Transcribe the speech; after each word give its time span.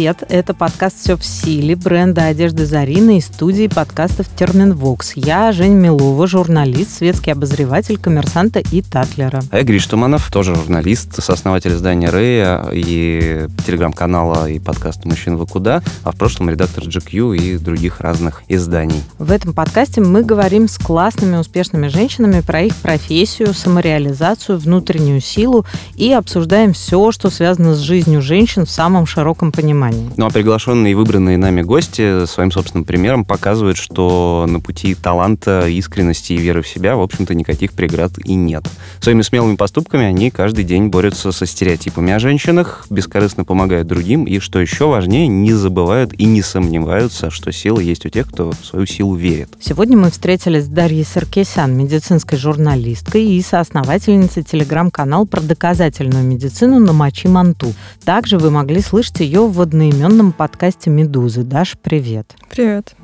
Привет, 0.00 0.24
это 0.30 0.54
подкаст 0.54 0.98
«Все 0.98 1.14
в 1.14 1.22
силе» 1.22 1.76
бренда 1.76 2.24
одежды 2.24 2.64
Зарина 2.64 3.18
и 3.18 3.20
студии 3.20 3.66
подкастов 3.66 4.28
Терминвокс. 4.34 5.12
Я 5.14 5.52
Жень 5.52 5.74
Милова, 5.74 6.26
журналист, 6.26 6.96
светский 6.96 7.32
обозреватель 7.32 7.98
коммерсанта 7.98 8.60
и 8.60 8.80
Татлера. 8.80 9.42
А 9.50 9.58
я 9.58 9.62
Гриш 9.62 9.84
Туманов, 9.84 10.32
тоже 10.32 10.54
журналист, 10.54 11.22
сооснователь 11.22 11.72
издания 11.72 12.08
Рэя 12.08 12.70
и 12.72 13.46
телеграм-канала 13.66 14.48
и 14.48 14.58
подкаста 14.58 15.06
«Мужчин 15.06 15.36
вы 15.36 15.46
куда», 15.46 15.82
а 16.02 16.12
в 16.12 16.16
прошлом 16.16 16.48
редактор 16.48 16.84
GQ 16.84 17.36
и 17.36 17.58
других 17.58 18.00
разных 18.00 18.42
изданий. 18.48 19.02
В 19.18 19.30
этом 19.30 19.52
подкасте 19.52 20.00
мы 20.00 20.22
говорим 20.22 20.66
с 20.66 20.78
классными, 20.78 21.36
успешными 21.36 21.88
женщинами 21.88 22.40
про 22.40 22.62
их 22.62 22.74
профессию, 22.76 23.52
самореализацию, 23.52 24.56
внутреннюю 24.58 25.20
силу 25.20 25.66
и 25.94 26.10
обсуждаем 26.10 26.72
все, 26.72 27.12
что 27.12 27.28
связано 27.28 27.74
с 27.74 27.80
жизнью 27.80 28.22
женщин 28.22 28.64
в 28.64 28.70
самом 28.70 29.04
широком 29.04 29.52
понимании. 29.52 29.89
Ну 30.16 30.26
а 30.26 30.30
приглашенные 30.30 30.92
и 30.92 30.94
выбранные 30.94 31.38
нами 31.38 31.62
гости 31.62 32.26
своим 32.26 32.50
собственным 32.50 32.84
примером 32.84 33.24
показывают, 33.24 33.76
что 33.76 34.46
на 34.48 34.60
пути 34.60 34.94
таланта, 34.94 35.66
искренности 35.68 36.32
и 36.32 36.36
веры 36.36 36.62
в 36.62 36.68
себя, 36.68 36.96
в 36.96 37.00
общем-то, 37.00 37.34
никаких 37.34 37.72
преград 37.72 38.12
и 38.24 38.34
нет. 38.34 38.64
Своими 39.00 39.22
смелыми 39.22 39.56
поступками 39.56 40.04
они 40.04 40.30
каждый 40.30 40.64
день 40.64 40.88
борются 40.88 41.32
со 41.32 41.46
стереотипами 41.46 42.12
о 42.12 42.18
женщинах, 42.18 42.86
бескорыстно 42.90 43.44
помогают 43.44 43.86
другим 43.86 44.24
и, 44.24 44.38
что 44.38 44.60
еще 44.60 44.86
важнее, 44.86 45.28
не 45.28 45.52
забывают 45.52 46.12
и 46.14 46.24
не 46.24 46.42
сомневаются, 46.42 47.30
что 47.30 47.52
сила 47.52 47.80
есть 47.80 48.06
у 48.06 48.08
тех, 48.08 48.28
кто 48.28 48.52
в 48.52 48.66
свою 48.66 48.86
силу 48.86 49.14
верит. 49.14 49.48
Сегодня 49.60 49.96
мы 49.96 50.10
встретились 50.10 50.64
с 50.64 50.68
Дарьей 50.68 51.04
Саркисян, 51.04 51.76
медицинской 51.76 52.38
журналисткой 52.38 53.24
и 53.24 53.42
соосновательницей 53.42 54.42
телеграм-канал 54.42 55.26
про 55.26 55.40
доказательную 55.40 56.24
медицину 56.24 56.78
на 56.78 56.92
Мачи 56.92 57.26
Манту. 57.26 57.72
Также 58.04 58.38
вы 58.38 58.50
могли 58.50 58.80
слышать 58.80 59.20
ее 59.20 59.46
в 59.46 59.60
одноименном 59.80 60.32
подкасте 60.32 60.90
«Медузы». 60.90 61.42
Даш, 61.42 61.78
привет. 61.80 62.36
Привет 62.50 62.94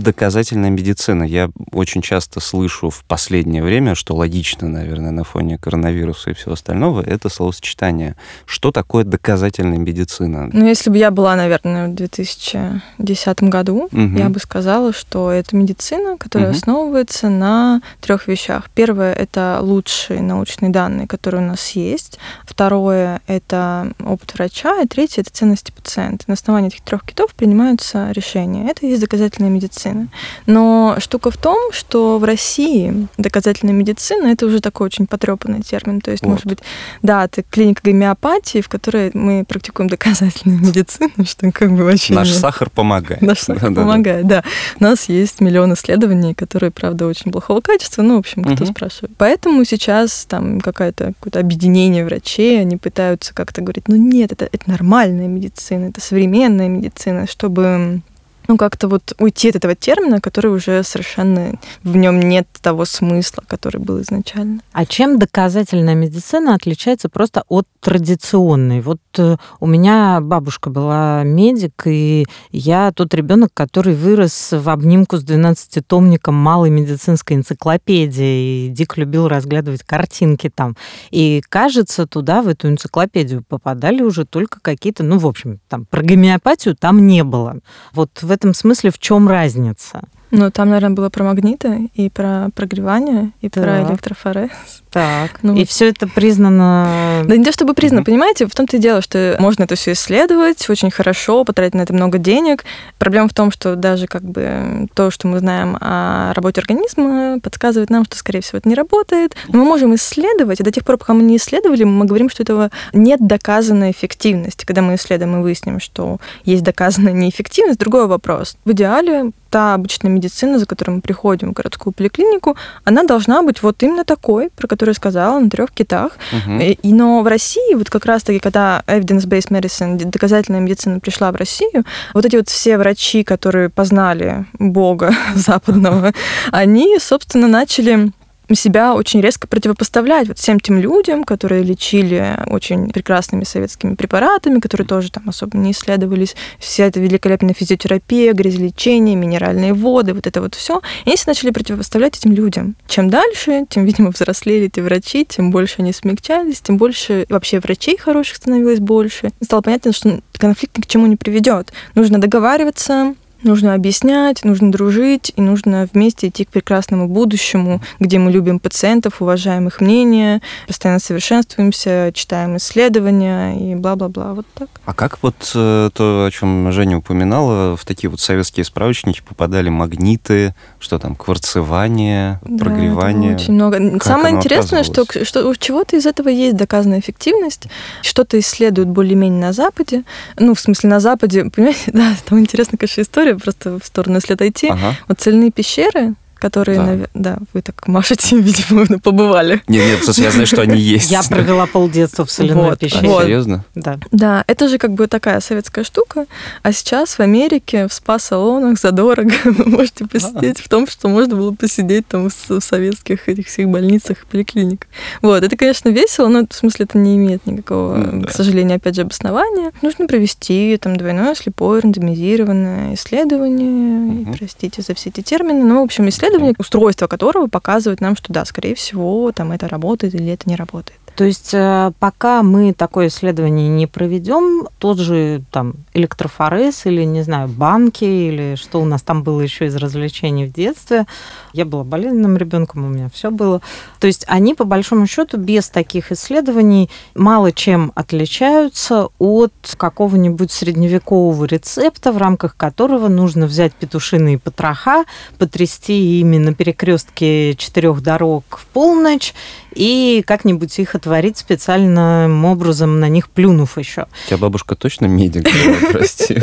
доказательная 0.00 0.70
медицина. 0.70 1.22
Я 1.24 1.50
очень 1.72 2.02
часто 2.02 2.40
слышу 2.40 2.90
в 2.90 3.04
последнее 3.04 3.62
время, 3.62 3.94
что 3.94 4.14
логично, 4.14 4.68
наверное, 4.68 5.10
на 5.10 5.24
фоне 5.24 5.58
коронавируса 5.58 6.30
и 6.30 6.34
всего 6.34 6.52
остального, 6.52 7.02
это 7.02 7.28
словосочетание. 7.28 8.16
Что 8.46 8.70
такое 8.72 9.04
доказательная 9.04 9.78
медицина? 9.78 10.48
Ну, 10.52 10.66
если 10.66 10.90
бы 10.90 10.98
я 10.98 11.10
была, 11.10 11.36
наверное, 11.36 11.88
в 11.88 11.94
2010 11.94 13.42
году, 13.44 13.88
угу. 13.92 14.18
я 14.18 14.28
бы 14.28 14.40
сказала, 14.40 14.92
что 14.92 15.30
это 15.30 15.56
медицина, 15.56 16.16
которая 16.16 16.50
угу. 16.50 16.56
основывается 16.56 17.28
на 17.28 17.82
трех 18.00 18.26
вещах. 18.28 18.70
Первое— 18.74 19.12
это 19.14 19.58
лучшие 19.60 20.22
научные 20.22 20.70
данные, 20.70 21.06
которые 21.06 21.42
у 21.42 21.46
нас 21.46 21.70
есть. 21.70 22.18
Второе— 22.44 23.20
это 23.26 23.92
опыт 24.04 24.34
врача. 24.34 24.80
И 24.82 24.88
третье— 24.88 25.20
это 25.22 25.30
ценности 25.30 25.72
пациента. 25.72 26.24
На 26.26 26.34
основании 26.34 26.68
этих 26.68 26.80
трех 26.82 27.04
китов 27.04 27.34
принимаются 27.34 28.10
решения. 28.12 28.70
Это 28.70 28.86
и 28.86 28.90
есть 28.90 29.02
доказательная 29.02 29.50
медицина 29.50 29.89
медицины. 29.90 30.08
Но 30.46 30.96
штука 30.98 31.30
в 31.30 31.36
том, 31.36 31.72
что 31.72 32.18
в 32.18 32.24
России 32.24 33.08
доказательная 33.18 33.74
медицина 33.74 34.28
это 34.28 34.46
уже 34.46 34.60
такой 34.60 34.86
очень 34.86 35.06
потрепанный 35.06 35.62
термин. 35.62 36.00
То 36.00 36.10
есть, 36.10 36.22
вот. 36.24 36.30
может 36.30 36.46
быть, 36.46 36.58
да, 37.02 37.24
это 37.24 37.42
клиника 37.42 37.82
гомеопатии, 37.84 38.60
в 38.60 38.68
которой 38.68 39.10
мы 39.14 39.44
практикуем 39.44 39.88
доказательную 39.88 40.60
медицину, 40.66 41.24
что 41.24 41.50
как 41.52 41.72
бы 41.72 41.84
вообще... 41.84 42.14
Наш 42.14 42.30
сахар 42.30 42.70
помогает. 42.70 43.22
Наш 43.22 43.40
сахар 43.40 43.72
помогает, 43.74 44.26
да. 44.26 44.44
У 44.78 44.84
нас 44.84 45.08
есть 45.08 45.40
миллион 45.40 45.74
исследований, 45.74 46.34
которые, 46.34 46.70
правда, 46.70 47.06
очень 47.06 47.32
плохого 47.32 47.60
качества. 47.60 48.02
Ну, 48.02 48.16
в 48.16 48.20
общем, 48.20 48.44
кто 48.44 48.66
спрашивает. 48.66 49.12
Поэтому 49.16 49.64
сейчас 49.64 50.24
там 50.26 50.60
какое-то 50.60 51.12
какое-то 51.18 51.40
объединение 51.40 52.04
врачей, 52.04 52.60
они 52.60 52.76
пытаются 52.76 53.34
как-то 53.34 53.60
говорить, 53.60 53.88
ну 53.88 53.96
нет, 53.96 54.32
это, 54.32 54.48
это 54.50 54.70
нормальная 54.70 55.26
медицина, 55.26 55.86
это 55.86 56.00
современная 56.00 56.68
медицина, 56.68 57.26
чтобы 57.26 58.02
ну, 58.50 58.56
как-то 58.56 58.88
вот 58.88 59.12
уйти 59.18 59.50
от 59.50 59.56
этого 59.56 59.76
термина, 59.76 60.20
который 60.20 60.50
уже 60.50 60.82
совершенно 60.82 61.52
в 61.84 61.96
нем 61.96 62.18
нет 62.18 62.48
того 62.60 62.84
смысла, 62.84 63.44
который 63.46 63.80
был 63.80 64.00
изначально. 64.02 64.60
А 64.72 64.84
чем 64.84 65.20
доказательная 65.20 65.94
медицина 65.94 66.56
отличается 66.56 67.08
просто 67.08 67.44
от 67.46 67.68
традиционной? 67.78 68.80
Вот 68.80 68.98
э, 69.18 69.36
у 69.60 69.66
меня 69.68 70.18
бабушка 70.20 70.68
была 70.68 71.22
медик, 71.22 71.82
и 71.86 72.26
я 72.50 72.90
тот 72.90 73.14
ребенок, 73.14 73.50
который 73.54 73.94
вырос 73.94 74.48
в 74.50 74.68
обнимку 74.68 75.16
с 75.16 75.24
12-томником 75.24 76.34
малой 76.34 76.70
медицинской 76.70 77.36
энциклопедии, 77.36 78.66
и 78.66 78.68
дико 78.68 78.98
любил 78.98 79.28
разглядывать 79.28 79.84
картинки 79.84 80.50
там. 80.52 80.76
И 81.12 81.40
кажется, 81.48 82.08
туда, 82.08 82.42
в 82.42 82.48
эту 82.48 82.66
энциклопедию 82.66 83.44
попадали 83.46 84.02
уже 84.02 84.24
только 84.24 84.58
какие-то, 84.60 85.04
ну, 85.04 85.18
в 85.18 85.26
общем, 85.28 85.60
там 85.68 85.86
про 85.86 86.02
гомеопатию 86.02 86.74
там 86.74 87.06
не 87.06 87.22
было. 87.22 87.60
Вот 87.92 88.22
в 88.22 88.32
этом 88.40 88.54
смысле 88.54 88.90
в 88.90 88.98
чем 88.98 89.28
разница? 89.28 90.02
Ну, 90.30 90.50
там, 90.50 90.68
наверное, 90.70 90.94
было 90.94 91.08
про 91.08 91.24
магниты 91.24 91.90
и 91.94 92.08
про 92.08 92.48
прогревание, 92.54 93.32
и 93.40 93.48
так. 93.48 93.64
про 93.64 93.82
электрофорез. 93.82 94.50
Так. 94.90 95.38
Ну, 95.42 95.56
и 95.56 95.64
все 95.64 95.88
это 95.88 96.08
признано. 96.08 97.22
Да 97.24 97.36
не 97.36 97.44
то 97.44 97.52
чтобы 97.52 97.74
признано, 97.74 98.00
mm-hmm. 98.00 98.04
понимаете, 98.04 98.46
в 98.46 98.54
том-то 98.54 98.76
и 98.76 98.80
дело, 98.80 99.02
что 99.02 99.36
можно 99.38 99.64
это 99.64 99.76
все 99.76 99.92
исследовать 99.92 100.68
очень 100.68 100.90
хорошо, 100.90 101.44
потратить 101.44 101.74
на 101.74 101.82
это 101.82 101.92
много 101.92 102.18
денег. 102.18 102.64
Проблема 102.98 103.28
в 103.28 103.34
том, 103.34 103.50
что 103.50 103.76
даже 103.76 104.06
как 104.06 104.22
бы 104.22 104.88
то, 104.94 105.10
что 105.10 105.28
мы 105.28 105.38
знаем 105.38 105.76
о 105.80 106.32
работе 106.34 106.60
организма, 106.60 107.38
подсказывает 107.40 107.90
нам, 107.90 108.04
что, 108.04 108.16
скорее 108.16 108.40
всего, 108.40 108.58
это 108.58 108.68
не 108.68 108.74
работает. 108.74 109.36
Но 109.48 109.60
мы 109.60 109.64
можем 109.64 109.94
исследовать, 109.94 110.60
и 110.60 110.64
до 110.64 110.70
тех 110.70 110.84
пор, 110.84 110.96
пока 110.96 111.14
мы 111.14 111.22
не 111.22 111.36
исследовали, 111.36 111.84
мы 111.84 112.04
говорим, 112.04 112.28
что 112.28 112.42
этого 112.42 112.70
нет 112.92 113.24
доказанной 113.24 113.92
эффективности. 113.92 114.64
Когда 114.64 114.82
мы 114.82 114.96
исследуем 114.96 115.38
и 115.38 115.42
выясним, 115.42 115.80
что 115.80 116.18
есть 116.44 116.62
доказанная 116.62 117.12
неэффективность, 117.12 117.78
другой 117.78 118.06
вопрос. 118.06 118.56
В 118.64 118.72
идеале 118.72 119.32
та 119.50 119.74
обычная 119.74 120.10
медицина, 120.10 120.58
за 120.58 120.66
которой 120.66 120.90
мы 120.90 121.00
приходим 121.00 121.50
в 121.50 121.52
городскую 121.52 121.92
поликлинику, 121.92 122.56
она 122.84 123.02
должна 123.02 123.42
быть 123.42 123.62
вот 123.62 123.82
именно 123.82 124.04
такой, 124.04 124.50
про 124.56 124.68
которую 124.68 124.92
я 124.92 124.96
сказала, 124.96 125.38
на 125.38 125.50
трех 125.50 125.72
китах. 125.72 126.12
Угу. 126.32 126.58
И, 126.60 126.92
но 126.92 127.22
в 127.22 127.26
России, 127.26 127.74
вот 127.74 127.90
как 127.90 128.06
раз-таки, 128.06 128.38
когда 128.38 128.82
evidence-based 128.86 129.50
medicine, 129.50 129.96
доказательная 130.04 130.60
медицина 130.60 131.00
пришла 131.00 131.32
в 131.32 131.36
Россию, 131.36 131.84
вот 132.14 132.24
эти 132.24 132.36
вот 132.36 132.48
все 132.48 132.78
врачи, 132.78 133.24
которые 133.24 133.68
познали 133.68 134.46
Бога 134.58 135.12
западного, 135.34 136.12
они, 136.52 136.98
собственно, 137.00 137.48
начали 137.48 138.12
себя 138.54 138.94
очень 138.94 139.20
резко 139.20 139.46
противопоставлять 139.46 140.28
вот 140.28 140.38
всем 140.38 140.60
тем 140.60 140.78
людям, 140.78 141.24
которые 141.24 141.62
лечили 141.62 142.38
очень 142.46 142.90
прекрасными 142.90 143.44
советскими 143.44 143.94
препаратами, 143.94 144.60
которые 144.60 144.86
тоже 144.86 145.10
там 145.10 145.28
особо 145.28 145.56
не 145.58 145.72
исследовались. 145.72 146.36
Вся 146.58 146.86
эта 146.86 147.00
великолепная 147.00 147.54
физиотерапия, 147.54 148.32
грязелечение, 148.32 149.16
минеральные 149.16 149.74
воды, 149.74 150.14
вот 150.14 150.26
это 150.26 150.40
вот 150.40 150.54
все. 150.54 150.80
И 151.04 151.08
они 151.08 151.16
себя 151.16 151.30
начали 151.30 151.50
противопоставлять 151.50 152.18
этим 152.18 152.32
людям. 152.32 152.76
Чем 152.88 153.10
дальше, 153.10 153.66
тем, 153.68 153.84
видимо, 153.84 154.10
взрослели 154.14 154.66
эти 154.66 154.80
врачи, 154.80 155.24
тем 155.24 155.50
больше 155.50 155.76
они 155.78 155.92
смягчались, 155.92 156.60
тем 156.60 156.76
больше 156.76 157.26
вообще 157.28 157.60
врачей 157.60 157.96
хороших 157.96 158.36
становилось 158.36 158.80
больше. 158.80 159.30
Стало 159.42 159.62
понятно, 159.62 159.92
что 159.92 160.20
конфликт 160.32 160.76
ни 160.78 160.82
к 160.82 160.86
чему 160.86 161.06
не 161.06 161.16
приведет. 161.16 161.72
Нужно 161.94 162.20
договариваться, 162.20 163.14
Нужно 163.42 163.74
объяснять, 163.74 164.44
нужно 164.44 164.70
дружить, 164.70 165.32
и 165.36 165.40
нужно 165.40 165.88
вместе 165.92 166.28
идти 166.28 166.44
к 166.44 166.50
прекрасному 166.50 167.08
будущему, 167.08 167.80
где 167.98 168.18
мы 168.18 168.30
любим 168.30 168.58
пациентов, 168.60 169.22
уважаем 169.22 169.66
их 169.68 169.80
мнение, 169.80 170.42
постоянно 170.66 171.00
совершенствуемся, 171.00 172.12
читаем 172.14 172.56
исследования 172.58 173.58
и 173.58 173.74
бла-бла-бла. 173.74 174.34
Вот 174.34 174.46
так. 174.54 174.68
А 174.84 174.92
как 174.94 175.22
вот 175.22 175.52
э, 175.54 175.90
то, 175.94 176.26
о 176.26 176.30
чем 176.30 176.70
Женя 176.72 176.98
упоминала, 176.98 177.76
в 177.76 177.84
такие 177.84 178.10
вот 178.10 178.20
советские 178.20 178.64
справочники 178.64 179.22
попадали 179.26 179.68
магниты, 179.68 180.54
что 180.78 180.98
там, 180.98 181.14
кварцевание, 181.14 182.40
да, 182.44 182.64
прогревание? 182.64 183.36
очень 183.36 183.54
много. 183.54 183.78
Как 183.92 184.04
Самое 184.04 184.36
интересное, 184.36 184.82
что, 184.82 185.04
что 185.24 185.48
у 185.48 185.54
чего-то 185.54 185.96
из 185.96 186.06
этого 186.06 186.28
есть 186.28 186.56
доказанная 186.56 187.00
эффективность, 187.00 187.68
что-то 188.02 188.38
исследуют 188.38 188.88
более-менее 188.88 189.40
на 189.40 189.52
Западе, 189.52 190.04
ну, 190.38 190.54
в 190.54 190.60
смысле, 190.60 190.90
на 190.90 191.00
Западе, 191.00 191.44
понимаете, 191.54 191.90
да, 191.92 192.14
там 192.26 192.38
интересная, 192.38 192.78
конечно, 192.78 193.00
история, 193.02 193.29
просто 193.36 193.78
в 193.78 193.84
сторону, 193.84 194.16
если 194.16 194.34
отойти. 194.34 194.68
Ага. 194.68 194.96
Вот 195.08 195.20
цельные 195.20 195.50
пещеры, 195.50 196.14
которые, 196.40 196.78
да. 196.78 196.84
Нав... 196.84 197.08
да, 197.14 197.38
вы 197.52 197.62
так 197.62 197.86
машете, 197.86 198.36
видимо, 198.40 198.86
побывали. 198.98 199.62
Нет, 199.68 199.86
нет, 199.86 200.04
просто 200.04 200.22
я 200.22 200.30
знаю, 200.30 200.46
что 200.46 200.62
они 200.62 200.76
есть. 200.80 201.10
Я 201.10 201.22
провела 201.22 201.66
полдетства 201.66 202.24
в 202.24 202.30
соляной 202.30 202.70
вот, 202.70 202.78
пещере. 202.78 203.08
Вот. 203.08 203.24
Серьезно? 203.24 203.64
Да. 203.74 203.98
Да, 204.10 204.44
это 204.46 204.68
же 204.68 204.78
как 204.78 204.94
бы 204.94 205.06
такая 205.06 205.40
советская 205.40 205.84
штука, 205.84 206.26
а 206.62 206.72
сейчас 206.72 207.18
в 207.18 207.20
Америке 207.20 207.86
в 207.86 207.92
спа-салонах 207.92 208.78
задорого 208.78 209.32
вы 209.44 209.64
можете 209.66 210.06
посидеть 210.06 210.58
в 210.58 210.68
том, 210.68 210.86
что 210.88 211.08
можно 211.08 211.36
было 211.36 211.52
посидеть 211.52 212.06
там 212.08 212.28
в 212.30 212.60
советских 212.60 213.28
этих 213.28 213.46
всех 213.46 213.68
больницах 213.68 214.22
и 214.22 214.26
поликлиниках. 214.26 214.88
Вот, 215.22 215.44
это, 215.44 215.56
конечно, 215.56 215.90
весело, 215.90 216.28
но 216.28 216.46
в 216.48 216.54
смысле 216.54 216.86
это 216.86 216.98
не 216.98 217.16
имеет 217.16 217.46
никакого, 217.46 217.96
ну, 217.96 218.22
да. 218.22 218.28
к 218.28 218.32
сожалению, 218.32 218.76
опять 218.76 218.94
же, 218.94 219.02
обоснования. 219.02 219.72
Нужно 219.82 220.06
провести 220.06 220.78
там 220.80 220.96
двойное 220.96 221.34
слепое 221.34 221.80
рандомизированное 221.82 222.94
исследование, 222.94 224.22
угу. 224.22 224.30
и, 224.30 224.36
простите 224.36 224.82
за 224.82 224.94
все 224.94 225.10
эти 225.10 225.20
термины, 225.20 225.64
но, 225.64 225.80
в 225.80 225.84
общем, 225.84 226.08
исследование 226.08 226.29
исследование, 226.30 226.54
устройство 226.58 227.06
которого 227.06 227.46
показывает 227.46 228.00
нам, 228.00 228.16
что 228.16 228.32
да, 228.32 228.44
скорее 228.44 228.74
всего, 228.74 229.32
там 229.32 229.52
это 229.52 229.68
работает 229.68 230.14
или 230.14 230.32
это 230.32 230.48
не 230.48 230.56
работает. 230.56 230.98
То 231.20 231.26
есть 231.26 231.50
э, 231.52 231.92
пока 231.98 232.42
мы 232.42 232.72
такое 232.72 233.08
исследование 233.08 233.68
не 233.68 233.86
проведем, 233.86 234.66
тот 234.78 234.98
же 234.98 235.42
там 235.50 235.74
электрофорез 235.92 236.86
или, 236.86 237.04
не 237.04 237.20
знаю, 237.20 237.46
банки 237.46 238.04
или 238.04 238.54
что 238.54 238.80
у 238.80 238.86
нас 238.86 239.02
там 239.02 239.22
было 239.22 239.42
еще 239.42 239.66
из 239.66 239.76
развлечений 239.76 240.46
в 240.46 240.52
детстве, 240.54 241.04
я 241.52 241.66
была 241.66 241.84
болезненным 241.84 242.38
ребенком, 242.38 242.86
у 242.86 242.88
меня 242.88 243.10
все 243.12 243.30
было. 243.30 243.60
То 243.98 244.06
есть 244.06 244.24
они, 244.28 244.54
по 244.54 244.64
большому 244.64 245.06
счету, 245.06 245.36
без 245.36 245.68
таких 245.68 246.10
исследований 246.10 246.88
мало 247.14 247.52
чем 247.52 247.92
отличаются 247.94 249.08
от 249.18 249.52
какого-нибудь 249.76 250.50
средневекового 250.50 251.44
рецепта, 251.44 252.12
в 252.12 252.16
рамках 252.16 252.56
которого 252.56 253.08
нужно 253.08 253.44
взять 253.44 253.74
петушиные 253.74 254.38
потроха, 254.38 255.04
потрясти 255.36 256.18
ими 256.20 256.38
на 256.38 256.54
перекрестке 256.54 257.54
четырех 257.56 258.00
дорог 258.02 258.44
в 258.52 258.64
полночь 258.68 259.34
и 259.74 260.22
как-нибудь 260.26 260.78
их 260.78 260.94
отварить 260.94 261.38
специальным 261.38 262.44
образом, 262.44 263.00
на 263.00 263.08
них 263.08 263.28
плюнув 263.28 263.78
еще. 263.78 264.06
У 264.26 264.28
тебя 264.28 264.38
бабушка 264.38 264.74
точно 264.74 265.06
медик, 265.06 265.48
прости. 265.92 266.42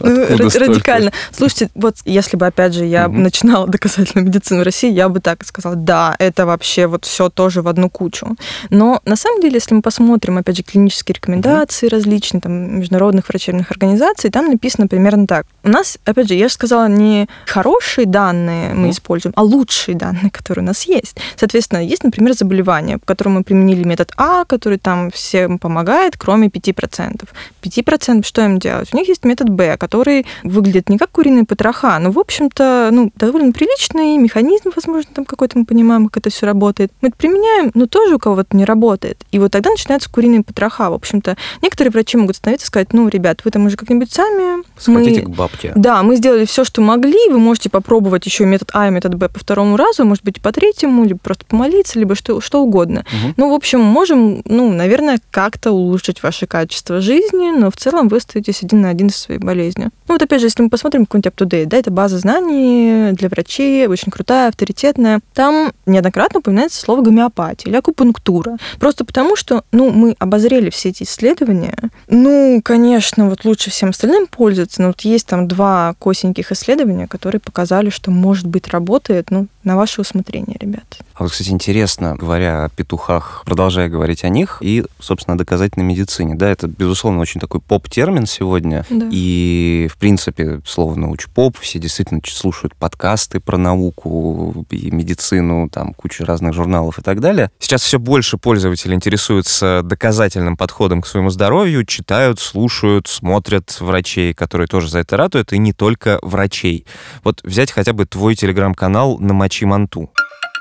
Ну, 0.00 0.26
радикально. 0.38 1.12
Слушайте, 1.30 1.70
вот 1.74 1.96
если 2.04 2.36
бы, 2.36 2.46
опять 2.46 2.74
же, 2.74 2.84
я 2.86 3.08
начинала 3.08 3.66
доказательную 3.68 4.26
медицину 4.26 4.60
в 4.60 4.64
России, 4.64 4.90
я 4.90 5.08
бы 5.08 5.20
так 5.20 5.44
сказала, 5.44 5.76
да, 5.76 6.16
это 6.18 6.46
вообще 6.46 6.86
вот 6.86 7.04
все 7.04 7.28
тоже 7.28 7.62
в 7.62 7.68
одну 7.68 7.90
кучу. 7.90 8.36
Но 8.70 9.00
на 9.04 9.16
самом 9.16 9.40
деле, 9.40 9.54
если 9.54 9.74
мы 9.74 9.82
посмотрим, 9.82 10.38
опять 10.38 10.56
же, 10.56 10.62
клинические 10.62 11.14
рекомендации 11.14 11.88
различные, 11.88 12.40
там, 12.40 12.78
международных 12.78 13.28
врачебных 13.28 13.70
организаций, 13.70 14.30
там 14.30 14.46
написано 14.46 14.88
примерно 14.88 15.26
так. 15.26 15.46
У 15.62 15.68
нас, 15.68 15.98
опять 16.04 16.28
же, 16.28 16.34
я 16.34 16.48
же 16.48 16.54
сказала, 16.54 16.88
не 16.88 17.28
хорошие 17.46 18.06
данные 18.06 18.74
мы 18.74 18.90
используем, 18.90 19.34
а 19.36 19.42
лучшие 19.42 19.94
данные, 19.94 20.30
которые 20.32 20.62
у 20.62 20.66
нас 20.66 20.84
есть. 20.84 21.16
Соответственно, 21.36 21.80
есть, 21.80 22.04
например, 22.04 22.34
заболевание, 22.34 22.98
в 22.98 23.04
котором 23.04 23.34
мы 23.34 23.44
применили 23.44 23.84
метод 23.84 24.12
А, 24.16 24.44
который 24.44 24.78
там 24.78 25.10
всем 25.10 25.58
помогает, 25.58 26.16
кроме 26.16 26.48
5%. 26.48 27.28
5% 27.62 28.24
что 28.24 28.44
им 28.44 28.58
делать? 28.58 28.88
У 28.92 28.96
них 28.96 29.08
есть 29.08 29.24
метод 29.24 29.50
Б, 29.50 29.76
который 29.76 30.26
выглядит 30.42 30.88
не 30.88 30.98
как 30.98 31.10
куриные 31.10 31.44
потроха, 31.44 31.98
но, 31.98 32.10
в 32.10 32.18
общем-то, 32.18 32.90
ну, 32.92 33.12
довольно 33.16 33.52
приличный 33.52 34.16
механизм, 34.16 34.70
возможно, 34.74 35.10
там 35.14 35.24
какой-то 35.24 35.58
мы 35.58 35.64
понимаем, 35.64 36.08
как 36.08 36.18
это 36.18 36.30
все 36.30 36.46
работает. 36.46 36.92
Мы 37.00 37.08
это 37.08 37.16
применяем, 37.16 37.70
но 37.74 37.86
тоже 37.86 38.14
у 38.14 38.18
кого-то 38.18 38.56
не 38.56 38.64
работает. 38.64 39.24
И 39.32 39.38
вот 39.38 39.52
тогда 39.52 39.70
начинаются 39.70 40.10
куриные 40.10 40.42
потроха. 40.42 40.90
В 40.90 40.94
общем-то, 40.94 41.36
некоторые 41.62 41.90
врачи 41.92 42.16
могут 42.16 42.36
остановиться 42.36 42.66
и 42.66 42.68
сказать, 42.68 42.92
ну, 42.92 43.08
ребят, 43.08 43.44
вы 43.44 43.50
там 43.50 43.66
уже 43.66 43.76
как-нибудь 43.76 44.12
сами... 44.12 44.64
Сходите 44.78 45.22
мы... 45.22 45.32
к 45.32 45.36
бабке. 45.50 45.72
Да, 45.74 46.02
мы 46.02 46.16
сделали 46.16 46.44
все, 46.44 46.64
что 46.64 46.80
могли, 46.80 47.28
вы 47.30 47.38
можете 47.38 47.70
попробовать 47.70 48.26
еще 48.26 48.44
метод 48.44 48.70
А 48.72 48.88
и 48.88 48.90
метод 48.90 49.14
Б 49.14 49.28
по 49.28 49.38
второму 49.38 49.76
разу, 49.76 50.04
может 50.04 50.24
быть, 50.24 50.40
по 50.40 50.52
третьему, 50.52 51.04
либо 51.04 51.18
просто 51.18 51.44
помолиться, 51.44 51.98
либо 51.98 52.14
что, 52.14 52.40
что 52.40 52.62
угодно. 52.62 53.00
Угу. 53.00 53.34
Ну, 53.36 53.50
в 53.50 53.54
общем, 53.54 53.80
можем, 53.80 54.42
ну, 54.44 54.72
наверное, 54.72 55.18
как-то 55.30 55.72
улучшить 55.72 56.22
ваше 56.22 56.46
качество 56.46 57.00
жизни, 57.00 57.50
но 57.50 57.70
в 57.70 57.76
целом 57.76 58.08
вы 58.08 58.18
остаетесь 58.18 58.62
один 58.62 58.82
на 58.82 58.90
один 58.90 59.10
со 59.10 59.20
своей 59.20 59.40
болезнью. 59.40 59.90
Ну 60.08 60.14
вот 60.14 60.22
опять 60.22 60.40
же, 60.40 60.46
если 60.46 60.62
мы 60.62 60.70
посмотрим 60.70 61.06
какой-нибудь 61.06 61.32
UpToDate, 61.32 61.66
да, 61.66 61.76
это 61.76 61.90
база 61.90 62.18
знаний 62.18 63.12
для 63.12 63.28
врачей, 63.28 63.86
очень 63.86 64.10
крутая, 64.10 64.48
авторитетная. 64.48 65.20
Там 65.34 65.72
неоднократно 65.86 66.40
упоминается 66.40 66.80
слово 66.80 67.02
гомеопатия 67.02 67.70
или 67.70 67.76
акупунктура. 67.76 68.56
Просто 68.78 69.04
потому, 69.04 69.36
что, 69.36 69.64
ну, 69.72 69.90
мы 69.90 70.16
обозрели 70.18 70.70
все 70.70 70.90
эти 70.90 71.04
исследования. 71.04 71.76
Ну, 72.08 72.60
конечно, 72.64 73.28
вот 73.28 73.44
лучше 73.44 73.70
всем 73.70 73.90
остальным 73.90 74.26
пользоваться, 74.26 74.82
но 74.82 74.88
вот 74.88 75.00
есть 75.02 75.26
там 75.26 75.39
два 75.48 75.94
косеньких 75.98 76.52
исследования, 76.52 77.06
которые 77.06 77.40
показали, 77.40 77.90
что, 77.90 78.10
может 78.10 78.46
быть, 78.46 78.68
работает, 78.68 79.30
ну, 79.30 79.46
на 79.64 79.76
ваше 79.76 80.00
усмотрение, 80.00 80.56
ребят. 80.60 80.98
А 81.14 81.24
вот, 81.24 81.32
кстати, 81.32 81.50
интересно, 81.50 82.16
говоря 82.16 82.64
о 82.64 82.68
петухах, 82.70 83.42
продолжая 83.44 83.88
говорить 83.88 84.24
о 84.24 84.30
них 84.30 84.58
и, 84.62 84.84
собственно, 84.98 85.36
доказательной 85.36 85.84
медицине, 85.84 86.34
да, 86.34 86.48
это, 86.48 86.66
безусловно, 86.66 87.20
очень 87.20 87.40
такой 87.40 87.60
поп-термин 87.60 88.26
сегодня, 88.26 88.86
да. 88.88 89.06
и, 89.10 89.88
в 89.92 89.98
принципе, 89.98 90.62
слово 90.64 90.94
научпоп, 90.94 91.58
все 91.58 91.78
действительно 91.78 92.20
слушают 92.24 92.74
подкасты 92.74 93.38
про 93.38 93.58
науку 93.58 94.64
и 94.70 94.90
медицину, 94.90 95.68
там 95.68 95.92
куча 95.92 96.24
разных 96.24 96.54
журналов 96.54 96.98
и 96.98 97.02
так 97.02 97.20
далее. 97.20 97.50
Сейчас 97.58 97.82
все 97.82 97.98
больше 97.98 98.38
пользователей 98.38 98.94
интересуются 98.94 99.82
доказательным 99.84 100.56
подходом 100.56 101.02
к 101.02 101.06
своему 101.06 101.28
здоровью, 101.28 101.84
читают, 101.84 102.40
слушают, 102.40 103.08
смотрят 103.08 103.78
врачей, 103.80 104.32
которые 104.32 104.68
тоже 104.68 104.88
за 104.88 105.00
это 105.00 105.18
ратуют, 105.18 105.52
и 105.52 105.58
не 105.58 105.74
только 105.74 106.18
врачей. 106.22 106.86
Вот 107.24 107.40
взять 107.44 107.70
хотя 107.70 107.92
бы 107.92 108.06
твой 108.06 108.34
телеграм-канал 108.34 109.18
«Намочи 109.50 109.64
манту». 109.66 110.10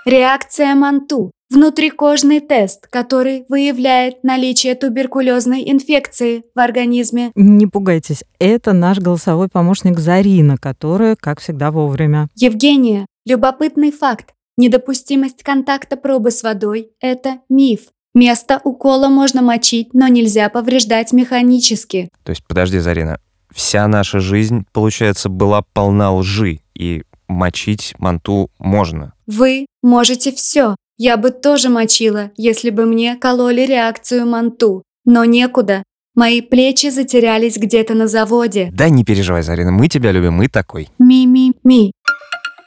Реакция 0.06 0.74
Манту– 0.74 1.31
внутрикожный 1.51 2.39
тест, 2.39 2.88
который 2.88 3.45
выявляет 3.50 4.24
наличие 4.24 4.74
туберкулезной 4.74 5.69
инфекции 5.69 6.44
в 6.56 6.59
организме. 6.59 7.31
Не 7.36 7.68
пугайтесь, 7.68 8.24
это 8.39 8.74
наш 8.74 8.97
голосовой 8.97 9.50
помощник 9.50 10.00
Зарина, 10.00 10.57
которая, 10.57 11.15
как 11.15 11.39
всегда, 11.39 11.69
вовремя. 11.69 12.30
Евгения, 12.36 13.06
любопытный 13.27 13.91
факт. 13.91 14.33
Недопустимость 14.57 15.44
контакта 15.44 15.95
пробы 15.95 16.31
с 16.31 16.42
водой– 16.42 16.89
это 17.00 17.39
миф. 17.47 17.81
Место 18.15 18.59
укола 18.63 19.09
можно 19.09 19.44
мочить, 19.44 19.94
но 19.94 20.07
нельзя 20.07 20.50
повреждать 20.50 21.13
механически. 21.13 22.09
То 22.24 22.31
есть, 22.31 22.44
подожди, 22.47 22.80
Зарина, 22.80 23.19
вся 23.53 23.88
наша 23.88 24.19
жизнь, 24.19 24.65
получается, 24.71 25.30
была 25.30 25.62
полна 25.74 26.12
лжи, 26.12 26.62
и 26.74 27.03
мочить 27.30 27.94
манту 27.98 28.50
можно. 28.60 29.14
Вы 29.28 29.68
можете 29.81 30.34
все. 30.34 30.76
Я 30.98 31.16
бы 31.16 31.30
тоже 31.30 31.70
мочила, 31.70 32.31
если 32.36 32.72
бы 32.72 32.86
мне 32.86 33.16
кололи 33.16 33.62
реакцию 33.62 34.26
манту. 34.28 34.84
Но 35.06 35.24
некуда. 35.24 35.84
Мои 36.16 36.42
плечи 36.42 36.90
затерялись 36.90 37.58
где-то 37.58 37.94
на 37.94 38.08
заводе. 38.08 38.70
Да 38.74 38.90
не 38.90 39.06
переживай, 39.06 39.42
Зарина, 39.42 39.72
мы 39.72 39.88
тебя 39.88 40.12
любим, 40.12 40.34
мы 40.34 40.50
такой. 40.50 40.90
Ми-ми-ми. 41.00 41.94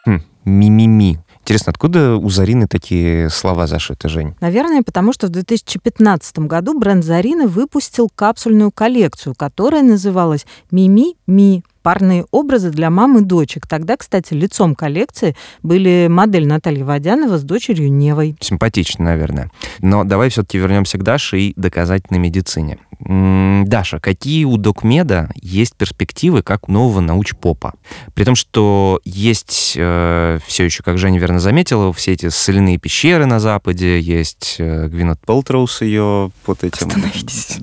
Хм, 0.07 0.21
ми-ми-ми. 0.47 1.19
Интересно, 1.43 1.71
откуда 1.71 2.17
у 2.17 2.31
Зарины 2.31 2.69
такие 2.69 3.29
слова 3.29 3.67
зашиты, 3.67 4.09
Жень? 4.09 4.37
Наверное, 4.41 4.83
потому 4.83 5.13
что 5.13 5.27
в 5.27 5.31
2015 5.31 6.39
году 6.39 6.79
бренд 6.79 7.05
Зарины 7.05 7.49
выпустил 7.49 8.09
капсульную 8.15 8.71
коллекцию, 8.71 9.35
которая 9.37 9.83
называлась 9.83 10.47
«Мими-ми» 10.71 11.65
парные 11.83 12.27
образы 12.31 12.71
для 12.71 12.91
мам 12.91 13.19
и 13.19 13.23
дочек. 13.23 13.67
Тогда, 13.67 13.97
кстати, 13.97 14.35
лицом 14.35 14.75
коллекции 14.75 15.37
были 15.63 16.07
модель 16.09 16.47
Натальи 16.47 16.83
Водянова 16.83 17.39
с 17.39 17.43
дочерью 17.43 17.93
Невой. 17.93 18.37
Симпатично, 18.41 19.05
наверное. 19.05 19.51
Но 19.81 20.05
давай 20.05 20.29
все-таки 20.29 20.59
вернемся 20.59 20.99
к 20.99 21.03
Даше 21.03 21.39
и 21.39 21.53
доказательной 21.57 22.21
медицине. 22.21 22.79
Даша, 23.05 23.99
какие 23.99 24.45
у 24.45 24.57
Докмеда 24.57 25.31
есть 25.41 25.75
перспективы 25.75 26.43
как 26.43 26.69
у 26.69 26.73
нового 26.73 27.01
научпопа? 27.01 27.75
При 28.15 28.25
том, 28.25 28.37
что 28.37 29.01
есть 29.05 29.75
э, 29.77 30.39
все 30.47 30.65
еще, 30.65 30.85
как 30.85 30.99
Женя 30.99 31.19
верно 31.19 31.41
заметила, 31.41 31.93
все 31.93 32.13
эти 32.13 32.29
соляные 32.29 32.79
пещеры 32.79 33.27
на 33.27 33.41
Западе, 33.41 33.99
есть 33.99 34.57
э, 34.59 34.87
Гвинет 34.87 35.19
Пелтроу 35.27 35.67
с 35.67 35.81
ее 35.81 36.31
вот 36.47 36.63
этим 36.63 36.89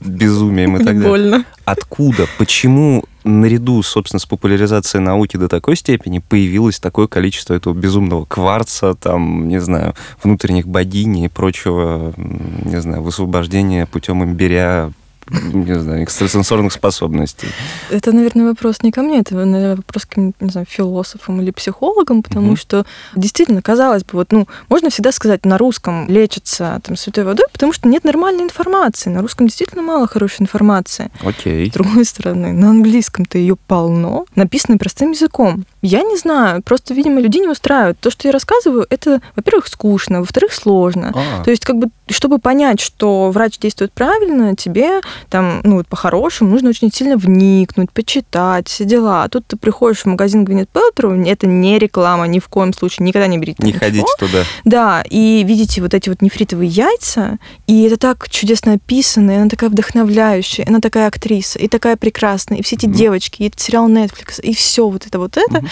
безумием 0.03 0.75
и 0.75 0.83
так 0.83 0.99
далее. 0.99 1.09
Больно. 1.09 1.45
Откуда? 1.69 2.25
Почему 2.39 3.03
наряду, 3.23 3.83
собственно, 3.83 4.19
с 4.19 4.25
популяризацией 4.25 5.03
науки 5.03 5.38
до 5.38 5.47
такой 5.47 5.75
степени 5.75 6.17
появилось 6.17 6.79
такое 6.79 7.05
количество 7.05 7.53
этого 7.53 7.75
безумного 7.75 8.25
кварца, 8.25 8.95
там, 8.95 9.47
не 9.47 9.59
знаю, 9.59 9.93
внутренних 10.23 10.67
богинь 10.67 11.19
и 11.19 11.27
прочего, 11.27 12.11
не 12.17 12.81
знаю, 12.81 13.03
высвобождения 13.03 13.85
путем 13.85 14.23
имбиря 14.23 14.91
не 15.53 15.79
знаю, 15.79 16.03
экстрасенсорных 16.03 16.74
способностей? 16.74 17.48
Это, 17.89 18.12
наверное, 18.12 18.48
вопрос 18.48 18.81
не 18.83 18.91
ко 18.91 19.01
мне, 19.01 19.19
это, 19.19 19.36
наверное, 19.36 19.75
вопрос 19.75 20.05
к, 20.05 20.17
не 20.17 20.33
знаю, 20.50 20.65
философам 20.69 21.41
или 21.41 21.51
психологам, 21.51 22.24
потому 22.24 22.50
угу. 22.50 22.55
что 22.55 22.86
действительно, 23.15 23.62
казалось 23.62 24.03
бы, 24.03 24.09
вот, 24.13 24.31
ну, 24.31 24.48
можно 24.69 24.89
всегда 24.89 25.12
сказать, 25.12 25.45
на 25.45 25.57
русском 25.57 26.07
лечится 26.07 26.79
там 26.83 26.95
святой 26.95 27.24
водой, 27.24 27.45
потому 27.51 27.74
что 27.74 27.88
нет 27.88 28.03
нормальной 28.03 28.43
информации. 28.43 29.09
На 29.09 29.21
русском 29.21 29.48
действительно 29.48 29.81
мало 29.81 30.07
хорошей 30.07 30.41
информации. 30.41 31.12
Окей. 31.24 31.69
С 31.69 31.74
другой 31.74 32.05
стороны, 32.05 32.51
на 32.53 32.69
английском-то 32.69 33.38
ее 33.38 33.55
полно, 33.55 34.25
написано 34.36 34.77
простым 34.77 35.12
языком. 35.12 35.65
Я 35.81 36.03
не 36.03 36.17
знаю, 36.17 36.62
просто, 36.63 36.93
видимо, 36.93 37.21
людей 37.21 37.41
не 37.41 37.50
устраивает. 37.50 38.00
То, 38.00 38.09
что 38.09 38.27
я 38.27 38.31
рассказываю, 38.31 38.86
это, 38.89 39.21
во-первых, 39.36 39.67
скучно, 39.67 40.19
во-вторых, 40.19 40.53
сложно. 40.53 41.12
А-а-а. 41.15 41.43
То 41.43 41.51
есть, 41.51 41.65
как 41.65 41.77
бы, 41.77 41.89
чтобы 42.09 42.39
понять, 42.39 42.79
что 42.79 43.31
врач 43.31 43.59
действует 43.59 43.91
правильно, 43.93 44.55
тебе 44.55 45.01
там, 45.29 45.61
ну, 45.63 45.75
вот 45.77 45.88
по-хорошему 45.88 46.51
нужно 46.51 46.69
очень 46.69 46.91
сильно 46.91 47.17
вникнуть, 47.17 47.91
почитать, 47.91 48.67
все 48.67 48.85
дела. 48.85 49.23
А 49.23 49.29
тут 49.29 49.47
ты 49.47 49.57
приходишь 49.57 49.99
в 49.99 50.05
магазин 50.05 50.45
Гвинет 50.45 50.69
Пелтеру, 50.69 51.19
это 51.25 51.47
не 51.47 51.79
реклама, 51.79 52.27
ни 52.27 52.39
в 52.39 52.47
коем 52.47 52.73
случае, 52.73 53.05
никогда 53.05 53.27
не 53.27 53.38
берите 53.38 53.61
Не 53.63 53.67
ничего. 53.69 53.79
ходите 53.79 54.05
туда. 54.17 54.43
Да, 54.65 55.03
и 55.09 55.43
видите 55.43 55.81
вот 55.81 55.93
эти 55.93 56.09
вот 56.09 56.21
нефритовые 56.21 56.69
яйца, 56.69 57.38
и 57.67 57.83
это 57.83 57.97
так 57.97 58.29
чудесно 58.29 58.73
описано, 58.73 59.31
и 59.31 59.35
она 59.35 59.49
такая 59.49 59.69
вдохновляющая, 59.69 60.65
она 60.67 60.79
такая 60.79 61.07
актриса, 61.07 61.59
и 61.59 61.67
такая 61.67 61.97
прекрасная, 61.97 62.57
и 62.59 62.61
все 62.61 62.75
эти 62.75 62.85
mm 62.85 62.93
девочки, 62.99 63.43
и 63.43 63.47
этот 63.47 63.59
сериал 63.59 63.89
Netflix, 63.89 64.41
и 64.41 64.53
все 64.53 64.88
вот 64.89 65.05
это 65.05 65.19
вот 65.19 65.38
это. 65.38 65.57
mm 65.59 65.67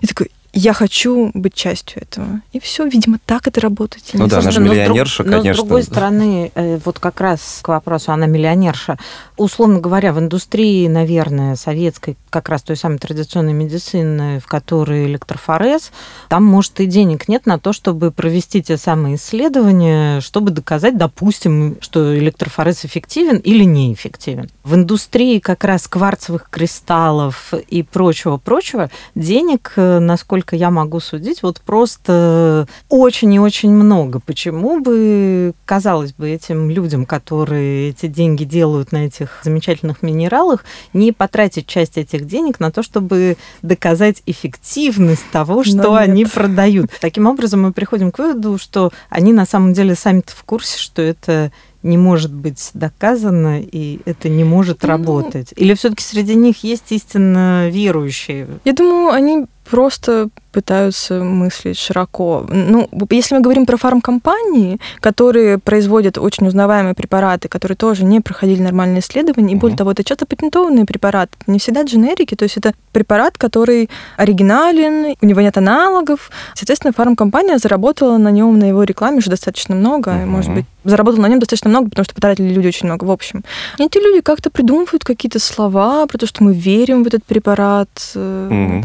И 0.00 0.06
такой, 0.06 0.30
я 0.54 0.74
хочу 0.74 1.30
быть 1.32 1.54
частью 1.54 2.02
этого. 2.02 2.42
И 2.52 2.60
все, 2.60 2.86
видимо, 2.86 3.18
так 3.24 3.48
это 3.48 3.60
работает. 3.60 4.04
Ну 4.12 4.26
да, 4.26 4.40
она 4.40 4.50
же 4.50 4.60
миллионерша, 4.60 5.24
но 5.24 5.38
конечно. 5.38 5.48
Но 5.48 5.54
с 5.54 5.56
другой 5.56 5.82
стороны, 5.82 6.52
э, 6.54 6.78
вот 6.84 6.98
как 6.98 7.22
раз 7.22 7.60
к 7.62 7.68
вопросу, 7.68 8.12
она 8.12 8.26
миллионерша. 8.26 8.98
Условно 9.38 9.80
говоря, 9.80 10.12
в 10.12 10.18
индустрии, 10.18 10.86
наверное, 10.88 11.56
советской, 11.56 12.18
как 12.28 12.50
раз 12.50 12.62
той 12.62 12.76
самой 12.76 12.98
традиционной 12.98 13.54
медицины, 13.54 14.40
в 14.40 14.46
которой 14.46 15.06
электрофорез, 15.06 15.90
там, 16.28 16.44
может, 16.44 16.80
и 16.80 16.86
денег 16.86 17.28
нет 17.28 17.46
на 17.46 17.58
то, 17.58 17.72
чтобы 17.72 18.10
провести 18.10 18.62
те 18.62 18.76
самые 18.76 19.16
исследования, 19.16 20.20
чтобы 20.20 20.50
доказать, 20.50 20.98
допустим, 20.98 21.78
что 21.80 22.18
электрофорез 22.18 22.84
эффективен 22.84 23.38
или 23.38 23.64
неэффективен. 23.64 24.50
В 24.64 24.74
индустрии 24.74 25.38
как 25.38 25.64
раз 25.64 25.88
кварцевых 25.88 26.50
кристаллов 26.50 27.54
и 27.54 27.82
прочего-прочего 27.82 28.90
денег, 29.14 29.72
э, 29.76 29.98
насколько 29.98 30.41
насколько 30.42 30.56
я 30.56 30.70
могу 30.70 30.98
судить, 30.98 31.42
вот 31.42 31.60
просто 31.60 32.66
очень 32.88 33.32
и 33.32 33.38
очень 33.38 33.70
много. 33.70 34.18
Почему 34.18 34.80
бы, 34.80 35.52
казалось 35.64 36.12
бы, 36.12 36.30
этим 36.30 36.68
людям, 36.68 37.06
которые 37.06 37.90
эти 37.90 38.06
деньги 38.06 38.42
делают 38.42 38.90
на 38.90 39.06
этих 39.06 39.40
замечательных 39.44 40.02
минералах, 40.02 40.64
не 40.92 41.12
потратить 41.12 41.66
часть 41.66 41.96
этих 41.96 42.26
денег 42.26 42.58
на 42.58 42.72
то, 42.72 42.82
чтобы 42.82 43.36
доказать 43.62 44.22
эффективность 44.26 45.30
того, 45.30 45.62
что 45.62 45.94
они 45.94 46.24
продают. 46.24 46.90
Таким 47.00 47.26
образом, 47.26 47.62
мы 47.62 47.72
приходим 47.72 48.10
к 48.10 48.18
выводу, 48.18 48.58
что 48.58 48.90
они 49.10 49.32
на 49.32 49.46
самом 49.46 49.72
деле 49.72 49.94
сами-то 49.94 50.32
в 50.32 50.42
курсе, 50.42 50.78
что 50.78 51.02
это 51.02 51.52
не 51.82 51.98
может 51.98 52.32
быть 52.32 52.70
доказано, 52.74 53.60
и 53.60 54.00
это 54.04 54.28
не 54.28 54.44
может 54.44 54.82
ну, 54.82 54.88
работать? 54.88 55.52
Или 55.56 55.74
все-таки 55.74 56.04
среди 56.04 56.34
них 56.34 56.64
есть 56.64 56.90
истинно 56.90 57.68
верующие? 57.68 58.46
Я 58.64 58.72
думаю, 58.72 59.10
они 59.10 59.46
просто 59.68 60.28
пытаются 60.52 61.22
мыслить 61.22 61.78
широко. 61.78 62.46
Ну, 62.48 62.88
если 63.10 63.34
мы 63.34 63.40
говорим 63.40 63.66
про 63.66 63.76
фармкомпании, 63.76 64.78
которые 65.00 65.58
производят 65.58 66.18
очень 66.18 66.46
узнаваемые 66.46 66.94
препараты, 66.94 67.48
которые 67.48 67.76
тоже 67.76 68.04
не 68.04 68.20
проходили 68.20 68.62
нормальные 68.62 69.00
исследования, 69.00 69.54
и 69.54 69.56
более 69.56 69.76
того, 69.76 69.92
это 69.92 70.04
часто 70.04 70.26
патентованные 70.26 70.84
препараты, 70.84 71.32
не 71.46 71.58
всегда 71.58 71.82
дженерики, 71.82 72.34
то 72.34 72.44
есть 72.44 72.56
это 72.56 72.74
препарат, 72.92 73.38
который 73.38 73.88
оригинален, 74.16 75.16
у 75.20 75.26
него 75.26 75.40
нет 75.40 75.56
аналогов. 75.56 76.30
Соответственно, 76.54 76.92
фармкомпания 76.92 77.58
заработала 77.58 78.18
на 78.18 78.30
нем, 78.30 78.58
на 78.58 78.64
его 78.64 78.82
рекламе 78.84 79.18
уже 79.18 79.30
достаточно 79.30 79.74
много, 79.74 80.10
uh-huh. 80.10 80.26
может 80.26 80.52
быть, 80.52 80.66
заработала 80.84 81.22
на 81.22 81.28
нем 81.28 81.38
достаточно 81.38 81.70
много, 81.70 81.90
потому 81.90 82.04
что 82.04 82.14
потратили 82.14 82.52
люди 82.52 82.68
очень 82.68 82.86
много. 82.86 83.04
В 83.04 83.10
общем, 83.10 83.42
и 83.78 83.84
эти 83.84 83.98
люди 83.98 84.20
как-то 84.20 84.50
придумывают 84.50 85.04
какие-то 85.04 85.38
слова 85.38 86.06
про 86.06 86.18
то, 86.18 86.26
что 86.26 86.44
мы 86.44 86.54
верим 86.54 87.04
в 87.04 87.06
этот 87.06 87.24
препарат, 87.24 87.88
uh-huh. 88.14 88.84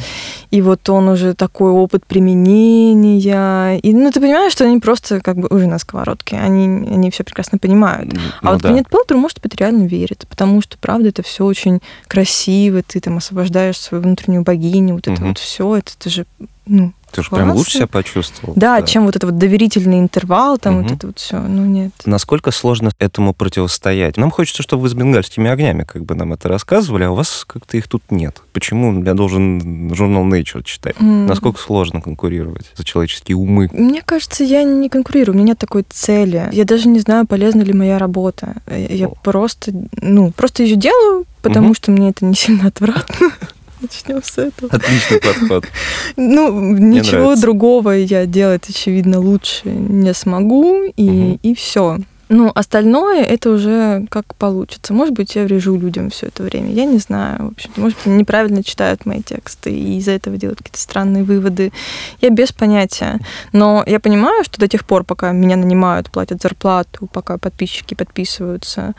и 0.51 0.61
вот 0.61 0.89
он 0.89 1.09
уже 1.09 1.33
такой 1.57 1.71
опыт 1.71 2.05
применения. 2.05 3.79
И, 3.79 3.91
ну, 3.91 4.11
ты 4.11 4.21
понимаешь, 4.21 4.51
что 4.51 4.65
они 4.65 4.79
просто 4.79 5.21
как 5.21 5.37
бы 5.37 5.47
уже 5.49 5.65
на 5.65 5.79
сковородке. 5.79 6.37
Они, 6.37 6.65
они 6.65 7.09
все 7.09 7.23
прекрасно 7.23 7.57
понимают. 7.57 8.13
Ну, 8.13 8.19
а 8.43 8.53
вот 8.53 8.61
да. 8.61 8.77
Paltrow, 8.77 9.17
может 9.17 9.41
быть, 9.41 9.55
реально 9.55 9.87
верит, 9.87 10.27
потому 10.29 10.61
что, 10.61 10.77
правда, 10.77 11.09
это 11.09 11.23
все 11.23 11.45
очень 11.45 11.81
красиво, 12.07 12.83
ты 12.83 12.99
там 12.99 13.17
освобождаешь 13.17 13.79
свою 13.79 14.03
внутреннюю 14.03 14.43
богиню, 14.43 14.95
вот 14.95 15.07
угу. 15.07 15.15
это 15.15 15.25
вот 15.25 15.39
все, 15.39 15.77
это, 15.77 15.91
это 15.99 16.09
же 16.11 16.25
ну, 16.67 16.93
ты 17.17 17.23
же 17.23 17.29
прям 17.31 17.51
лучше 17.51 17.71
себя 17.71 17.87
почувствовал. 17.87 18.53
Да, 18.55 18.79
да, 18.79 18.85
чем 18.85 19.05
вот 19.05 19.15
это 19.15 19.25
вот 19.25 19.39
доверительный 19.39 19.97
интервал, 19.97 20.59
там 20.59 20.75
угу. 20.75 20.83
вот 20.83 20.91
это 20.91 21.07
вот 21.07 21.17
все. 21.17 21.39
Ну 21.39 21.65
нет. 21.65 21.91
Насколько 22.05 22.51
сложно 22.51 22.91
этому 22.99 23.33
противостоять? 23.33 24.17
Нам 24.17 24.29
хочется, 24.29 24.61
чтобы 24.61 24.83
вы 24.83 24.89
с 24.89 24.93
бенгальскими 24.93 25.49
огнями 25.49 25.83
как 25.83 26.05
бы 26.05 26.13
нам 26.13 26.33
это 26.33 26.47
рассказывали, 26.47 27.05
а 27.05 27.11
у 27.11 27.15
вас 27.15 27.43
как-то 27.47 27.75
их 27.75 27.87
тут 27.87 28.03
нет. 28.11 28.43
Почему 28.53 29.03
я 29.03 29.15
должен 29.15 29.91
журнал 29.95 30.25
Nature 30.25 30.63
читать? 30.63 30.95
Mm. 30.97 31.25
Насколько 31.25 31.59
сложно 31.59 32.01
конкурировать 32.01 32.71
за 32.75 32.83
человеческие 32.83 33.35
умы? 33.35 33.67
Мне 33.71 34.03
кажется, 34.03 34.43
я 34.43 34.63
не 34.63 34.87
конкурирую, 34.87 35.33
у 35.33 35.37
меня 35.37 35.47
нет 35.47 35.57
такой 35.57 35.85
цели. 35.89 36.49
Я 36.51 36.65
даже 36.65 36.87
не 36.87 36.99
знаю, 36.99 37.25
полезна 37.25 37.63
ли 37.63 37.73
моя 37.73 37.97
работа. 37.97 38.57
Я 38.67 39.07
О. 39.07 39.15
просто, 39.23 39.71
ну, 40.01 40.31
просто 40.31 40.61
ее 40.61 40.75
делаю, 40.75 41.25
потому 41.41 41.69
угу. 41.69 41.73
что 41.73 41.89
мне 41.89 42.09
это 42.09 42.25
не 42.25 42.35
сильно 42.35 42.67
отвратно. 42.67 43.31
Начнем 43.81 44.23
с 44.23 44.37
этого. 44.37 44.73
Отличный 44.73 45.19
подход. 45.19 45.65
Ну, 46.15 46.51
Мне 46.51 46.99
ничего 46.99 47.19
нравится. 47.19 47.41
другого 47.41 47.91
я 47.91 48.25
делать, 48.25 48.67
очевидно, 48.69 49.19
лучше 49.19 49.69
не 49.69 50.13
смогу, 50.13 50.83
и, 50.95 51.09
угу. 51.09 51.39
и 51.43 51.53
все. 51.53 51.97
Ну, 52.29 52.51
остальное 52.53 53.23
это 53.23 53.49
уже 53.51 54.05
как 54.09 54.35
получится. 54.35 54.93
Может 54.93 55.13
быть, 55.13 55.35
я 55.35 55.43
врежу 55.43 55.77
людям 55.77 56.09
все 56.09 56.27
это 56.27 56.43
время. 56.43 56.71
Я 56.71 56.83
не 56.83 56.97
знаю. 56.97 57.45
В 57.45 57.51
общем 57.53 57.71
может 57.77 57.97
быть, 57.99 58.05
неправильно 58.07 58.63
читают 58.63 59.05
мои 59.05 59.21
тексты 59.21 59.71
и 59.71 59.97
из-за 59.97 60.11
этого 60.11 60.35
делают 60.35 60.59
какие-то 60.59 60.79
странные 60.79 61.23
выводы. 61.23 61.71
Я 62.19 62.29
без 62.29 62.51
понятия. 62.51 63.19
Но 63.53 63.83
я 63.87 64.01
понимаю, 64.01 64.43
что 64.43 64.59
до 64.59 64.67
тех 64.67 64.85
пор, 64.85 65.05
пока 65.05 65.31
меня 65.31 65.55
нанимают, 65.55 66.11
платят 66.11 66.41
зарплату, 66.41 67.07
пока 67.13 67.37
подписчики 67.37 67.93
подписываются, 67.93 68.93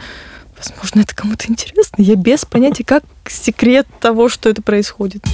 Возможно, 0.58 1.00
это 1.00 1.14
кому-то 1.14 1.46
интересно. 1.48 2.02
Я 2.02 2.16
без 2.16 2.44
понятия, 2.44 2.84
как 2.84 3.04
секрет 3.26 3.86
того, 4.00 4.28
что 4.28 4.48
это 4.48 4.62
происходит. 4.62 5.24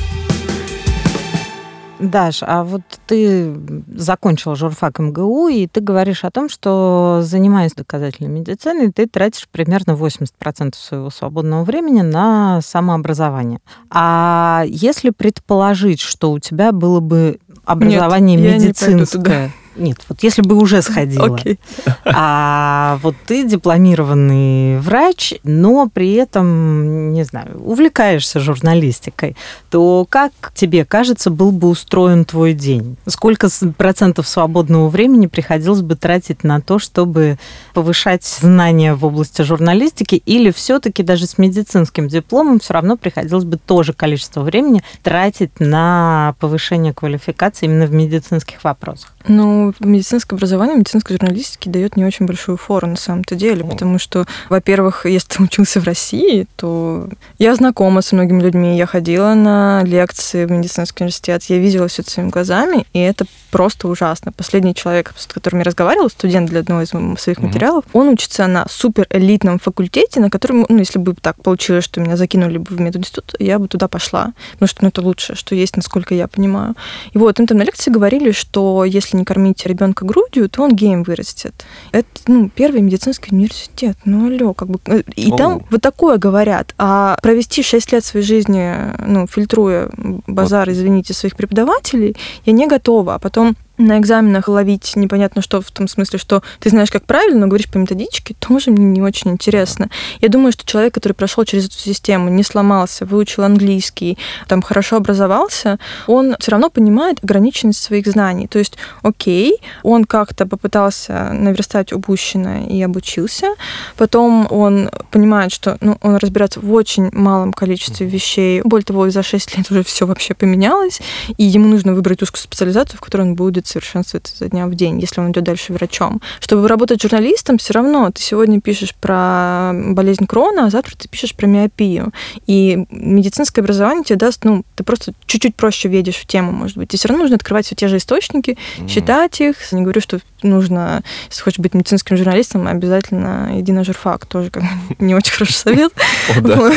Даш, 2.01 2.43
а 2.43 2.65
вот 2.65 2.83
ты 3.07 3.55
закончила 3.95 4.57
журфак 4.57 4.99
МГУ, 4.99 5.49
и 5.49 5.67
ты 5.67 5.81
говоришь 5.81 6.25
о 6.25 6.31
том, 6.31 6.49
что, 6.49 7.21
занимаясь 7.23 7.73
доказательной 7.73 8.31
медициной, 8.31 8.93
ты 8.93 9.07
тратишь 9.07 9.49
примерно 9.51 9.93
80% 9.93 10.75
своего 10.75 11.11
свободного 11.11 11.65
времени 11.65 12.03
на 12.03 12.61
самообразование. 12.63 13.61
А 13.91 14.65
если 14.67 15.11
предположить, 15.11 16.01
что 16.01 16.33
у 16.33 16.39
тебя 16.39 16.73
было 16.73 17.01
бы 17.01 17.39
образование 17.65 18.37
Нет, 18.37 18.61
медицинское, 18.61 19.53
нет, 19.77 19.99
вот 20.09 20.23
если 20.23 20.43
бы 20.43 20.57
уже 20.57 20.83
сходила. 20.83 21.27
Okay. 21.27 21.59
А 22.05 22.99
вот 23.03 23.17
ты 23.27 23.45
дипломированный 23.45 24.79
врач, 24.79 25.35
но 25.43 25.89
при 25.93 26.15
этом, 26.15 27.13
не 27.13 27.25
знаю, 27.25 27.61
увлекаешься 27.63 28.41
журналистикой, 28.41 29.37
то 29.71 30.07
как 30.09 30.33
тебе 30.55 30.85
кажется, 30.85 31.31
был 31.31 31.53
бы 31.53 31.69
устроен 31.69 32.25
твой 32.25 32.55
день? 32.55 32.97
Сколько 33.07 33.49
процентов 33.77 34.29
свободного 34.29 34.89
времени 34.89 35.27
приходилось 35.27 35.83
бы 35.83 35.97
тратить 35.97 36.45
на 36.45 36.61
то, 36.61 36.79
чтобы 36.79 37.39
повышать 37.73 38.25
знания 38.25 38.95
в 38.95 39.05
области 39.05 39.43
журналистики, 39.43 40.17
или 40.27 40.51
все-таки 40.51 41.03
даже 41.03 41.27
с 41.27 41.39
медицинским 41.39 42.09
дипломом 42.09 42.61
все 42.61 42.75
равно 42.75 42.97
приходилось 42.97 43.45
бы 43.45 43.57
тоже 43.57 43.93
количество 43.93 44.43
времени 44.43 44.83
тратить 45.03 45.61
на 45.61 46.35
повышение 46.41 46.93
квалификации 46.93 47.67
именно 47.67 47.87
в 47.87 47.93
медицинских 47.93 48.63
вопросах? 48.65 49.15
Ну, 49.27 49.64
медицинское 49.81 50.37
образование, 50.37 50.77
медицинской 50.77 51.17
журналистики 51.17 51.69
дает 51.69 51.97
не 51.97 52.05
очень 52.05 52.27
большую 52.27 52.57
фору 52.57 52.87
на 52.87 52.97
самом-то 52.97 53.37
деле, 53.37 53.65
потому 53.65 53.99
что, 53.99 54.27
во-первых, 54.49 55.07
если 55.07 55.29
ты 55.29 55.43
учился 55.43 55.81
в 55.81 55.85
России, 55.85 56.47
то 56.57 57.09
я 57.39 57.55
знакома 57.55 58.03
с 58.03 58.13
многими 58.13 58.43
людьми, 58.43 58.77
я 58.77 58.87
ходила 58.87 59.35
на 59.35 59.83
лекции 59.85 60.45
в 60.45 60.51
медицинский 60.51 61.05
университет, 61.05 61.45
я 61.45 61.59
видела 61.59 61.89
все 61.89 62.03
это 62.03 62.11
своими 62.11 62.31
глазами, 62.31 62.87
и 62.93 62.99
это 62.99 63.27
просто 63.51 63.87
ужасно. 63.87 64.33
Последний 64.33 64.75
человек, 64.75 65.15
с 65.17 65.27
которым 65.27 65.61
я 65.61 65.65
разговаривала, 65.65 66.09
студент 66.09 66.51
для 66.51 66.61
одного 66.61 66.83
из 66.83 66.89
своих 67.21 67.39
материалов, 67.39 67.85
он 67.93 68.09
учится 68.09 68.47
на 68.49 68.67
супер 68.69 69.07
элитном 69.11 69.61
факультете, 69.61 70.19
на 70.19 70.29
котором, 70.29 70.67
ну, 70.69 70.79
если 70.79 70.99
бы 70.99 71.15
так 71.15 71.41
получилось, 71.41 71.85
что 71.85 72.01
меня 72.01 72.17
закинули 72.17 72.59
бы 72.59 72.75
в 72.75 72.81
мединститут, 72.81 73.35
я 73.39 73.61
бы 73.61 73.69
туда 73.69 73.87
пошла, 73.87 74.33
потому 74.53 74.69
что 74.69 74.83
ну, 74.83 74.89
это 74.89 75.03
лучшее, 75.03 75.37
что 75.37 75.55
есть, 75.55 75.77
насколько 75.77 76.15
я 76.15 76.27
понимаю. 76.27 76.75
И 77.13 77.19
вот 77.19 77.39
им 77.39 77.47
там 77.47 77.59
на 77.59 77.63
лекции 77.63 77.93
говорили, 77.93 78.33
что 78.33 78.85
если 78.85 79.17
не 79.17 79.25
кормить 79.25 79.54
ребенка 79.67 80.05
грудью, 80.05 80.49
то 80.49 80.63
он 80.63 80.75
геем 80.75 81.03
вырастет. 81.03 81.65
Это 81.93 82.09
ну, 82.27 82.49
первый 82.49 82.81
медицинский 82.81 83.35
университет. 83.35 83.97
Ну, 84.05 84.27
алло, 84.27 84.55
как 84.55 84.69
бы. 84.69 84.79
Э, 84.87 85.03
и 85.17 85.31
О. 85.31 85.37
там 85.37 85.67
вот 85.71 85.81
такое 85.81 86.19
говорят. 86.19 86.75
А 86.79 87.17
провести 87.23 87.63
6 87.63 87.93
лет 87.93 88.05
своей 88.05 88.27
жизни, 88.27 88.75
ну, 89.07 89.27
фильтруя 89.27 89.89
базар, 90.27 90.69
извините, 90.71 91.15
своих 91.15 91.37
преподавателей, 91.37 92.17
я 92.45 92.53
не 92.53 92.67
готова. 92.67 93.15
А 93.15 93.19
потом 93.19 93.57
на 93.79 93.99
экзаменах 93.99 94.49
ловить 94.49 94.93
непонятно 94.97 95.43
что, 95.43 95.61
в 95.61 95.71
том 95.71 95.89
смысле, 95.89 96.19
что 96.19 96.43
ты 96.61 96.71
знаешь, 96.71 96.91
как 96.91 97.05
правильно, 97.05 97.41
но 97.41 97.47
говоришь 97.47 97.69
по 97.69 97.79
методичке, 97.79 98.35
тоже 98.39 98.71
мне 98.71 98.85
не 98.85 99.03
очень 99.03 99.33
интересно. 99.33 99.91
Я 100.21 100.29
думаю, 100.29 100.53
что 100.53 100.65
человек, 100.65 100.95
который 100.95 101.13
прошел 101.13 101.45
через 101.45 101.67
эту 101.67 101.77
систему, 101.77 102.31
не 102.31 102.43
сломался, 102.43 103.05
выучил 103.05 103.43
английский, 103.43 104.19
там 104.49 104.63
хорошо 104.63 104.97
образовался, 104.97 105.79
он 106.07 106.37
все 106.39 106.53
равно 106.53 106.71
понимает 106.71 107.19
ограниченность 107.23 107.83
своих 107.83 108.07
знаний. 108.07 108.47
То 108.47 108.59
есть, 108.59 108.77
окей, 109.03 109.59
он 109.83 110.05
как-то 110.05 110.47
попытался 110.47 111.31
наверстать 111.33 111.93
упущенное 111.93 112.67
и 112.67 112.81
обучился, 112.83 113.55
потом 113.97 114.47
он 114.51 114.91
понимает, 115.11 115.53
что 115.53 115.77
ну, 115.81 115.99
он 116.03 116.17
разбирается 116.17 116.61
в 116.61 116.73
очень 116.73 117.11
малом 117.13 117.53
количестве 117.53 118.07
вещей. 118.07 118.63
Более 118.65 118.85
того, 118.85 119.11
за 119.11 119.23
6 119.23 119.57
лет 119.57 119.71
уже 119.71 119.83
все 119.83 120.07
вообще 120.07 120.35
поменялось, 120.35 121.01
и 121.37 121.45
ему 121.45 121.69
нужно 121.69 121.95
выбрать 121.95 122.23
узкую 122.23 122.41
специализацию, 122.41 122.99
в 122.99 123.01
которой 123.01 123.23
он 123.23 123.35
будет 123.35 123.64
будет 123.65 123.67
совершенствоваться 123.67 124.37
за 124.37 124.49
дня 124.49 124.67
в 124.67 124.75
день, 124.75 125.01
если 125.01 125.21
он 125.21 125.33
идет 125.33 125.45
дальше 125.45 125.73
врачом. 125.73 126.21
Чтобы 126.41 126.69
работать 126.69 127.03
журналистом, 127.03 127.59
все 127.59 127.73
равно 127.73 128.11
ты 128.11 128.23
сегодня 128.23 128.61
пишешь 128.61 128.95
про 128.95 129.73
болезнь 129.75 130.27
Крона, 130.27 130.67
а 130.67 130.71
завтра 130.71 130.97
ты 130.97 131.09
пишешь 131.09 131.35
про 131.35 131.47
миопию. 131.47 132.13
И 132.47 132.87
медицинское 132.91 133.63
образование 133.63 134.05
тебе 134.05 134.17
даст, 134.17 134.45
ну, 134.45 134.65
ты 134.77 134.85
просто 134.85 135.13
чуть-чуть 135.27 135.57
проще 135.57 135.89
ведешь 135.89 136.17
в 136.17 136.27
тему, 136.27 136.53
может 136.53 136.77
быть. 136.77 136.93
И 136.95 136.97
все 136.97 137.09
равно 137.09 137.25
нужно 137.25 137.37
открывать 137.37 137.67
все 137.67 137.75
те 137.75 137.89
же 137.89 137.97
источники, 137.97 138.51
mm-hmm. 138.51 138.89
читать 138.89 139.41
их. 139.41 139.73
Не 139.73 139.83
говорю, 139.83 140.01
что 140.01 140.21
нужно, 140.43 141.03
если 141.29 141.43
хочешь 141.43 141.59
быть 141.59 141.75
медицинским 141.75 142.17
журналистом, 142.17 142.67
обязательно 142.67 143.51
иди 143.55 143.73
на 143.73 143.85
журфак. 143.85 144.27
Тоже 144.27 144.51
как 144.51 144.63
не 144.99 145.15
очень 145.15 145.33
хороший 145.33 145.55
совет. 145.55 145.93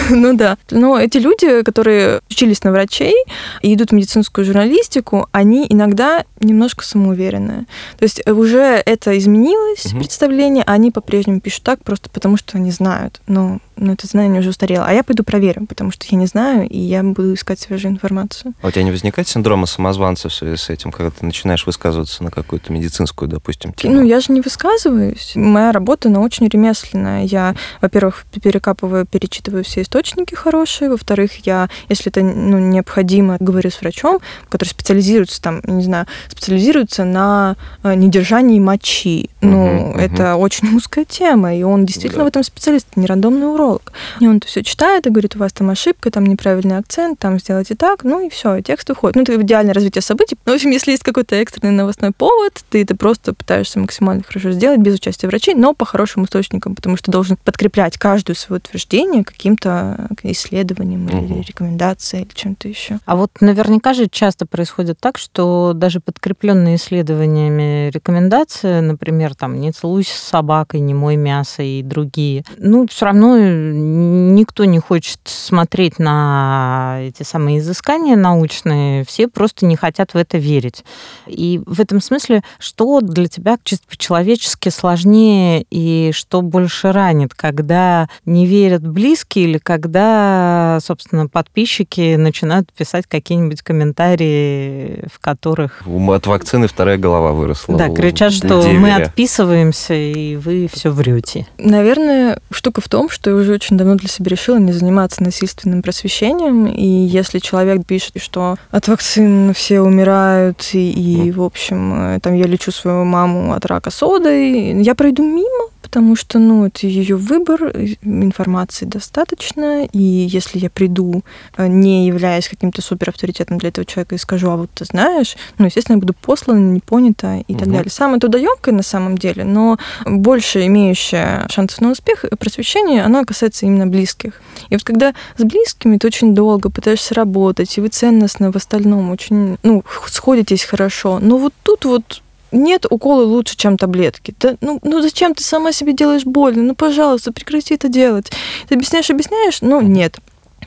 Ну 0.10 0.36
да. 0.36 0.58
Но 0.72 0.98
эти 1.00 1.18
люди, 1.18 1.64
которые 1.64 2.22
учились 2.30 2.64
на 2.64 2.72
врачей 2.72 3.16
и 3.62 3.74
идут 3.74 3.92
в 3.92 3.94
медицинскую 3.94 4.46
журналистику, 4.46 5.28
они 5.32 5.66
иногда 5.70 6.24
немножко 6.40 6.77
самоуверенные. 6.84 7.66
То 7.98 8.04
есть 8.04 8.26
уже 8.28 8.82
это 8.86 9.18
изменилось, 9.18 9.94
представление, 9.94 10.64
а 10.66 10.74
они 10.74 10.92
по-прежнему 10.92 11.40
пишут 11.40 11.64
так 11.64 11.84
просто 11.84 12.10
потому, 12.10 12.38
что 12.38 12.58
они 12.58 12.72
знают. 12.72 13.22
Но 13.28 13.60
но 13.78 13.94
это 13.94 14.08
знание 14.08 14.40
уже 14.40 14.50
устарело. 14.50 14.86
А 14.86 14.94
я 14.94 15.04
пойду 15.04 15.24
проверю, 15.24 15.66
потому 15.68 15.92
что 15.92 16.06
я 16.10 16.18
не 16.18 16.26
знаю, 16.26 16.68
и 16.68 16.78
я 16.78 17.04
буду 17.04 17.34
искать 17.34 17.60
свежую 17.60 17.94
информацию. 17.94 18.54
А 18.62 18.68
у 18.68 18.72
тебя 18.72 18.84
не 18.84 18.92
возникает 18.92 19.28
синдрома 19.28 19.66
самозванца 19.66 20.30
в 20.30 20.34
связи 20.34 20.58
с 20.58 20.70
этим, 20.70 20.92
когда 20.92 21.12
ты 21.12 21.26
начинаешь 21.26 21.66
высказываться 21.66 22.24
на 22.24 22.32
какую-то 22.32 22.74
медицинскую, 22.74 23.30
допустим, 23.30 23.74
тему? 23.74 23.96
Ну, 23.96 24.04
я 24.04 24.20
же 24.20 24.32
не 24.32 24.42
высказываюсь. 24.42 25.34
Моя 25.36 25.72
работа, 25.72 26.10
она 26.10 26.20
очень 26.20 26.48
ремесленная. 26.48 27.26
Я, 27.26 27.56
во-первых, 27.82 28.26
перекапываю, 28.42 29.06
перечитываю 29.06 29.64
все 29.64 29.82
источники 29.82 30.34
хорошие. 30.34 30.90
Во-вторых, 30.90 31.46
я, 31.46 31.70
если 31.90 32.12
это 32.12 32.22
ну, 32.22 32.60
необходимо, 32.60 33.38
говорю 33.40 33.70
с 33.70 33.82
врачом, 33.82 34.20
который 34.50 34.70
специализируется 34.70 35.42
там, 35.42 35.62
не 35.64 35.84
знаю, 35.84 36.08
специализируется 36.30 37.04
на 37.04 37.56
э, 37.84 37.94
недержании 37.94 38.60
мочи. 38.60 39.30
Ну, 39.42 39.92
угу, 39.92 40.00
это 40.00 40.36
угу. 40.36 40.44
очень 40.44 40.76
узкая 40.76 41.06
тема, 41.06 41.56
и 41.56 41.64
он 41.64 41.86
действительно 41.86 42.24
да. 42.24 42.26
в 42.26 42.28
этом 42.30 42.44
специалист, 42.44 42.88
не 42.96 43.06
рандомный 43.06 43.48
урок 43.48 43.67
невролог. 43.68 43.92
И 44.20 44.28
он 44.28 44.38
это 44.38 44.48
все 44.48 44.64
читает 44.64 45.08
и 45.08 45.10
говорит, 45.10 45.36
у 45.36 45.40
вас 45.40 45.54
там 45.54 45.70
ошибка, 45.70 46.12
там 46.12 46.26
неправильный 46.26 46.78
акцент, 46.78 47.20
там 47.20 47.40
сделайте 47.40 47.76
так, 47.76 48.04
ну 48.04 48.26
и 48.26 48.30
все, 48.30 48.56
и 48.58 48.64
текст 48.64 48.90
выходит. 48.90 49.16
Ну, 49.16 49.22
это 49.24 49.40
идеальное 49.42 49.74
развитие 49.74 50.02
событий. 50.02 50.38
Ну, 50.46 50.54
в 50.54 50.56
общем, 50.56 50.72
если 50.72 50.92
есть 50.92 51.04
какой-то 51.04 51.36
экстренный 51.36 51.72
новостной 51.72 52.12
повод, 52.12 52.64
ты 52.70 52.82
это 52.82 52.96
просто 52.96 53.34
пытаешься 53.34 53.80
максимально 53.80 54.24
хорошо 54.24 54.52
сделать 54.52 54.80
без 54.80 54.96
участия 54.96 55.28
врачей, 55.28 55.54
но 55.56 55.74
по 55.74 55.86
хорошим 55.86 56.26
источникам, 56.26 56.76
потому 56.76 56.98
что 56.98 57.12
должен 57.12 57.38
подкреплять 57.44 57.98
каждое 57.98 58.36
свое 58.36 58.60
утверждение 58.60 59.24
каким-то 59.24 60.10
исследованием 60.24 61.06
угу. 61.06 61.18
или 61.18 61.42
рекомендацией 61.42 62.24
или 62.24 62.34
чем-то 62.34 62.68
еще. 62.68 63.00
А 63.06 63.16
вот 63.16 63.32
наверняка 63.42 63.94
же 63.94 64.08
часто 64.10 64.46
происходит 64.46 65.00
так, 65.00 65.18
что 65.18 65.74
даже 65.74 66.00
подкрепленные 66.00 66.76
исследованиями 66.76 67.90
рекомендации, 67.90 68.80
например, 68.80 69.36
там 69.36 69.60
не 69.60 69.72
целуйся 69.72 70.18
с 70.18 70.22
собакой, 70.22 70.80
не 70.80 70.94
мой 70.94 71.16
мясо 71.16 71.62
и 71.62 71.82
другие, 71.82 72.44
ну, 72.58 72.88
все 72.88 73.06
равно 73.06 73.38
никто 73.74 74.66
не 74.66 74.80
хочет 74.80 75.20
смотреть 75.26 76.00
на 76.00 77.00
эти 77.02 77.24
самые 77.24 77.60
изыскания 77.60 78.16
научные, 78.16 79.04
все 79.06 79.28
просто 79.28 79.66
не 79.66 79.76
хотят 79.76 80.14
в 80.14 80.18
это 80.18 80.38
верить. 80.38 80.84
И 81.26 81.62
в 81.66 81.80
этом 81.80 82.02
смысле, 82.02 82.44
что 82.60 83.02
для 83.02 83.28
тебя 83.28 83.58
чисто 83.64 83.88
по-человечески 83.88 84.70
сложнее 84.70 85.66
и 85.70 86.12
что 86.14 86.42
больше 86.42 86.92
ранит, 86.92 87.34
когда 87.34 88.10
не 88.26 88.46
верят 88.46 88.86
близкие 88.88 89.46
или 89.46 89.58
когда, 89.58 90.80
собственно, 90.82 91.28
подписчики 91.28 92.16
начинают 92.16 92.72
писать 92.74 93.06
какие-нибудь 93.08 93.62
комментарии, 93.62 95.06
в 95.12 95.20
которых... 95.20 95.84
От 95.86 96.28
вакцины 96.28 96.68
вторая 96.68 96.98
голова 96.98 97.34
выросла. 97.34 97.78
Да, 97.78 97.90
кричат, 97.90 98.34
что 98.34 98.62
мы 98.68 98.94
отписываемся, 98.94 99.94
и 99.94 100.36
вы 100.36 100.70
все 100.72 100.90
врете. 100.90 101.48
Наверное, 101.58 102.40
штука 102.52 102.82
в 102.82 102.90
том, 102.90 103.10
что 103.10 103.32
уже 103.48 103.54
очень 103.54 103.78
давно 103.78 103.96
для 103.96 104.10
себя 104.10 104.30
решила 104.30 104.58
не 104.58 104.74
заниматься 104.74 105.24
насильственным 105.24 105.82
просвещением. 105.82 106.68
И 106.68 106.86
если 106.86 107.40
человек 107.40 107.86
пишет, 107.86 108.22
что 108.22 108.58
от 108.72 108.88
вакцин 108.88 109.54
все 109.54 109.82
умирают, 109.82 110.70
и, 110.74 110.92
и 110.92 111.32
в 111.32 111.42
общем, 111.42 112.16
э, 112.16 112.20
там 112.20 112.34
я 112.36 112.46
лечу 112.46 112.72
свою 112.72 113.06
маму 113.06 113.54
от 113.54 113.66
рака 113.66 113.90
содой, 113.90 114.82
я 114.84 114.96
пройду 114.96 115.24
мимо, 115.24 115.70
потому 115.88 116.18
что, 116.18 116.38
ну, 116.38 116.66
это 116.66 116.86
ее 116.86 117.16
выбор, 117.16 117.72
информации 118.02 118.84
достаточно, 118.84 119.86
и 119.86 119.98
если 119.98 120.60
я 120.60 120.70
приду, 120.70 121.24
э, 121.56 121.68
не 121.68 122.08
являясь 122.08 122.50
каким-то 122.50 122.82
суперавторитетом 122.82 123.58
для 123.58 123.70
этого 123.70 123.86
человека, 123.86 124.16
и 124.16 124.18
скажу, 124.18 124.50
а 124.50 124.58
вот 124.58 124.70
ты 124.72 124.84
знаешь, 124.84 125.38
ну, 125.58 125.66
естественно, 125.66 125.96
я 125.96 126.02
буду 126.02 126.14
послана, 126.14 126.60
не 126.60 126.82
понята 126.82 127.38
и 127.48 127.54
угу. 127.54 127.60
так 127.60 127.72
далее. 127.72 127.90
Самое 127.90 128.20
трудоемкое 128.20 128.74
на 128.74 128.84
самом 128.84 129.18
деле, 129.18 129.46
но 129.46 129.78
больше 130.06 130.66
имеющая 130.66 131.48
шансов 131.50 131.80
на 131.80 131.92
успех 131.92 132.26
просвещение, 132.38 133.04
оно 133.04 133.24
касается 133.24 133.66
именно 133.66 133.88
близких. 133.88 134.42
И 134.68 134.76
вот 134.76 134.84
когда 134.84 135.14
с 135.38 135.44
близкими 135.46 135.98
ты 135.98 136.08
очень 136.08 136.36
долго 136.36 136.70
пытаешься 136.70 137.16
работать, 137.16 137.78
и 137.78 137.82
вы 137.82 137.88
ценностно 137.88 138.52
в 138.52 138.58
остальном 138.58 139.10
очень, 139.10 139.58
ну, 139.64 139.86
сходитесь 140.08 140.66
хорошо, 140.66 141.20
но 141.22 141.38
вот 141.38 141.54
тут 141.64 141.86
вот 141.86 142.22
нет, 142.52 142.86
уколы 142.90 143.26
лучше, 143.26 143.58
чем 143.58 143.78
таблетки. 143.78 144.34
Да, 144.40 144.56
ну, 144.62 144.80
ну 144.84 145.02
зачем 145.02 145.34
ты 145.36 145.44
сама 145.44 145.72
себе 145.72 145.94
делаешь 145.94 146.24
больно? 146.26 146.64
Ну, 146.64 146.76
пожалуйста, 146.76 147.32
прекрати 147.32 147.76
это 147.76 147.90
делать. 147.90 148.32
Ты 148.68 148.76
объясняешь, 148.76 149.10
объясняешь, 149.10 149.62
но 149.62 149.82
нет. 149.82 150.18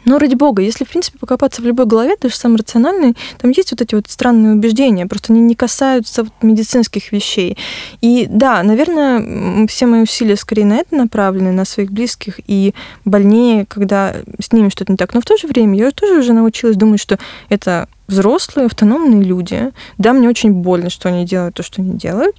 Но 0.05 0.19
ради 0.19 0.35
бога, 0.35 0.63
если, 0.63 0.85
в 0.85 0.89
принципе, 0.89 1.19
покопаться 1.19 1.61
в 1.63 1.67
любой 1.67 1.87
голове, 1.87 2.17
даже 2.21 2.35
самый 2.35 2.57
рациональный, 2.57 3.17
там 3.39 3.51
есть 3.51 3.71
вот 3.71 3.81
эти 3.81 3.95
вот 3.95 4.09
странные 4.09 4.55
убеждения, 4.55 5.07
просто 5.07 5.33
они 5.33 5.43
не 5.43 5.55
касаются 5.55 6.25
вот 6.25 6.33
медицинских 6.43 7.13
вещей. 7.13 7.59
И 8.01 8.27
да, 8.29 8.63
наверное, 8.63 9.67
все 9.67 9.87
мои 9.87 10.03
усилия 10.03 10.37
скорее 10.37 10.65
на 10.65 10.79
это 10.79 10.97
направлены, 10.97 11.53
на 11.53 11.65
своих 11.65 11.91
близких, 11.91 12.41
и 12.47 12.75
больнее, 13.05 13.67
когда 13.67 14.17
с 14.39 14.53
ними 14.53 14.71
что-то 14.71 14.93
не 14.93 14.97
так. 14.97 15.15
Но 15.15 15.21
в 15.21 15.25
то 15.25 15.37
же 15.37 15.47
время 15.47 15.79
я 15.79 15.91
тоже 15.91 16.19
уже 16.19 16.33
научилась 16.33 16.77
думать, 16.77 17.01
что 17.01 17.19
это 17.49 17.89
взрослые, 18.11 18.67
автономные 18.67 19.23
люди. 19.23 19.71
Да, 19.99 20.13
мне 20.13 20.29
очень 20.29 20.53
больно, 20.53 20.91
что 20.91 21.09
они 21.09 21.25
делают 21.25 21.55
то, 21.55 21.63
что 21.63 21.81
они 21.81 21.95
делают. 21.97 22.37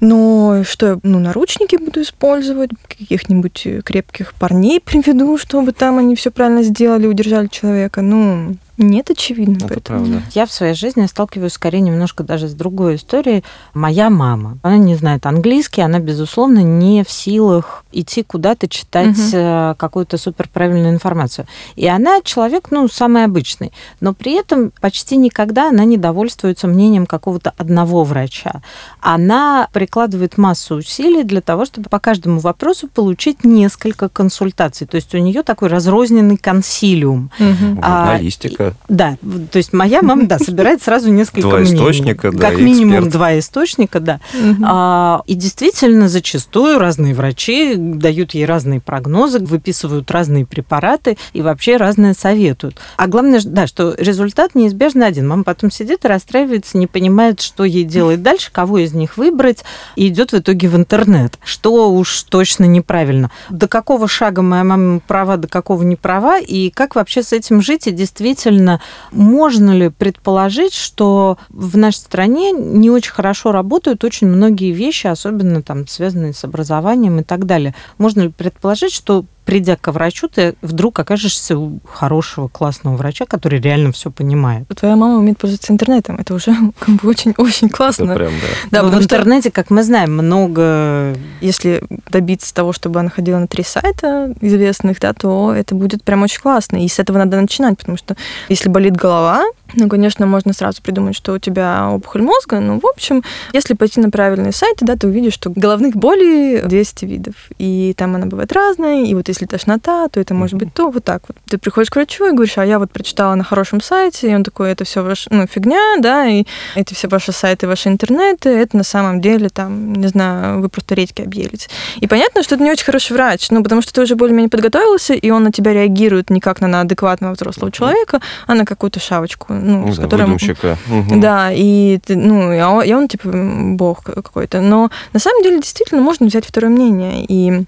Но 0.00 0.62
что 0.64 0.86
я, 0.86 0.98
ну, 1.02 1.18
наручники 1.18 1.76
буду 1.76 2.02
использовать, 2.02 2.70
каких-нибудь 2.88 3.66
крепких 3.84 4.34
парней 4.34 4.80
приведу, 4.80 5.38
чтобы 5.38 5.72
там 5.72 5.98
они 5.98 6.16
все 6.16 6.30
правильно 6.30 6.62
сделали, 6.62 7.06
удержали 7.06 7.46
человека. 7.46 8.02
Ну, 8.02 8.56
нет, 8.76 9.10
очевидно. 9.10 9.56
Это 9.56 9.68
поэтому. 9.68 10.06
правда. 10.06 10.22
Я 10.34 10.46
в 10.46 10.52
своей 10.52 10.74
жизни 10.74 11.06
сталкиваюсь 11.06 11.52
скорее 11.52 11.80
немножко 11.80 12.24
даже 12.24 12.48
с 12.48 12.54
другой 12.54 12.96
историей. 12.96 13.44
Моя 13.72 14.10
мама, 14.10 14.58
она 14.62 14.78
не 14.78 14.96
знает 14.96 15.26
английский, 15.26 15.80
она, 15.80 16.00
безусловно, 16.00 16.58
не 16.58 17.04
в 17.04 17.10
силах 17.10 17.84
идти 17.92 18.24
куда-то 18.24 18.68
читать 18.68 19.16
угу. 19.16 19.76
какую-то 19.78 20.18
суперправильную 20.18 20.92
информацию. 20.92 21.46
И 21.76 21.86
она 21.86 22.20
человек, 22.22 22.68
ну, 22.70 22.88
самый 22.88 23.24
обычный. 23.24 23.72
Но 24.00 24.12
при 24.12 24.32
этом 24.32 24.72
почти 24.80 25.16
никогда 25.16 25.68
она 25.68 25.84
не 25.84 25.96
довольствуется 25.96 26.66
мнением 26.66 27.06
какого-то 27.06 27.52
одного 27.56 28.02
врача. 28.02 28.62
Она 29.00 29.68
прикладывает 29.72 30.36
массу 30.36 30.76
усилий 30.76 31.22
для 31.22 31.40
того, 31.40 31.64
чтобы 31.64 31.88
по 31.88 32.00
каждому 32.00 32.40
вопросу 32.40 32.88
получить 32.88 33.44
несколько 33.44 34.08
консультаций. 34.08 34.86
То 34.86 34.96
есть 34.96 35.14
у 35.14 35.18
нее 35.18 35.44
такой 35.44 35.68
разрозненный 35.68 36.36
консилиум. 36.36 37.30
Угу. 37.38 37.82
Журналистика 37.82 38.63
источника. 38.68 38.84
Да, 38.88 39.16
то 39.50 39.56
есть 39.58 39.72
моя 39.72 40.02
мама, 40.02 40.26
да, 40.26 40.38
собирает 40.44 40.82
сразу 40.82 41.10
несколько 41.10 41.42
Два 41.48 41.58
мнений. 41.58 41.76
источника, 41.76 42.32
да, 42.32 42.50
Как 42.50 42.58
минимум 42.58 43.08
два 43.10 43.38
источника, 43.38 44.00
да. 44.00 44.20
А, 44.62 45.22
и 45.26 45.34
действительно, 45.34 46.08
зачастую 46.08 46.78
разные 46.78 47.14
врачи 47.14 47.74
дают 47.76 48.32
ей 48.34 48.46
разные 48.46 48.80
прогнозы, 48.80 49.38
выписывают 49.38 50.10
разные 50.10 50.46
препараты 50.46 51.16
и 51.32 51.42
вообще 51.42 51.76
разные 51.76 52.14
советуют. 52.14 52.78
А 52.96 53.06
главное, 53.06 53.40
да, 53.44 53.66
что 53.66 53.94
результат 53.98 54.54
неизбежно 54.54 55.06
один. 55.06 55.28
Мама 55.28 55.44
потом 55.44 55.70
сидит 55.70 56.04
и 56.04 56.08
расстраивается, 56.08 56.78
не 56.78 56.86
понимает, 56.86 57.40
что 57.40 57.64
ей 57.64 57.84
делать 57.84 58.22
дальше, 58.22 58.50
кого 58.52 58.78
из 58.78 58.92
них 58.92 59.16
выбрать, 59.16 59.64
и 59.96 60.08
идет 60.08 60.32
в 60.32 60.38
итоге 60.38 60.68
в 60.68 60.76
интернет. 60.76 61.38
Что 61.42 61.92
уж 61.92 62.22
точно 62.24 62.64
неправильно. 62.64 63.30
До 63.50 63.68
какого 63.68 64.08
шага 64.08 64.42
моя 64.42 64.64
мама 64.64 65.00
права, 65.00 65.36
до 65.36 65.48
какого 65.48 65.82
не 65.82 65.96
права, 65.96 66.38
и 66.38 66.70
как 66.70 66.94
вообще 66.94 67.22
с 67.22 67.32
этим 67.32 67.62
жить, 67.62 67.86
и 67.86 67.90
действительно 67.90 68.53
действительно, 68.54 68.80
можно 69.12 69.70
ли 69.72 69.88
предположить, 69.90 70.74
что 70.74 71.38
в 71.48 71.76
нашей 71.76 71.96
стране 71.96 72.52
не 72.52 72.90
очень 72.90 73.12
хорошо 73.12 73.52
работают 73.52 74.04
очень 74.04 74.26
многие 74.26 74.72
вещи, 74.72 75.06
особенно 75.06 75.62
там 75.62 75.86
связанные 75.86 76.32
с 76.32 76.44
образованием 76.44 77.20
и 77.20 77.22
так 77.22 77.46
далее. 77.46 77.74
Можно 77.98 78.22
ли 78.22 78.28
предположить, 78.28 78.92
что 78.92 79.24
придя 79.44 79.76
к 79.76 79.92
врачу, 79.92 80.28
ты 80.28 80.54
вдруг 80.62 80.98
окажешься 80.98 81.58
у 81.58 81.80
хорошего, 81.84 82.48
классного 82.48 82.96
врача, 82.96 83.26
который 83.26 83.60
реально 83.60 83.92
все 83.92 84.10
понимает. 84.10 84.66
Твоя 84.68 84.96
мама 84.96 85.18
умеет 85.18 85.38
пользоваться 85.38 85.72
интернетом. 85.72 86.16
Это 86.16 86.34
уже 86.34 86.54
как 86.78 86.96
бы 86.96 87.08
очень-очень 87.08 87.68
классно. 87.68 88.04
Это 88.04 88.14
прям, 88.14 88.32
да. 88.70 88.82
да 88.82 88.88
в 88.88 89.02
интернете, 89.02 89.50
как 89.50 89.70
мы 89.70 89.82
знаем, 89.82 90.12
много... 90.12 91.14
Если 91.40 91.82
добиться 92.08 92.54
того, 92.54 92.72
чтобы 92.72 93.00
она 93.00 93.10
ходила 93.10 93.38
на 93.38 93.46
три 93.46 93.64
сайта 93.64 94.34
известных, 94.40 95.00
да, 95.00 95.12
то 95.12 95.54
это 95.54 95.74
будет 95.74 96.02
прям 96.04 96.22
очень 96.22 96.40
классно. 96.40 96.84
И 96.84 96.88
с 96.88 96.98
этого 96.98 97.18
надо 97.18 97.40
начинать, 97.40 97.78
потому 97.78 97.98
что 97.98 98.16
если 98.48 98.68
болит 98.68 98.96
голова, 98.96 99.44
Ну, 99.72 99.88
конечно, 99.88 100.26
можно 100.26 100.52
сразу 100.52 100.82
придумать, 100.82 101.16
что 101.16 101.32
у 101.32 101.38
тебя 101.38 101.88
опухоль 101.90 102.22
мозга. 102.22 102.60
Но, 102.60 102.78
в 102.78 102.86
общем, 102.86 103.24
если 103.52 103.74
пойти 103.74 104.00
на 104.00 104.10
правильные 104.10 104.52
сайты, 104.52 104.84
да, 104.84 104.96
ты 104.96 105.08
увидишь, 105.08 105.32
что 105.32 105.50
головных 105.50 105.96
болей 105.96 106.60
200 106.62 107.04
видов. 107.06 107.34
И 107.58 107.94
там 107.96 108.14
она 108.14 108.26
бывает 108.26 108.52
разная. 108.52 109.04
И 109.04 109.14
вот 109.14 109.28
если 109.28 109.46
тошнота, 109.46 110.08
то 110.08 110.20
это 110.20 110.34
может 110.34 110.56
быть 110.56 110.72
то, 110.72 110.90
вот 110.90 111.04
так 111.04 111.22
вот. 111.26 111.36
Ты 111.48 111.58
приходишь 111.58 111.90
к 111.90 111.96
врачу 111.96 112.26
и 112.26 112.32
говоришь, 112.32 112.58
а 112.58 112.64
я 112.64 112.78
вот 112.78 112.92
прочитала 112.92 113.34
на 113.34 113.42
хорошем 113.42 113.80
сайте, 113.80 114.30
и 114.30 114.34
он 114.34 114.44
такой, 114.44 114.70
это 114.70 114.84
все 114.84 115.02
ваш, 115.02 115.26
ну, 115.30 115.46
фигня, 115.46 115.96
да, 115.98 116.26
и 116.26 116.44
эти 116.74 116.94
все 116.94 117.08
ваши 117.08 117.32
сайты, 117.32 117.66
ваши 117.66 117.88
интернеты, 117.88 118.50
это 118.50 118.76
на 118.76 118.84
самом 118.84 119.20
деле 119.20 119.48
там, 119.48 119.94
не 119.94 120.06
знаю, 120.08 120.60
вы 120.60 120.68
просто 120.68 120.94
редьки 120.94 121.22
объелите. 121.22 121.68
И 122.00 122.06
понятно, 122.06 122.42
что 122.42 122.54
это 122.54 122.64
не 122.64 122.70
очень 122.70 122.84
хороший 122.84 123.12
врач, 123.12 123.50
ну, 123.50 123.62
потому 123.62 123.82
что 123.82 123.92
ты 123.92 124.02
уже 124.02 124.14
более-менее 124.14 124.50
подготовился, 124.50 125.14
и 125.14 125.30
он 125.30 125.44
на 125.44 125.52
тебя 125.52 125.72
реагирует 125.72 126.30
не 126.30 126.40
как 126.40 126.60
на 126.60 126.80
адекватного 126.80 127.34
взрослого 127.34 127.72
человека, 127.72 128.20
а 128.46 128.54
на 128.54 128.64
какую-то 128.64 129.00
шавочку 129.00 129.53
ну, 129.60 129.86
Ну 129.86 129.92
с 129.92 129.96
да, 129.96 130.02
которым... 130.02 130.26
выдумщика. 130.26 130.76
Да, 131.10 131.50
и, 131.52 131.98
ну, 132.08 132.56
он, 132.56 132.82
и 132.82 132.92
он, 132.92 133.08
типа, 133.08 133.30
бог 133.32 134.02
какой-то. 134.02 134.60
Но 134.60 134.90
на 135.12 135.20
самом 135.20 135.42
деле 135.42 135.60
действительно 135.60 136.00
можно 136.00 136.26
взять 136.26 136.46
второе 136.46 136.70
мнение. 136.70 137.24
И 137.28 137.64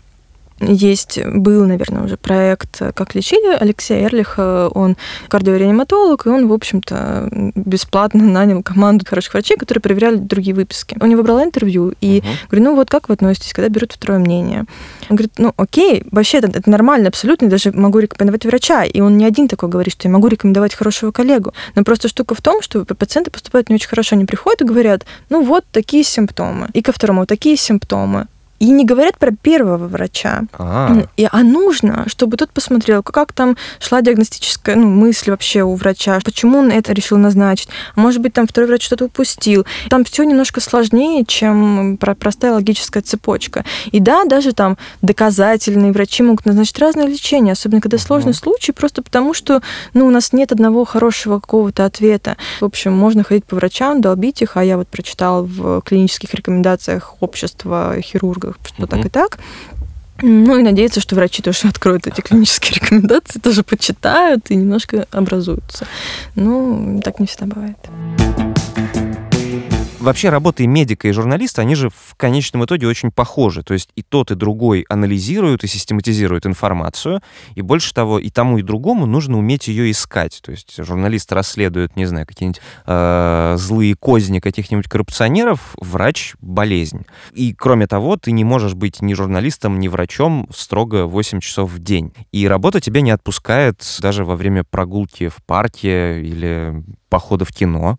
есть, 0.60 1.18
был, 1.24 1.66
наверное, 1.66 2.04
уже 2.04 2.16
проект 2.16 2.80
«Как 2.94 3.14
лечить» 3.14 3.44
Алексея 3.60 4.06
Эрлиха. 4.06 4.68
Он 4.68 4.96
кардиореаниматолог, 5.28 6.26
и 6.26 6.28
он, 6.30 6.48
в 6.48 6.52
общем-то, 6.52 7.28
бесплатно 7.54 8.24
нанял 8.24 8.62
команду 8.62 9.04
хороших 9.06 9.34
врачей, 9.34 9.56
которые 9.56 9.82
проверяли 9.82 10.16
другие 10.16 10.54
выписки. 10.54 10.96
У 11.00 11.06
него 11.06 11.22
брала 11.22 11.44
интервью, 11.44 11.94
и 12.00 12.22
Мгм. 12.24 12.28
говорю, 12.50 12.64
ну 12.64 12.76
вот 12.76 12.90
как 12.90 13.08
вы 13.08 13.14
относитесь, 13.14 13.52
когда 13.52 13.68
берут 13.68 13.92
второе 13.92 14.18
мнение? 14.18 14.64
Он 15.08 15.16
говорит, 15.16 15.32
ну 15.38 15.52
окей, 15.56 16.04
вообще 16.10 16.38
это, 16.38 16.48
это 16.48 16.70
нормально 16.70 17.08
абсолютно, 17.08 17.46
я 17.46 17.50
даже 17.50 17.72
могу 17.72 17.98
рекомендовать 17.98 18.44
врача. 18.44 18.84
И 18.84 19.00
он 19.00 19.16
не 19.16 19.24
один 19.24 19.48
такой 19.48 19.68
говорит, 19.68 19.92
что 19.92 20.08
я 20.08 20.12
могу 20.12 20.28
рекомендовать 20.28 20.74
хорошего 20.74 21.10
коллегу. 21.12 21.52
Но 21.74 21.84
просто 21.84 22.08
штука 22.08 22.34
в 22.34 22.40
том, 22.40 22.62
что 22.62 22.84
пациенты 22.84 23.30
поступают 23.30 23.68
не 23.68 23.74
очень 23.76 23.88
хорошо, 23.88 24.16
они 24.16 24.24
приходят 24.24 24.62
и 24.62 24.64
говорят, 24.64 25.04
ну 25.30 25.44
вот 25.44 25.64
такие 25.70 26.02
симптомы. 26.04 26.68
И 26.72 26.82
ко 26.82 26.92
второму 26.92 27.26
такие 27.26 27.56
симптомы. 27.56 28.26
И 28.58 28.70
не 28.70 28.84
говорят 28.84 29.18
про 29.18 29.32
первого 29.32 29.88
врача. 29.88 30.44
А, 30.58 31.04
И, 31.16 31.28
а 31.30 31.42
нужно, 31.42 32.04
чтобы 32.08 32.36
тот 32.36 32.50
посмотрел, 32.50 33.02
как 33.02 33.32
там 33.32 33.56
шла 33.80 34.00
диагностическая 34.02 34.76
ну, 34.76 34.86
мысль 34.86 35.30
вообще 35.30 35.62
у 35.62 35.74
врача, 35.74 36.20
почему 36.24 36.58
он 36.58 36.70
это 36.70 36.92
решил 36.92 37.18
назначить. 37.18 37.68
Может 37.96 38.22
быть, 38.22 38.32
там 38.32 38.46
второй 38.46 38.68
врач 38.68 38.84
что-то 38.84 39.06
упустил. 39.06 39.66
Там 39.88 40.04
все 40.04 40.24
немножко 40.24 40.60
сложнее, 40.60 41.24
чем 41.26 41.96
про- 41.98 42.14
простая 42.14 42.52
логическая 42.52 43.02
цепочка. 43.02 43.64
И 43.92 44.00
да, 44.00 44.24
даже 44.24 44.52
там 44.52 44.78
доказательные 45.02 45.92
врачи 45.92 46.22
могут 46.22 46.46
назначить 46.46 46.78
разное 46.78 47.06
лечение, 47.06 47.52
особенно 47.52 47.80
когда 47.80 47.98
сложный 47.98 48.34
случай, 48.34 48.72
просто 48.72 49.02
потому 49.02 49.34
что 49.34 49.62
ну, 49.94 50.06
у 50.06 50.10
нас 50.10 50.32
нет 50.32 50.52
одного 50.52 50.84
хорошего 50.84 51.40
какого-то 51.40 51.84
ответа. 51.84 52.36
В 52.60 52.64
общем, 52.64 52.92
можно 52.92 53.24
ходить 53.24 53.44
по 53.44 53.56
врачам, 53.56 54.00
долбить 54.00 54.42
их, 54.42 54.56
а 54.56 54.64
я 54.64 54.76
вот 54.76 54.88
прочитала 54.88 55.42
в 55.42 55.80
клинических 55.82 56.32
рекомендациях 56.34 57.14
общества 57.20 57.96
хирургов, 58.00 58.45
что 58.64 58.86
так 58.86 58.98
Мгм. 59.00 59.08
и 59.08 59.10
так. 59.10 59.38
Ну 60.22 60.58
и 60.58 60.62
надеяться, 60.62 61.00
что 61.00 61.14
врачи 61.14 61.42
тоже 61.42 61.60
откроют 61.68 62.06
эти 62.06 62.20
клинические 62.20 62.74
рекомендации, 62.80 63.38
тоже 63.38 63.62
почитают 63.62 64.50
и 64.50 64.56
немножко 64.56 65.06
образуются. 65.10 65.86
Ну, 66.34 67.00
так 67.04 67.20
не 67.20 67.26
всегда 67.26 67.46
бывает. 67.46 67.76
Вообще 70.06 70.28
работа 70.28 70.62
и 70.62 70.68
медика, 70.68 71.08
и 71.08 71.10
журналиста, 71.10 71.62
они 71.62 71.74
же 71.74 71.90
в 71.90 72.14
конечном 72.16 72.64
итоге 72.64 72.86
очень 72.86 73.10
похожи. 73.10 73.64
То 73.64 73.74
есть 73.74 73.90
и 73.96 74.02
тот, 74.02 74.30
и 74.30 74.36
другой 74.36 74.86
анализируют 74.88 75.64
и 75.64 75.66
систематизируют 75.66 76.46
информацию. 76.46 77.22
И 77.56 77.60
больше 77.60 77.92
того, 77.92 78.20
и 78.20 78.30
тому, 78.30 78.58
и 78.58 78.62
другому 78.62 79.06
нужно 79.06 79.36
уметь 79.36 79.66
ее 79.66 79.90
искать. 79.90 80.40
То 80.44 80.52
есть 80.52 80.76
журналист 80.78 81.32
расследует, 81.32 81.96
не 81.96 82.06
знаю, 82.06 82.24
какие-нибудь 82.24 82.60
э, 82.86 83.56
злые 83.58 83.96
козни 83.96 84.38
каких-нибудь 84.38 84.88
коррупционеров, 84.88 85.74
врач— 85.80 86.36
болезнь. 86.40 87.04
И 87.32 87.52
кроме 87.52 87.88
того, 87.88 88.16
ты 88.16 88.30
не 88.30 88.44
можешь 88.44 88.74
быть 88.74 89.02
ни 89.02 89.12
журналистом, 89.12 89.80
ни 89.80 89.88
врачом 89.88 90.48
строго 90.54 91.06
8 91.06 91.40
часов 91.40 91.72
в 91.72 91.80
день. 91.80 92.14
И 92.30 92.46
работа 92.46 92.80
тебя 92.80 93.00
не 93.00 93.10
отпускает 93.10 93.82
даже 93.98 94.24
во 94.24 94.36
время 94.36 94.62
прогулки 94.62 95.26
в 95.26 95.38
парке 95.44 96.22
или 96.22 96.84
похода 97.08 97.44
в 97.44 97.50
кино. 97.50 97.98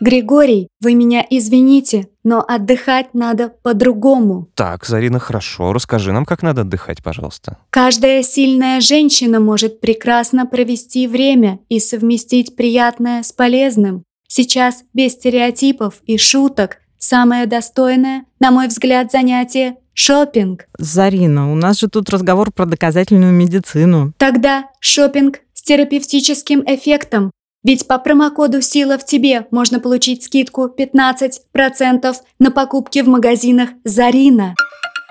Григорий, 0.00 0.68
вы 0.80 0.94
меня 0.94 1.24
извините, 1.28 2.08
но 2.24 2.44
отдыхать 2.46 3.14
надо 3.14 3.52
по-другому. 3.62 4.48
Так, 4.54 4.84
Зарина, 4.84 5.18
хорошо. 5.18 5.72
Расскажи 5.72 6.12
нам, 6.12 6.24
как 6.24 6.42
надо 6.42 6.62
отдыхать, 6.62 7.02
пожалуйста. 7.02 7.58
Каждая 7.70 8.22
сильная 8.22 8.80
женщина 8.80 9.40
может 9.40 9.80
прекрасно 9.80 10.46
провести 10.46 11.06
время 11.06 11.60
и 11.68 11.78
совместить 11.80 12.56
приятное 12.56 13.22
с 13.22 13.32
полезным. 13.32 14.02
Сейчас 14.28 14.82
без 14.92 15.12
стереотипов 15.12 16.02
и 16.06 16.18
шуток 16.18 16.78
самое 16.98 17.46
достойное, 17.46 18.24
на 18.40 18.50
мой 18.50 18.68
взгляд, 18.68 19.12
занятие– 19.12 19.76
шопинг. 19.94 20.66
Зарина, 20.78 21.50
у 21.50 21.54
нас 21.54 21.80
же 21.80 21.88
тут 21.88 22.10
разговор 22.10 22.52
про 22.52 22.66
доказательную 22.66 23.32
медицину. 23.32 24.12
Тогда 24.18 24.66
шопинг 24.80 25.40
с 25.54 25.62
терапевтическим 25.62 26.62
эффектом. 26.66 27.30
Ведь 27.66 27.88
по 27.88 27.98
промокоду 27.98 28.62
«Сила 28.62 28.96
в 28.96 29.04
тебе» 29.04 29.48
можно 29.50 29.80
получить 29.80 30.22
скидку 30.22 30.68
15% 30.68 32.14
на 32.38 32.50
покупки 32.52 33.02
в 33.02 33.08
магазинах 33.08 33.70
«Зарина». 33.82 34.54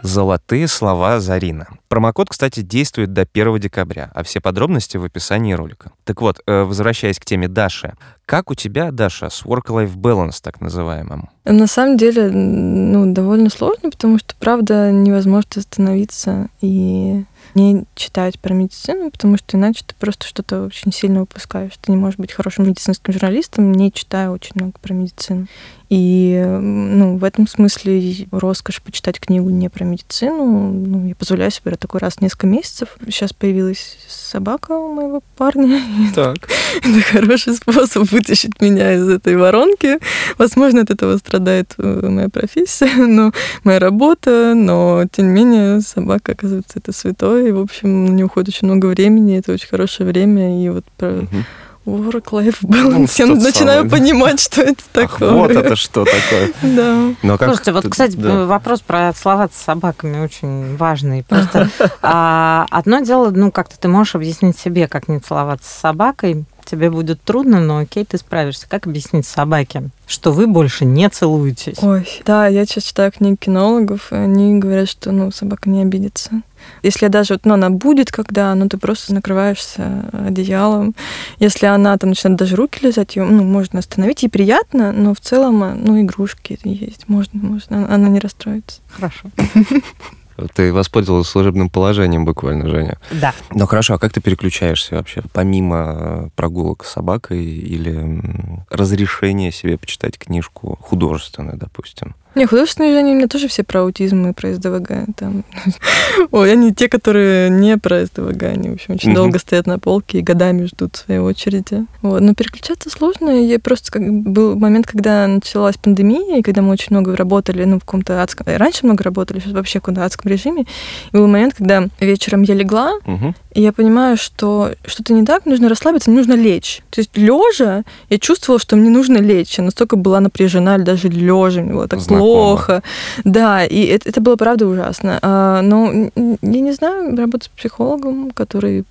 Золотые 0.02 0.70
слова 0.70 1.20
Зарина. 1.20 1.68
Промокод, 1.90 2.30
кстати, 2.30 2.62
действует 2.62 3.12
до 3.12 3.24
1 3.24 3.60
декабря, 3.60 4.10
а 4.16 4.24
все 4.24 4.40
подробности 4.40 4.96
в 4.96 5.04
описании 5.04 5.52
ролика. 5.52 5.92
Так 6.06 6.22
вот, 6.22 6.40
э, 6.48 6.64
возвращаясь 6.64 7.20
к 7.20 7.26
теме 7.26 7.50
Даши. 7.50 7.96
Как 8.26 8.50
у 8.50 8.56
тебя, 8.56 8.92
Даша, 8.92 9.30
с 9.30 9.44
work-life 9.44 9.98
balance, 9.98 10.38
так 10.42 10.62
называемым? 10.62 11.28
На 11.44 11.68
самом 11.68 11.98
деле, 11.98 12.30
ну, 12.32 13.12
довольно 13.12 13.50
сложно, 13.50 13.90
потому 13.90 14.18
что, 14.18 14.34
правда, 14.40 14.92
невозможно 14.92 15.50
остановиться 15.58 16.48
и 16.62 17.26
не 17.56 17.86
читать 17.96 18.40
про 18.40 18.54
медицину, 18.54 19.10
потому 19.10 19.38
что 19.38 19.58
иначе 19.58 19.84
ты 19.86 19.96
просто 19.96 20.28
что-то 20.28 20.66
очень 20.66 20.92
сильно 20.92 21.22
упускаешь. 21.22 21.72
Ты 21.82 21.92
не 21.92 21.98
можешь 21.98 22.20
быть 22.20 22.32
хорошим 22.32 22.68
медицинским 22.68 23.14
журналистом, 23.14 23.72
не 23.72 23.92
читая 23.92 24.30
очень 24.30 24.52
много 24.56 24.74
про 24.82 24.94
медицину. 24.94 25.48
И 25.90 26.44
ну, 26.44 27.18
в 27.18 27.24
этом 27.24 27.48
смысле 27.48 28.28
роскошь 28.32 28.82
почитать 28.82 29.20
книгу 29.20 29.50
не 29.50 29.70
про 29.70 29.84
медицину. 29.84 30.72
Ну, 30.72 31.08
я 31.08 31.16
позволяю 31.16 31.52
себе 31.52 31.76
такой 31.76 32.00
раз 32.00 32.16
в 32.16 32.22
несколько 32.22 32.48
месяцев. 32.48 32.98
Сейчас 33.06 33.34
появилась 33.34 33.98
собака 34.08 34.72
у 34.72 34.94
моего 34.94 35.22
парня. 35.38 35.82
Так. 36.16 36.38
Это 36.78 37.02
хороший 37.02 37.54
способ 37.54 38.12
вытащить 38.12 38.60
меня 38.62 38.94
из 38.96 39.08
этой 39.08 39.36
воронки. 39.38 40.00
Возможно, 40.38 40.82
от 40.82 40.90
этого 40.90 41.18
страдает 41.18 41.74
э, 41.78 42.10
моя 42.10 42.30
профессия, 42.30 42.94
но 42.96 43.32
моя 43.64 43.80
работа, 43.80 44.54
но 44.56 45.06
тем 45.12 45.28
не 45.28 45.44
менее 45.44 45.82
собака, 45.82 46.32
оказывается, 46.32 46.80
это 46.80 46.92
святое. 46.92 47.45
И, 47.46 47.52
в 47.52 47.60
общем, 47.60 48.06
на 48.06 48.10
нее 48.10 48.26
уходит 48.26 48.50
очень 48.50 48.68
много 48.68 48.88
времени, 48.88 49.38
это 49.38 49.52
очень 49.54 49.68
хорошее 49.68 50.10
время. 50.10 50.64
И 50.64 50.70
вот 50.70 50.86
про 50.98 51.08
Мгм. 51.12 51.46
work-life 51.86 52.58
Ну, 52.62 52.70
balance 52.70 53.14
я 53.20 53.28
тот 53.28 53.38
начинаю 53.44 53.78
самый, 53.82 53.90
да. 53.90 53.98
понимать, 53.98 54.40
что 54.40 54.62
это 54.64 54.82
Ах, 54.96 55.12
такое. 55.12 55.32
вот 55.32 55.52
это 55.52 55.76
что 55.76 56.04
такое. 56.06 56.52
Да. 56.64 57.14
Но 57.22 57.38
как 57.38 57.50
Слушайте, 57.50 57.72
вот, 57.74 57.88
кстати, 57.88 58.16
да. 58.16 58.46
вопрос 58.46 58.82
про 58.82 59.14
целоваться 59.14 59.60
с 59.60 59.64
собаками 59.64 60.24
очень 60.24 60.76
важный. 60.78 61.24
Просто 61.24 61.70
а, 62.02 62.66
одно 62.72 63.02
дело, 63.02 63.30
ну, 63.30 63.52
как-то 63.52 63.80
ты 63.80 63.88
можешь 63.88 64.16
объяснить 64.16 64.58
себе, 64.58 64.88
как 64.88 65.08
не 65.08 65.20
целоваться 65.20 65.70
с 65.70 65.74
собакой. 65.80 66.46
Тебе 66.66 66.90
будет 66.90 67.22
трудно, 67.22 67.60
но 67.60 67.78
окей, 67.78 68.06
ты 68.06 68.18
справишься. 68.18 68.68
Как 68.68 68.88
объяснить 68.88 69.28
собаке, 69.28 69.90
что 70.08 70.32
вы 70.32 70.48
больше 70.48 70.84
не 70.84 71.08
целуетесь? 71.10 71.78
Ой, 71.82 72.08
да, 72.26 72.48
я 72.48 72.66
сейчас 72.66 72.86
читаю 72.86 73.12
книги 73.12 73.36
кинологов, 73.36 74.12
и 74.12 74.16
они 74.16 74.58
говорят, 74.58 74.90
что 74.90 75.12
ну, 75.12 75.32
собака 75.32 75.70
не 75.70 75.82
обидится. 75.84 76.42
Если 76.82 77.08
даже 77.08 77.36
вот, 77.36 77.46
ну, 77.46 77.54
она 77.54 77.70
будет, 77.70 78.12
когда, 78.12 78.56
ну, 78.56 78.68
ты 78.68 78.78
просто 78.78 79.14
накрываешься 79.14 80.10
одеялом. 80.12 80.96
Если 81.38 81.68
она 81.68 81.96
там 81.98 82.10
начинает 82.10 82.40
даже 82.40 82.56
руки 82.56 82.80
лизать, 82.84 83.16
ее, 83.16 83.26
ну, 83.26 83.44
можно 83.44 83.80
остановить, 83.80 84.24
ей 84.24 84.30
приятно, 84.30 84.92
но 84.92 85.14
в 85.14 85.20
целом, 85.20 85.60
ну, 85.84 86.02
игрушки 86.02 86.58
есть, 86.64 87.08
можно, 87.08 87.40
можно, 87.40 87.94
она 87.94 88.10
не 88.10 88.20
расстроится. 88.20 88.82
Хорошо. 88.90 89.30
Ты 90.54 90.74
воспользовалась 90.74 91.28
служебным 91.28 91.70
положением 91.70 92.26
буквально, 92.26 92.68
Женя. 92.70 92.98
Да. 93.12 93.34
Ну 93.52 93.66
хорошо, 93.68 93.94
а 93.94 93.98
как 93.98 94.12
ты 94.12 94.22
переключаешься 94.22 94.96
вообще? 94.96 95.24
Помимо 95.32 96.30
прогулок 96.36 96.84
с 96.86 96.92
собакой 96.92 97.44
или 97.44 98.22
разрешения 98.70 99.52
себе 99.52 99.78
почитать 99.78 100.18
книжку 100.18 100.78
художественную, 100.82 101.58
допустим? 101.58 102.16
Не, 102.36 102.46
художественные 102.46 102.92
же 102.94 102.98
они 103.00 103.12
у 103.14 103.16
меня 103.16 103.28
тоже 103.28 103.48
все 103.48 103.64
про 103.64 103.82
аутизм 103.82 104.28
и 104.28 104.34
про 104.34 104.54
СДВГ. 104.54 104.90
Там. 105.18 105.44
Ой, 106.32 106.52
они 106.52 106.74
те, 106.74 106.90
которые 106.90 107.50
не 107.50 107.78
про 107.78 108.06
СДВГ, 108.06 108.44
они, 108.44 108.70
в 108.70 108.74
общем, 108.74 108.96
очень 108.96 109.10
Мгм. 109.10 109.16
долго 109.16 109.40
стоят 109.40 109.68
на 109.68 109.80
полке 109.80 110.20
и 110.20 110.22
годами 110.22 110.66
ждут 110.66 110.96
своей 110.98 111.20
очереди. 111.20 111.86
Вот. 112.02 112.22
Но 112.22 112.34
переключаться 112.36 112.90
сложно. 112.90 113.30
Я 113.46 113.60
просто 113.60 113.92
как 113.92 114.02
бы 114.02 114.30
был 114.32 114.56
момент, 114.56 114.88
когда 114.88 115.28
началась 115.28 115.78
пандемия, 115.78 116.40
и 116.40 116.42
когда 116.42 116.62
мы 116.62 116.72
очень 116.72 116.88
много 116.90 117.16
работали, 117.16 117.64
ну, 117.64 117.78
в 117.78 117.86
каком-то 117.86 118.22
адском... 118.22 118.48
Раньше 118.48 118.86
много 118.86 119.04
работали, 119.04 119.40
сейчас 119.40 119.54
вообще 119.54 119.80
в 119.80 119.82
каком-то 119.84 120.04
адском 120.06 120.30
режиме. 120.32 120.64
И 121.12 121.16
был 121.18 121.28
момент, 121.28 121.54
когда 121.56 121.88
вечером 122.00 122.42
я 122.44 122.54
легла, 122.54 122.94
Мгм. 123.06 123.34
и 123.54 123.62
я 123.62 123.72
понимаю, 123.72 124.18
что 124.18 124.72
что-то 124.86 125.14
не 125.14 125.26
так, 125.26 125.46
нужно 125.46 125.70
расслабиться, 125.70 126.12
нужно 126.12 126.34
лечь. 126.34 126.82
То 126.90 127.00
есть 127.02 127.16
лежа 127.18 127.84
я 128.10 128.18
чувствовала, 128.20 128.60
что 128.60 128.76
мне 128.76 128.90
нужно 128.90 129.18
лечь. 129.18 129.58
Я 129.58 129.64
настолько 129.64 129.96
была 129.96 130.20
напряжена, 130.20 130.78
даже 130.78 131.08
лежа, 131.08 131.62
мне 131.62 131.74
было 131.74 131.88
так 131.88 132.00
Знакомо. 132.02 132.25
Плохо. 132.34 132.84
Да, 133.24 133.66
и 133.66 133.86
это, 133.86 134.10
это 134.10 134.22
было 134.22 134.36
правда 134.36 134.68
ужасно. 134.68 135.20
А, 135.22 135.62
но 135.62 135.92
м, 135.92 136.38
я 136.42 136.62
не 136.62 136.72
знаю, 136.74 137.16
работать 137.16 137.46
с 137.46 137.58
психологом, 137.58 138.32
который 138.32 138.84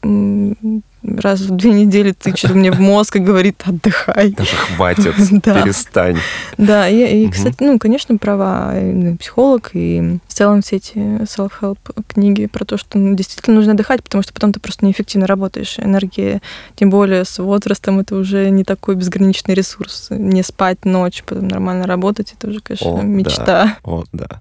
раз 1.05 1.41
в 1.41 1.57
две 1.57 1.73
недели 1.73 2.13
тычет 2.13 2.55
мне 2.55 2.73
в 2.73 2.81
мозг 2.81 3.17
и 3.17 3.19
говорит 3.19 3.63
«отдыхай». 3.65 4.31
Даже 4.33 4.57
хватит, 4.57 5.15
перестань. 5.45 6.19
Да, 6.59 6.89
и, 6.89 7.29
кстати, 7.29 7.57
ну, 7.61 7.79
конечно, 7.79 8.17
права 8.17 8.75
психолог, 9.19 9.71
и 9.75 10.19
в 10.27 10.33
целом 10.33 10.63
все 10.63 10.77
эти 10.77 10.97
self-help 10.97 11.79
книги 12.09 12.47
про 12.47 12.65
то, 12.65 12.77
что 12.77 12.99
ну, 12.99 13.15
действительно 13.15 13.57
нужно 13.57 13.73
отдыхать, 13.73 14.03
потому 14.03 14.23
что 14.23 14.33
потом 14.33 14.53
ты 14.53 14.61
просто 14.61 14.85
неэффективно 14.87 15.27
работаешь. 15.27 15.79
Энергия, 15.79 16.41
тем 16.77 16.91
более 16.91 17.25
с 17.25 17.39
возрастом, 17.39 18.01
это 18.01 18.17
уже 18.17 18.51
не 18.51 18.65
такой 18.65 18.95
безграничный 18.95 19.55
ресурс. 19.55 20.09
Не 20.11 20.43
спать 20.43 20.85
ночь, 20.85 21.23
потом 21.27 21.49
нормально 21.49 21.87
работать, 21.87 22.35
это 22.37 22.49
уже, 22.49 22.61
конечно, 22.61 23.01
О, 23.01 23.03
мечта. 23.03 23.77
Вот, 23.85 24.09
да. 24.13 24.41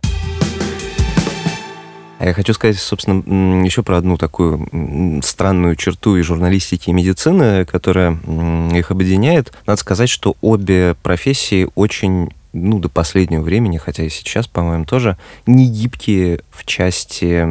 А 2.24 2.28
я 2.28 2.34
хочу 2.34 2.54
сказать, 2.54 2.78
собственно, 2.78 3.66
еще 3.66 3.84
про 3.84 3.98
одну 3.98 4.16
такую 4.16 5.22
странную 5.22 5.76
черту 5.76 6.16
и 6.16 6.22
журналистики, 6.22 6.90
и 6.90 6.94
медицины, 6.94 7.66
которая 7.66 8.18
их 8.74 8.92
объединяет. 8.92 9.52
Надо 9.66 9.78
сказать, 9.78 10.08
что 10.08 10.38
обе 10.40 10.96
профессии 11.04 11.68
очень 11.76 12.30
ну, 12.54 12.80
до 12.80 12.88
последнего 12.88 13.42
времени, 13.42 13.78
хотя 13.78 14.04
и 14.04 14.10
сейчас, 14.10 14.48
по-моему, 14.48 14.86
тоже 14.86 15.18
не 15.48 15.68
гибкие 15.68 16.42
в 16.52 16.66
части 16.66 17.42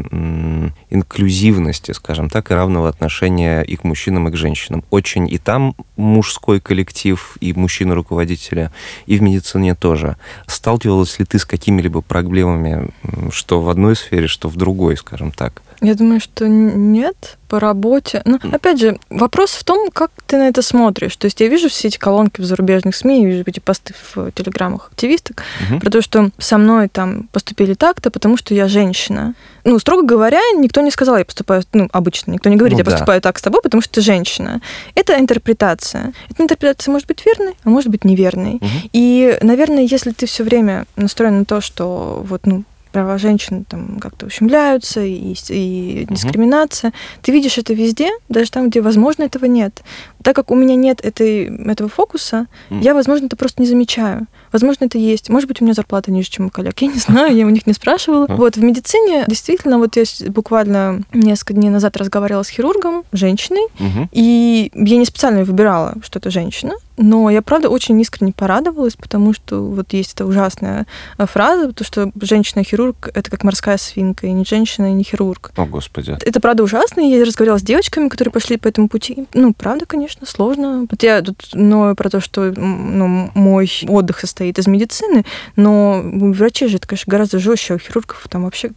инклюзивности, 0.91 1.93
скажем 1.93 2.31
так, 2.31 2.51
и 2.51 2.55
равного 2.55 2.89
отношения 2.89 3.63
и 3.63 3.77
к 3.77 3.85
мужчинам, 3.85 4.29
и 4.29 4.31
к 4.31 4.37
женщинам. 4.37 4.85
Очень 4.91 5.29
и 5.29 5.39
там 5.39 5.75
мужской 5.97 6.61
коллектив, 6.61 7.37
и 7.41 7.53
мужчины-руководители, 7.53 8.71
и 9.07 9.19
в 9.19 9.23
медицине 9.23 9.75
тоже. 9.75 10.17
Сталкивалась 10.47 11.19
ли 11.19 11.25
ты 11.25 11.39
с 11.39 11.45
какими-либо 11.45 12.01
проблемами, 12.01 12.91
что 13.31 13.61
в 13.61 13.69
одной 13.69 13.97
сфере, 13.97 14.29
что 14.29 14.49
в 14.49 14.57
другой, 14.57 14.97
скажем 14.97 15.33
так? 15.33 15.63
Я 15.83 15.95
думаю, 15.97 16.21
что 16.21 16.47
нет 16.49 17.37
по 17.49 17.59
работе. 17.61 18.23
Но, 18.25 18.39
опять 18.53 18.79
же, 18.79 18.99
вопрос 19.11 19.51
в 19.51 19.65
том, 19.65 19.91
как 19.91 20.11
ты 20.27 20.37
на 20.39 20.49
это 20.49 20.63
смотришь. 20.63 21.17
То 21.17 21.27
есть 21.27 21.41
я 21.41 21.49
вижу 21.49 21.69
все 21.69 21.89
эти 21.89 21.99
колонки 21.99 22.41
в 22.41 22.45
зарубежных 22.45 22.95
СМИ, 22.97 23.23
я 23.23 23.27
вижу 23.29 23.43
эти 23.47 23.59
посты 23.61 23.93
в 24.15 24.31
телеграммах 24.31 24.89
активисток, 24.93 25.43
Мгм. 25.69 25.81
про 25.81 25.91
то, 25.91 26.01
что 26.01 26.31
со 26.39 26.57
мной 26.57 26.89
там 26.89 27.29
поступили 27.33 27.75
так-то, 27.75 28.11
потому 28.11 28.37
что 28.39 28.55
я 28.55 28.69
женщина. 28.69 29.35
Ну, 29.65 29.79
строго 29.81 30.03
говоря, 30.03 30.41
никто 30.57 30.81
не 30.81 30.91
сказал, 30.93 31.19
я 31.19 31.25
поступаю, 31.25 31.63
ну, 31.73 31.89
обычно, 31.93 32.31
никто 32.31 32.49
не 32.49 32.57
говорит, 32.57 32.75
Ну 32.75 32.79
я 32.79 32.85
да. 32.85 32.91
поступаю 32.93 33.21
так 33.21 33.39
с 33.39 33.43
тобой, 33.43 33.61
потому 33.61 33.83
что 33.83 33.93
ты 33.95 34.01
женщина. 34.01 34.61
Это 34.95 35.19
интерпретация. 35.19 36.13
Эта 36.31 36.43
интерпретация 36.45 36.93
может 36.93 37.09
быть 37.09 37.23
верной, 37.27 37.55
а 37.65 37.69
может 37.71 37.91
быть 37.91 38.05
неверной. 38.05 38.55
Мгм. 38.55 38.71
И, 38.93 39.37
наверное, 39.43 39.83
если 39.83 40.13
ты 40.13 40.27
все 40.27 40.45
время 40.45 40.87
настроен 40.97 41.41
на 41.41 41.45
то, 41.45 41.61
что 41.61 42.25
вот, 42.27 42.47
ну, 42.47 42.63
права 42.93 43.19
женщин 43.19 43.65
там 43.65 43.99
как-то 44.01 44.27
ущемляются, 44.27 45.01
и, 45.01 45.35
и 45.49 46.07
дискриминация, 46.09 46.93
ты 47.23 47.33
видишь 47.33 47.59
это 47.59 47.75
везде, 47.75 48.11
даже 48.29 48.51
там, 48.51 48.69
где, 48.71 48.81
возможно, 48.81 49.23
этого 49.25 49.47
нет. 49.47 49.83
Так 50.23 50.37
как 50.37 50.51
у 50.51 50.55
меня 50.55 50.77
нет 50.77 51.01
этой, 51.05 51.47
этого 51.71 51.89
фокуса, 51.89 52.47
Мгм. 52.71 52.81
я, 52.81 52.95
возможно, 52.95 53.27
это 53.27 53.37
просто 53.37 53.61
не 53.63 53.69
замечаю. 53.69 54.27
Возможно, 54.53 54.85
это 54.85 54.99
есть. 54.99 55.29
Может 55.31 55.49
быть, 55.49 55.61
у 55.61 55.65
меня 55.65 55.75
зарплата 55.75 56.13
ниже, 56.13 56.29
чем 56.31 56.47
у 56.47 56.51
коллег. 56.51 56.81
Я 56.83 56.89
не 56.89 56.99
знаю, 56.99 57.35
я 57.35 57.47
у 57.47 57.51
них 57.51 57.67
не 57.67 57.73
спрашивала. 57.73 58.27
Вот, 58.29 58.57
в 58.57 58.63
медицине 58.63 59.25
действительно, 59.27 59.79
вот 59.79 59.97
я 59.97 60.05
буквально 60.29 61.01
несколько 61.13 61.55
дней 61.55 61.71
назад 61.71 61.97
разговаривала 61.97 62.43
с 62.43 62.49
хирургом, 62.49 63.05
женщиной, 63.13 63.67
и 64.13 64.71
я 64.75 64.97
не 64.97 65.05
специально 65.07 65.45
выбирала, 65.45 65.95
что 66.03 66.19
это 66.19 66.31
женщина, 66.31 66.75
но 66.99 67.31
я, 67.31 67.41
правда, 67.43 67.69
очень 67.71 67.99
искренне 68.01 68.33
порадовалась, 68.33 68.95
потому 68.95 69.33
что 69.33 69.63
вот 69.63 69.93
есть 69.95 70.13
эта 70.15 70.27
ужасная 70.27 70.87
э, 71.19 71.27
фраза, 71.27 71.73
то, 71.73 71.85
что 71.85 72.13
женщина-хирург— 72.21 72.82
это 73.15 73.31
как 73.31 73.45
морская 73.45 73.77
свинка, 73.79 74.27
и 74.27 74.33
не 74.33 74.45
женщина, 74.45 74.91
и 74.91 74.93
не 74.93 75.05
хирург. 75.05 75.53
О, 75.57 75.67
Господи. 75.67 76.17
Это 76.21 76.41
правда 76.41 76.63
ужасно, 76.63 77.01
я 77.01 77.25
разговаривала 77.25 77.59
с 77.59 77.63
девочками, 77.63 78.09
которые 78.09 78.33
пошли 78.33 78.57
по 78.57 78.69
этому 78.69 78.89
пути. 78.89 79.27
Ну, 79.35 79.53
правда, 79.53 79.87
конечно, 79.87 80.27
сложно. 80.27 80.87
Вот 80.91 81.03
я 81.03 81.23
тут 81.23 81.49
ною 81.53 81.95
про 81.95 82.11
то, 82.11 82.21
что 82.21 82.53
ну, 82.53 83.31
мой 83.35 83.71
отдых 83.89 84.21
состоит 84.21 84.59
из 84.59 84.67
медицины, 84.67 85.25
но 85.57 86.03
у 86.03 86.33
врачей 86.33 86.69
же 86.69 86.77
это, 86.77 86.87
конечно, 86.87 87.11
гораздо 87.11 87.39
жестче, 87.39 87.75
а 87.75 87.77
у 87.77 87.79
хирургов 87.79 88.27
там 88.29 88.45
вообще 88.45 88.71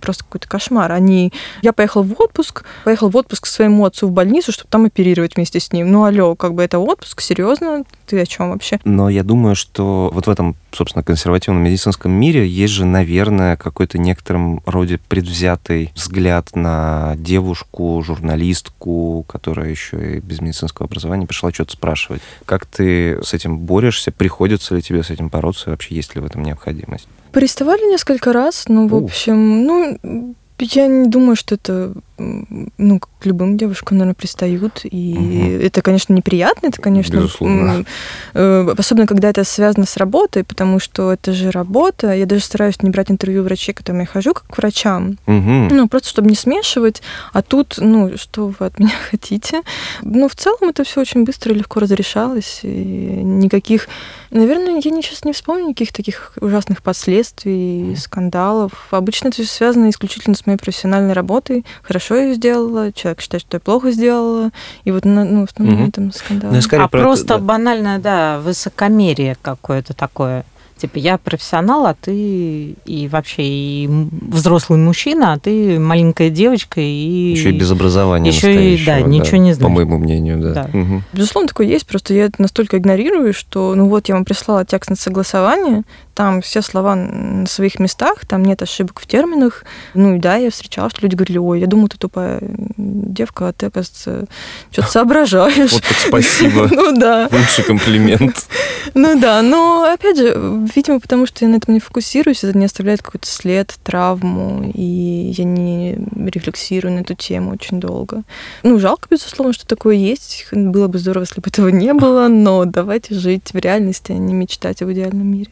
просто 0.00 0.24
какой-то 0.24 0.48
кошмар. 0.48 0.92
Они... 0.92 1.32
Я 1.62 1.72
поехала 1.72 2.02
в 2.02 2.20
отпуск, 2.20 2.64
поехала 2.84 3.10
в 3.10 3.16
отпуск 3.16 3.44
к 3.44 3.46
своему 3.46 3.84
отцу 3.84 4.08
в 4.08 4.12
больницу, 4.12 4.52
чтобы 4.52 4.68
там 4.70 4.84
оперировать 4.84 5.36
вместе 5.36 5.60
с 5.60 5.72
ним. 5.72 5.90
Ну, 5.90 6.04
алло, 6.04 6.34
как 6.34 6.54
бы 6.54 6.62
это 6.62 6.78
отпуск, 6.78 7.20
серьезно? 7.20 7.84
Ты 8.06 8.20
о 8.20 8.26
чем 8.26 8.50
вообще? 8.50 8.80
Но 8.84 9.08
я 9.08 9.22
думаю, 9.22 9.54
что 9.54 10.10
вот 10.12 10.26
в 10.26 10.30
этом, 10.30 10.56
собственно, 10.72 11.02
консервативном 11.02 11.62
медицинском 11.62 12.12
мире 12.12 12.46
есть 12.46 12.72
же, 12.72 12.84
наверное, 12.84 13.51
какой-то 13.56 13.98
некотором 13.98 14.62
роде 14.66 14.98
предвзятый 15.08 15.90
взгляд 15.94 16.54
на 16.54 17.14
девушку, 17.18 18.02
журналистку, 18.04 19.24
которая 19.28 19.70
еще 19.70 20.16
и 20.16 20.20
без 20.20 20.40
медицинского 20.40 20.86
образования 20.86 21.26
пришла 21.26 21.52
что-то 21.52 21.72
спрашивать. 21.72 22.22
Как 22.44 22.66
ты 22.66 23.22
с 23.22 23.34
этим 23.34 23.58
борешься? 23.58 24.12
Приходится 24.12 24.74
ли 24.74 24.82
тебе 24.82 25.02
с 25.02 25.10
этим 25.10 25.28
бороться? 25.28 25.70
Вообще 25.70 25.94
есть 25.94 26.14
ли 26.14 26.20
в 26.20 26.26
этом 26.26 26.42
необходимость? 26.42 27.08
Приставали 27.32 27.90
несколько 27.90 28.32
раз, 28.32 28.64
ну, 28.68 28.88
в 28.88 28.94
общем, 28.94 29.64
ну, 29.64 30.34
я 30.58 30.86
не 30.86 31.08
думаю, 31.08 31.34
что 31.34 31.54
это, 31.54 31.94
ну, 32.78 32.98
к 33.00 33.08
любым 33.26 33.56
девушкам, 33.56 33.98
наверное, 33.98 34.14
пристают. 34.14 34.80
И 34.84 35.14
Мгм. 35.14 35.60
это, 35.66 35.82
конечно, 35.82 36.12
неприятно, 36.12 36.68
это, 36.68 36.80
конечно... 36.80 37.16
Безусловно. 37.16 37.84
э, 38.34 38.74
Особенно, 38.78 39.06
когда 39.06 39.28
это 39.30 39.44
связано 39.44 39.86
с 39.86 39.96
работой, 39.96 40.44
потому 40.44 40.78
что 40.78 41.12
это 41.12 41.32
же 41.32 41.50
работа. 41.50 42.12
Я 42.12 42.26
даже 42.26 42.42
стараюсь 42.42 42.82
не 42.82 42.90
брать 42.90 43.10
интервью 43.10 43.42
врачей, 43.42 43.74
к 43.74 43.78
которым 43.78 44.00
я 44.00 44.06
хожу, 44.06 44.34
как 44.34 44.46
к 44.46 44.56
врачам. 44.58 45.18
Мгм. 45.26 45.68
Ну, 45.68 45.88
просто 45.88 46.08
чтобы 46.08 46.28
не 46.28 46.36
смешивать. 46.36 47.02
А 47.32 47.42
тут, 47.42 47.76
ну, 47.78 48.16
что 48.16 48.48
вы 48.58 48.66
от 48.66 48.78
меня 48.80 48.92
хотите? 49.10 49.62
Ну, 50.02 50.28
в 50.28 50.34
целом 50.34 50.68
это 50.68 50.84
все 50.84 51.00
очень 51.00 51.24
быстро 51.24 51.52
и 51.54 51.58
легко 51.58 51.80
разрешалось. 51.80 52.60
И 52.62 52.68
никаких... 52.68 53.88
Наверное, 54.30 54.76
я 54.76 54.80
сейчас 55.02 55.24
не 55.24 55.32
вспомню 55.32 55.68
никаких 55.68 55.92
таких 55.92 56.32
ужасных 56.40 56.82
последствий, 56.82 57.94
скандалов. 57.96 58.72
Обычно 58.90 59.28
это 59.28 59.42
всё 59.42 59.46
связано 59.52 59.90
исключительно 59.90 60.34
с 60.36 60.46
моей 60.46 60.58
профессиональной 60.58 61.12
работой. 61.12 61.64
Хорошо 61.82 62.11
я 62.14 62.22
ее 62.24 62.34
сделала, 62.34 62.92
человек 62.92 63.20
считает, 63.20 63.42
что 63.42 63.56
я 63.56 63.60
плохо 63.60 63.90
сделала. 63.92 64.50
И 64.84 64.90
вот, 64.90 65.04
ну, 65.04 65.46
в 65.46 65.50
основном 65.50 65.78
Мгм. 65.80 65.88
этом 65.88 66.12
скандал. 66.12 66.50
Ну, 66.52 66.56
я 66.56 66.62
а 66.84 66.88
про 66.88 66.98
это, 66.98 67.06
просто 67.06 67.26
да. 67.26 67.38
банальное, 67.38 67.98
да, 67.98 68.40
высокомерие 68.40 69.36
какое-то 69.40 69.94
такое. 69.94 70.44
Типа, 70.82 70.98
я 70.98 71.16
профессионал, 71.16 71.86
а 71.86 71.94
ты 71.94 72.74
и 72.86 73.08
вообще 73.08 73.42
и 73.44 73.88
взрослый 74.10 74.80
мужчина, 74.80 75.34
а 75.34 75.38
ты 75.38 75.78
маленькая 75.78 76.28
девочка 76.28 76.80
и... 76.80 77.30
Еще 77.30 77.50
и 77.50 77.52
без 77.56 77.70
образования 77.70 78.30
Еще 78.30 78.52
и, 78.74 78.84
да, 78.84 78.96
настоящего, 78.96 79.08
ничего 79.08 79.36
не 79.36 79.50
По 79.50 79.54
знаешь. 79.54 79.74
моему 79.76 79.98
мнению, 79.98 80.40
да. 80.40 80.54
Да. 80.54 80.70
Мгм. 80.72 81.04
Безусловно, 81.12 81.46
такое 81.46 81.68
есть, 81.68 81.86
просто 81.86 82.14
я 82.14 82.24
это 82.24 82.42
настолько 82.42 82.78
игнорирую, 82.78 83.32
что, 83.32 83.76
ну 83.76 83.86
вот, 83.88 84.08
я 84.08 84.16
вам 84.16 84.24
прислала 84.24 84.64
текст 84.64 84.90
на 84.90 84.96
согласование, 84.96 85.84
там 86.14 86.42
все 86.42 86.62
слова 86.62 86.94
на 86.94 87.46
своих 87.46 87.78
местах, 87.78 88.26
там 88.26 88.44
нет 88.44 88.62
ошибок 88.62 89.00
в 89.00 89.06
терминах. 89.06 89.64
Ну 89.94 90.16
и 90.16 90.18
да, 90.18 90.36
я 90.36 90.50
встречала, 90.50 90.90
что 90.90 91.02
люди 91.02 91.14
говорили, 91.14 91.38
ой, 91.38 91.60
я 91.60 91.66
думала, 91.66 91.88
ты 91.88 91.98
тупая 91.98 92.40
девка, 92.76 93.48
а 93.48 93.52
ты, 93.52 93.66
оказывается, 93.66 94.26
что-то 94.70 94.88
соображаешь. 94.90 95.72
Вот 95.72 95.82
так 95.82 95.98
спасибо. 95.98 96.68
Ну 96.82 96.98
да, 96.98 97.28
Лучший 97.30 97.64
комплимент. 97.64 98.46
ну 98.94 99.18
да, 99.18 99.42
но 99.42 99.84
опять 99.92 100.16
же, 100.16 100.34
видимо, 100.74 101.00
потому 101.00 101.26
что 101.26 101.44
я 101.44 101.50
на 101.50 101.56
этом 101.56 101.74
не 101.74 101.80
фокусируюсь, 101.80 102.44
это 102.44 102.56
не 102.56 102.64
оставляет 102.64 103.02
какой-то 103.02 103.26
след, 103.26 103.74
травму, 103.82 104.70
и 104.74 105.32
я 105.36 105.44
не 105.44 105.98
рефлексирую 106.16 106.94
на 106.94 107.00
эту 107.00 107.14
тему 107.14 107.52
очень 107.52 107.80
долго. 107.80 108.22
Ну, 108.62 108.78
жалко, 108.78 109.08
безусловно, 109.10 109.52
что 109.52 109.66
такое 109.66 109.94
есть. 109.94 110.46
Было 110.52 110.88
бы 110.88 110.98
здорово, 110.98 111.24
если 111.24 111.40
бы 111.40 111.48
этого 111.48 111.68
не 111.68 111.92
было, 111.94 112.28
но 112.28 112.64
давайте 112.64 113.14
жить 113.14 113.52
в 113.52 113.58
реальности, 113.58 114.12
а 114.12 114.16
не 114.16 114.34
мечтать 114.34 114.82
об 114.82 114.90
идеальном 114.90 115.26
мире. 115.26 115.50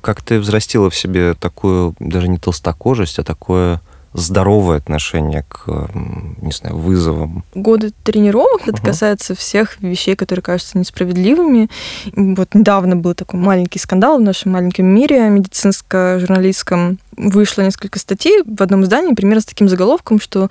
Как 0.00 0.22
ты 0.22 0.38
взрастила 0.38 0.90
в 0.90 0.96
себе 0.96 1.34
такую, 1.34 1.94
даже 1.98 2.28
не 2.28 2.38
толстокожесть, 2.38 3.18
а 3.18 3.24
такое 3.24 3.80
здоровое 4.14 4.78
отношение 4.78 5.44
к, 5.48 5.88
не 6.40 6.52
знаю, 6.52 6.76
вызовам? 6.76 7.44
Годы 7.54 7.92
тренировок, 8.02 8.62
это 8.62 8.78
uh-huh. 8.78 8.86
касается 8.86 9.34
всех 9.34 9.80
вещей, 9.80 10.16
которые 10.16 10.42
кажутся 10.42 10.78
несправедливыми. 10.78 11.68
Вот 12.14 12.54
недавно 12.54 12.96
был 12.96 13.14
такой 13.14 13.40
маленький 13.40 13.78
скандал 13.78 14.18
в 14.18 14.22
нашем 14.22 14.52
маленьком 14.52 14.86
мире 14.86 15.28
медицинско-журналистском. 15.28 16.98
Вышло 17.18 17.62
несколько 17.62 17.98
статей 17.98 18.42
в 18.46 18.62
одном 18.62 18.84
издании, 18.84 19.12
примерно 19.12 19.40
с 19.40 19.44
таким 19.44 19.68
заголовком, 19.68 20.20
что 20.20 20.50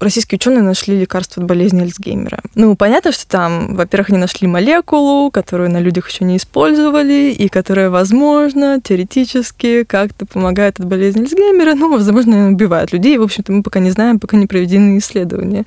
российские 0.00 0.36
ученые 0.36 0.62
нашли 0.62 0.98
лекарство 0.98 1.42
от 1.42 1.48
болезни 1.48 1.82
Альцгеймера. 1.82 2.40
Ну, 2.54 2.74
понятно, 2.74 3.12
что 3.12 3.26
там, 3.26 3.76
во-первых, 3.76 4.08
они 4.10 4.18
нашли 4.18 4.48
молекулу, 4.48 5.30
которую 5.30 5.70
на 5.70 5.78
людях 5.78 6.08
еще 6.08 6.24
не 6.24 6.38
использовали, 6.38 7.34
и 7.36 7.48
которая, 7.48 7.90
возможно, 7.90 8.80
теоретически 8.82 9.84
как-то 9.84 10.24
помогает 10.24 10.80
от 10.80 10.86
болезни 10.86 11.20
Альцгеймера, 11.20 11.74
но, 11.74 11.90
возможно, 11.90 12.48
убивает 12.48 12.92
людей. 12.92 13.18
В 13.18 13.22
общем-то, 13.22 13.52
мы 13.52 13.62
пока 13.62 13.80
не 13.80 13.90
знаем, 13.90 14.18
пока 14.18 14.38
не 14.38 14.46
проведены 14.46 14.96
исследования. 14.98 15.64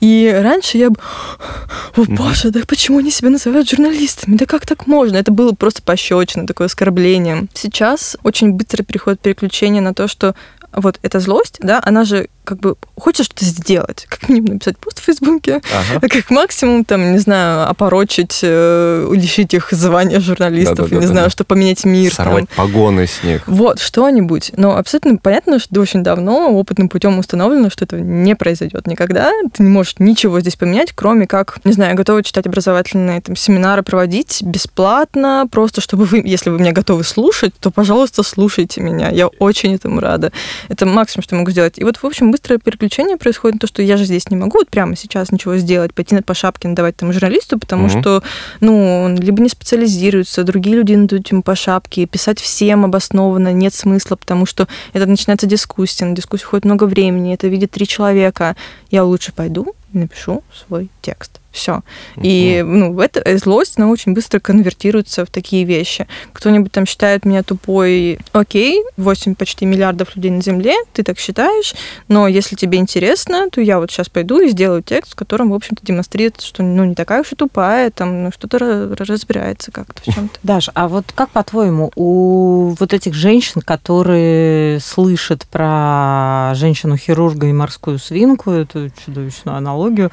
И 0.00 0.30
раньше 0.42 0.76
я. 0.76 0.88
О, 0.88 2.04
боже, 2.06 2.50
да 2.50 2.60
почему 2.68 2.98
они 2.98 3.10
себя 3.10 3.30
называют 3.30 3.70
журналистами? 3.70 4.36
Да 4.36 4.44
как 4.44 4.66
так 4.66 4.86
можно? 4.86 5.16
Это 5.16 5.32
было 5.32 5.52
просто 5.52 5.80
пощечина, 5.80 6.46
такое 6.46 6.66
оскорбление. 6.66 7.46
Сейчас 7.54 8.16
очень 8.22 8.52
быстро 8.52 8.82
переходит 8.82 9.20
переключение 9.20 9.85
на 9.86 9.94
то, 9.94 10.08
что 10.08 10.34
вот 10.72 10.98
эта 11.02 11.20
злость, 11.20 11.58
да, 11.60 11.80
она 11.84 12.04
же 12.04 12.28
как 12.46 12.60
бы 12.60 12.76
хочет 12.96 13.26
что-то 13.26 13.44
сделать, 13.44 14.06
как 14.08 14.28
минимум 14.28 14.54
написать 14.54 14.78
пост 14.78 15.00
в 15.00 15.02
Фейсбуке, 15.02 15.60
ага. 15.90 16.08
как 16.08 16.30
максимум, 16.30 16.84
там, 16.84 17.12
не 17.12 17.18
знаю, 17.18 17.68
опорочить, 17.68 18.40
э, 18.42 19.10
лишить 19.12 19.52
их 19.52 19.68
звания 19.72 20.20
журналистов, 20.20 20.76
да, 20.76 20.84
да, 20.84 20.90
да, 20.90 20.96
не 20.96 21.02
да, 21.02 21.06
знаю, 21.08 21.26
да. 21.26 21.30
что 21.30 21.44
поменять 21.44 21.84
мир. 21.84 22.14
Сорвать 22.14 22.48
там. 22.48 22.66
погоны 22.66 23.06
с 23.06 23.22
них. 23.22 23.42
Вот, 23.46 23.80
что-нибудь. 23.80 24.52
Но 24.56 24.76
абсолютно 24.76 25.18
понятно, 25.18 25.58
что 25.58 25.80
очень 25.80 26.02
давно 26.02 26.50
опытным 26.52 26.88
путем 26.88 27.18
установлено, 27.18 27.68
что 27.68 27.84
это 27.84 28.00
не 28.00 28.36
произойдет 28.36 28.86
никогда. 28.86 29.32
Ты 29.52 29.62
не 29.64 29.68
можешь 29.68 29.96
ничего 29.98 30.40
здесь 30.40 30.56
поменять, 30.56 30.92
кроме 30.94 31.26
как, 31.26 31.58
не 31.64 31.72
знаю, 31.72 31.96
готовы 31.96 32.22
читать 32.22 32.46
образовательные 32.46 33.20
там, 33.20 33.34
семинары 33.34 33.82
проводить 33.82 34.42
бесплатно, 34.42 35.48
просто 35.50 35.80
чтобы 35.80 36.04
вы, 36.04 36.22
если 36.24 36.50
вы 36.50 36.58
меня 36.58 36.72
готовы 36.72 37.02
слушать, 37.02 37.54
то, 37.58 37.70
пожалуйста, 37.70 38.22
слушайте 38.22 38.80
меня. 38.80 39.10
Я 39.10 39.26
очень 39.26 39.74
этому 39.74 40.00
рада. 40.00 40.30
Это 40.68 40.86
максимум, 40.86 41.24
что 41.24 41.34
я 41.34 41.40
могу 41.40 41.50
сделать. 41.50 41.78
И 41.78 41.84
вот, 41.84 41.96
в 41.96 42.04
общем, 42.04 42.30
быстрое 42.36 42.58
переключение 42.58 43.16
происходит, 43.16 43.60
то, 43.60 43.66
что 43.66 43.80
я 43.80 43.96
же 43.96 44.04
здесь 44.04 44.28
не 44.30 44.36
могу 44.36 44.58
вот 44.58 44.68
прямо 44.68 44.94
сейчас 44.94 45.32
ничего 45.32 45.56
сделать, 45.56 45.94
пойти 45.94 46.20
по 46.20 46.34
шапке 46.34 46.68
надавать 46.68 46.96
там 46.96 47.12
журналисту, 47.12 47.58
потому 47.58 47.86
угу. 47.86 47.98
что, 47.98 48.22
ну, 48.60 49.02
он 49.04 49.16
либо 49.16 49.40
не 49.40 49.48
специализируется, 49.48 50.44
другие 50.44 50.76
люди 50.76 50.94
надают 50.94 51.28
ему 51.28 51.42
по 51.42 51.56
шапке, 51.56 52.06
писать 52.06 52.38
всем 52.38 52.84
обоснованно 52.84 53.52
нет 53.54 53.72
смысла, 53.72 54.16
потому 54.16 54.44
что 54.44 54.68
это 54.92 55.06
начинается 55.06 55.46
дискуссия, 55.46 56.04
на 56.04 56.14
дискуссию 56.14 56.48
уходит 56.48 56.66
много 56.66 56.84
времени, 56.84 57.32
это 57.32 57.48
видит 57.48 57.70
три 57.70 57.86
человека. 57.86 58.54
Я 58.90 59.04
лучше 59.04 59.32
пойду 59.32 59.74
и 59.94 59.98
напишу 59.98 60.44
свой 60.54 60.90
текст. 61.00 61.40
Все. 61.56 61.80
И 62.20 62.62
ну, 62.64 63.00
эта 63.00 63.20
э, 63.20 63.38
злость, 63.38 63.78
она 63.78 63.88
очень 63.88 64.12
быстро 64.12 64.40
конвертируется 64.40 65.24
в 65.24 65.30
такие 65.30 65.64
вещи. 65.64 66.06
Кто-нибудь 66.34 66.70
там 66.70 66.84
считает 66.84 67.24
меня 67.24 67.42
тупой, 67.42 68.18
окей, 68.32 68.84
8 68.98 69.34
почти 69.34 69.64
миллиардов 69.64 70.14
людей 70.16 70.30
на 70.30 70.42
Земле, 70.42 70.74
ты 70.92 71.02
так 71.02 71.18
считаешь, 71.18 71.74
но 72.08 72.28
если 72.28 72.56
тебе 72.56 72.76
интересно, 72.76 73.48
то 73.50 73.62
я 73.62 73.78
вот 73.78 73.90
сейчас 73.90 74.10
пойду 74.10 74.38
и 74.40 74.50
сделаю 74.50 74.82
текст, 74.82 75.12
в 75.12 75.16
котором, 75.16 75.50
в 75.50 75.54
общем-то, 75.54 75.84
демонстрируется, 75.84 76.46
что 76.46 76.62
ну, 76.62 76.84
не 76.84 76.94
такая 76.94 77.22
уж 77.22 77.32
и 77.32 77.36
тупая, 77.36 77.90
там 77.90 78.24
ну, 78.24 78.32
что-то 78.32 78.58
разбирается 78.58 79.72
как-то 79.72 80.02
в 80.02 80.14
чем-то. 80.14 80.38
Даш, 80.42 80.68
а 80.74 80.88
вот 80.88 81.06
как 81.14 81.30
по-твоему, 81.30 81.90
у 81.96 82.74
вот 82.78 82.92
этих 82.92 83.14
женщин, 83.14 83.62
которые 83.62 84.78
слышат 84.80 85.46
про 85.46 86.52
женщину-хирурга 86.54 87.46
и 87.46 87.52
морскую 87.52 87.98
свинку, 87.98 88.50
эту 88.50 88.90
чудовищную 89.06 89.56
аналогию, 89.56 90.10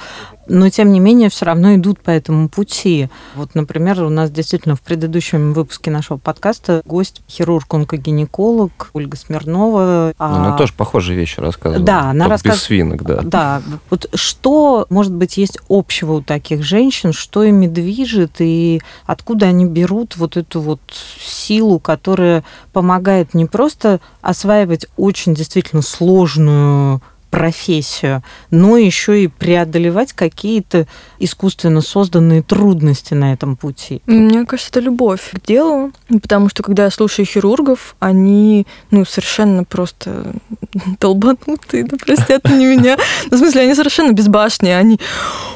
но 0.48 0.70
тем 0.70 0.92
не 0.92 1.00
менее 1.00 1.30
все 1.30 1.46
равно 1.46 1.76
идут 1.76 2.00
по 2.00 2.10
этому 2.10 2.50
пути. 2.50 3.10
Вот, 3.36 3.56
например, 3.56 4.04
у 4.04 4.10
нас 4.10 4.32
действительно 4.32 4.76
в 4.76 4.82
предыдущем 4.82 5.54
выпуске 5.54 5.92
нашего 5.92 6.18
подкаста 6.18 6.82
гость 6.86 7.22
хирург-онкогинеколог 7.30 8.90
Ольга 8.94 9.18
Смирнова. 9.18 10.14
Ну, 10.18 10.26
она 10.26 10.56
а... 10.56 10.58
тоже 10.58 10.74
похожие 10.74 11.18
вещи 11.18 11.40
рассказывала. 11.40 11.86
Да, 11.86 12.10
она 12.10 12.28
рассказывает. 12.28 12.60
Без 12.60 12.66
свинок, 12.66 13.04
да. 13.04 13.22
Да. 13.24 13.62
Вот 13.90 14.10
что, 14.14 14.86
может 14.90 15.14
быть, 15.14 15.38
есть 15.38 15.60
общего 15.70 16.14
у 16.14 16.22
таких 16.22 16.64
женщин, 16.64 17.14
что 17.14 17.44
ими 17.44 17.68
движет 17.68 18.36
и 18.40 18.82
откуда 19.06 19.48
они 19.48 19.66
берут 19.66 20.18
вот 20.18 20.38
эту 20.38 20.62
вот 20.62 20.82
силу, 21.20 21.80
которая 21.80 22.44
помогает 22.72 23.34
не 23.34 23.46
просто 23.46 24.00
осваивать 24.22 24.88
очень 24.98 25.34
действительно 25.34 25.82
сложную 25.82 27.02
профессию, 27.34 28.22
но 28.52 28.78
еще 28.78 29.24
и 29.24 29.28
преодолевать 29.28 30.14
какие-то 30.14 30.86
искусственно 31.18 31.82
созданные 31.82 32.44
трудности 32.44 33.16
на 33.16 33.34
этом 33.34 33.56
пути. 33.56 34.04
Мне 34.06 34.46
кажется, 34.46 34.70
это 34.70 34.82
любовь 34.82 35.32
к 35.32 35.44
делу, 35.44 35.92
потому 36.22 36.48
что 36.50 36.62
когда 36.62 36.84
я 36.84 36.92
слушаю 36.92 37.26
хирургов, 37.26 37.96
они 37.98 38.68
ну, 38.92 39.04
совершенно 39.04 39.64
просто 39.64 40.32
долбанутые, 41.00 41.86
да 41.86 41.98
простят 41.98 42.46
они 42.46 42.68
меня. 42.68 42.98
Ну, 43.32 43.38
в 43.38 43.40
смысле, 43.40 43.62
они 43.62 43.74
совершенно 43.74 44.12
безбашенные. 44.12 44.78
Они, 44.78 45.00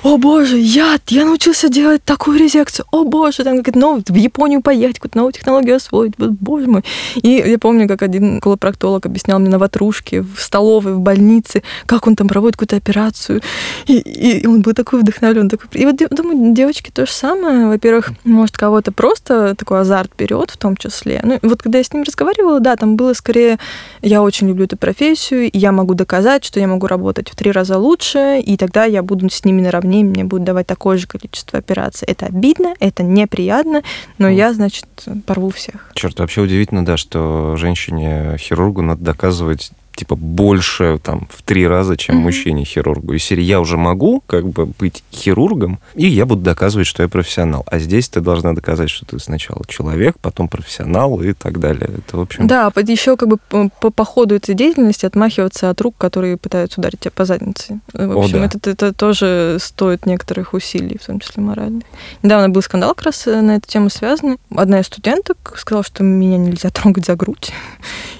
о 0.02 0.18
боже, 0.18 0.58
яд, 0.58 1.04
я 1.10 1.26
научился 1.26 1.70
делать 1.70 2.04
такую 2.04 2.40
резекцию, 2.40 2.88
о 2.92 3.04
боже, 3.04 3.44
там 3.44 3.62
как 3.62 3.76
ну, 3.76 4.02
в 4.04 4.16
Японию 4.16 4.64
поехать, 4.64 4.96
какую-то 4.96 5.18
новую 5.18 5.34
технологию 5.34 5.76
освоить, 5.76 6.14
боже 6.18 6.66
мой. 6.66 6.84
И 7.18 7.30
я 7.30 7.60
помню, 7.60 7.88
как 7.88 8.02
один 8.02 8.40
колопроктолог 8.40 9.06
объяснял 9.06 9.38
мне 9.38 9.50
на 9.50 9.60
ватрушке 9.60 10.22
в 10.22 10.40
столовой, 10.40 10.94
в 10.94 11.00
больнице, 11.02 11.62
как 11.86 12.08
он 12.08 12.16
там 12.16 12.28
проводит 12.28 12.56
какую-то 12.56 12.76
операцию. 12.76 13.42
И, 13.86 13.98
и 13.98 14.48
он 14.48 14.62
был 14.62 14.74
такой 14.74 15.00
вдохновлен. 15.00 15.50
Такой... 15.50 15.68
И 15.74 15.86
вот 15.86 15.96
думаю, 16.12 16.54
девочки 16.54 16.92
то 16.92 17.06
же 17.06 17.12
самое. 17.12 17.68
Во-первых, 17.68 18.12
может, 18.24 18.58
кого-то 18.58 18.92
просто 18.92 19.56
такой 19.56 19.82
азарт 19.82 20.12
берет 20.18 20.52
в 20.52 20.58
том 20.58 20.76
числе. 20.78 21.22
Ну, 21.24 21.40
вот 21.42 21.62
когда 21.62 21.78
я 21.78 21.84
с 21.84 21.94
ним 21.94 22.04
разговаривала, 22.04 22.60
да, 22.60 22.76
там 22.76 22.96
было 22.96 23.14
скорее, 23.14 23.60
я 24.02 24.22
очень 24.22 24.48
люблю 24.48 24.66
эту 24.66 24.78
профессию, 24.78 25.52
и 25.52 25.58
я 25.58 25.72
могу 25.72 25.94
доказать, 25.94 26.44
что 26.44 26.60
я 26.60 26.68
могу 26.68 26.88
работать 26.88 27.30
в 27.30 27.36
три 27.36 27.52
раза 27.52 27.78
лучше, 27.78 28.40
и 28.40 28.58
тогда 28.58 28.86
я 28.86 29.04
буду 29.04 29.30
с 29.30 29.44
ними 29.46 29.62
наравне, 29.62 30.04
мне 30.04 30.24
будут 30.24 30.46
давать 30.46 30.68
такое 30.68 30.98
же 30.98 31.08
количество 31.08 31.60
операций. 31.60 32.08
Это 32.08 32.28
обидно, 32.28 32.74
это 32.80 33.04
неприятно, 33.04 33.84
но 34.18 34.30
я, 34.30 34.54
значит, 34.54 34.86
порву 35.26 35.50
всех. 35.50 35.92
Черт, 35.94 36.20
вообще 36.20 36.42
удивительно, 36.42 36.86
да, 36.86 36.98
что 36.98 37.56
женщине-хирургу 37.58 38.82
надо 38.82 39.04
доказывать 39.04 39.72
типа 39.98 40.16
больше 40.16 41.00
там 41.04 41.28
в 41.30 41.42
три 41.42 41.68
раза, 41.68 41.98
чем 41.98 42.18
mm-hmm. 42.18 42.22
мужчине-хирургу. 42.22 43.14
И 43.14 43.20
серии 43.20 43.44
я 43.44 43.60
уже 43.60 43.78
могу 43.78 44.22
как 44.26 44.48
бы 44.48 44.68
быть 44.68 45.04
хирургом, 45.12 45.80
и 45.96 46.08
я 46.08 46.26
буду 46.26 46.42
доказывать, 46.42 46.88
что 46.88 47.04
я 47.04 47.10
профессионал. 47.10 47.66
А 47.68 47.80
здесь 47.80 48.08
ты 48.10 48.22
должна 48.22 48.54
доказать, 48.54 48.90
что 48.90 49.06
ты 49.06 49.20
сначала 49.20 49.62
человек, 49.68 50.18
потом 50.22 50.48
профессионал 50.48 51.22
и 51.22 51.34
так 51.34 51.60
далее. 51.60 51.90
Это, 51.98 52.18
в 52.18 52.22
общем... 52.22 52.48
Да, 52.48 52.72
еще 52.98 53.18
как 53.18 53.30
бы 53.30 53.38
по, 53.38 53.70
по 53.92 54.06
ходу 54.06 54.36
этой 54.36 54.56
деятельности 54.56 55.06
отмахиваться 55.06 55.70
от 55.70 55.82
рук, 55.82 55.96
которые 55.98 56.38
пытаются 56.38 56.80
ударить 56.80 57.00
тебя 57.00 57.12
по 57.12 57.26
заднице. 57.26 57.80
В 57.94 58.18
общем, 58.18 58.38
О, 58.38 58.40
да. 58.40 58.46
это, 58.46 58.70
это 58.70 58.94
тоже 58.94 59.58
стоит 59.60 60.06
некоторых 60.06 60.54
усилий, 60.54 60.98
в 61.02 61.06
том 61.06 61.20
числе 61.20 61.44
моральных. 61.44 61.84
Недавно 62.24 62.50
был 62.50 62.62
скандал 62.62 62.94
как 62.96 63.06
раз 63.06 63.26
на 63.26 63.56
эту 63.56 63.68
тему 63.68 63.90
связанный. 63.90 64.38
Одна 64.56 64.80
из 64.80 64.86
студенток 64.86 65.56
сказала, 65.58 65.84
что 65.84 66.04
меня 66.04 66.38
нельзя 66.38 66.70
трогать 66.72 67.06
за 67.06 67.16
грудь. 67.16 67.52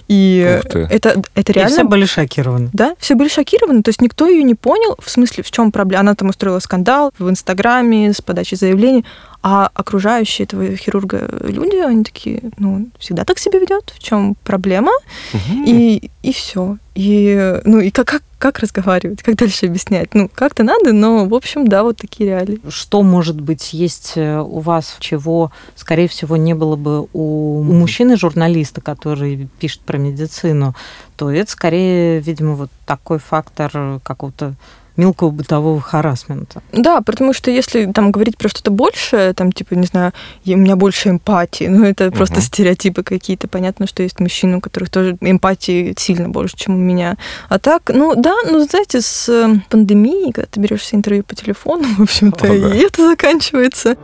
И 0.08 0.38
это, 0.90 1.22
это 1.36 1.52
реально... 1.52 1.70
И 1.70 1.74
все 1.74 1.84
были 1.84 2.06
шокированы. 2.06 2.70
Да, 2.74 2.96
все 3.00 3.16
были 3.16 3.28
шокированы. 3.28 3.84
То 3.84 3.90
есть 3.90 4.02
никто 4.02 4.28
ее 4.28 4.44
не 4.44 4.56
понял, 4.56 4.96
в 5.00 5.10
смысле, 5.10 5.44
в 5.44 5.52
чем 5.52 5.72
проблема. 5.72 6.02
Она 6.02 6.16
там 6.16 6.30
устроила 6.30 6.60
скандал 6.60 7.12
в 7.20 7.30
Инстаграме 7.30 8.14
с 8.14 8.22
подачей 8.22 8.58
заявлений. 8.58 9.04
А 9.44 9.70
окружающие 9.74 10.46
этого 10.46 10.76
хирурга 10.76 11.30
люди, 11.42 11.78
они 11.78 12.04
такие, 12.04 12.42
ну, 12.58 12.90
всегда 13.00 13.24
так 13.24 13.40
себя 13.40 13.60
ведет, 13.60 13.94
в 13.96 14.00
чем 14.00 14.36
проблема, 14.44 14.92
угу. 15.34 15.64
и, 15.66 16.10
и 16.24 16.34
все. 16.34 16.78
И, 16.96 17.62
ну, 17.64 17.80
и 17.80 17.92
как, 17.92 18.08
как, 18.08 18.24
как 18.40 18.60
разговаривать, 18.60 19.22
как 19.22 19.36
дальше 19.36 19.68
объяснять? 19.68 20.16
Ну, 20.16 20.30
как-то 20.34 20.64
надо, 20.64 20.92
но, 20.92 21.26
в 21.26 21.36
общем, 21.36 21.68
да, 21.68 21.84
вот 21.84 21.98
такие 21.98 22.32
реалии. 22.32 22.60
Что, 22.68 23.04
может 23.04 23.40
быть, 23.40 23.74
есть 23.74 24.14
э, 24.16 24.40
у 24.40 24.60
вас, 24.60 24.96
чего, 25.00 25.52
скорее 25.76 26.08
всего, 26.08 26.36
не 26.38 26.56
было 26.56 26.76
бы 26.76 27.08
у 27.14 27.62
мужчины-журналиста, 27.62 28.82
который 28.82 29.48
пишет 29.60 29.82
про 29.82 29.98
медицину, 29.98 30.76
то 31.16 31.30
это 31.30 31.52
скорее, 31.52 32.20
видимо, 32.20 32.56
вот 32.56 32.72
такой 32.86 33.20
фактор 33.20 34.00
какого-то 34.04 34.56
мелкого 34.98 35.30
бытового 35.30 35.80
харасмента. 35.80 36.62
Да, 36.72 37.02
потому 37.02 37.34
что 37.34 37.52
если 37.52 37.86
там 37.92 38.12
говорить 38.12 38.38
про 38.38 38.50
что-то 38.50 38.72
большее, 38.72 39.34
там 39.34 39.52
типа, 39.52 39.76
не 39.76 39.88
знаю, 39.88 40.14
у 40.46 40.58
меня 40.58 40.76
больше 40.76 41.10
эмпатии, 41.10 41.66
ну 41.70 41.86
это 41.86 42.08
угу. 42.08 42.18
просто 42.18 42.42
стереотипы 42.42 43.04
какие-то. 43.04 43.48
Понятно, 43.48 43.88
что 43.88 44.04
есть 44.04 44.20
мужчины, 44.20 44.58
у 44.58 44.62
которых 44.62 44.90
тоже 44.90 45.18
эмпатии 45.22 45.94
сильно 45.98 46.30
больше, 46.30 46.58
чем 46.58 46.76
у 46.76 46.80
меня. 46.80 47.18
А 47.50 47.60
так, 47.60 47.92
ну 47.94 48.16
да, 48.16 48.36
ну 48.46 48.60
знаете, 48.64 49.02
с 49.02 49.30
э, 49.30 49.62
пандемией, 49.70 50.32
когда 50.34 50.48
ты 50.50 50.60
берешь 50.60 50.88
интервью 50.92 51.24
по 51.24 51.36
телефону, 51.36 51.84
в 51.98 52.02
общем-то, 52.02 52.46
О, 52.46 52.60
да. 52.60 52.76
и 52.76 52.80
это 52.80 53.08
заканчивается 53.08 53.96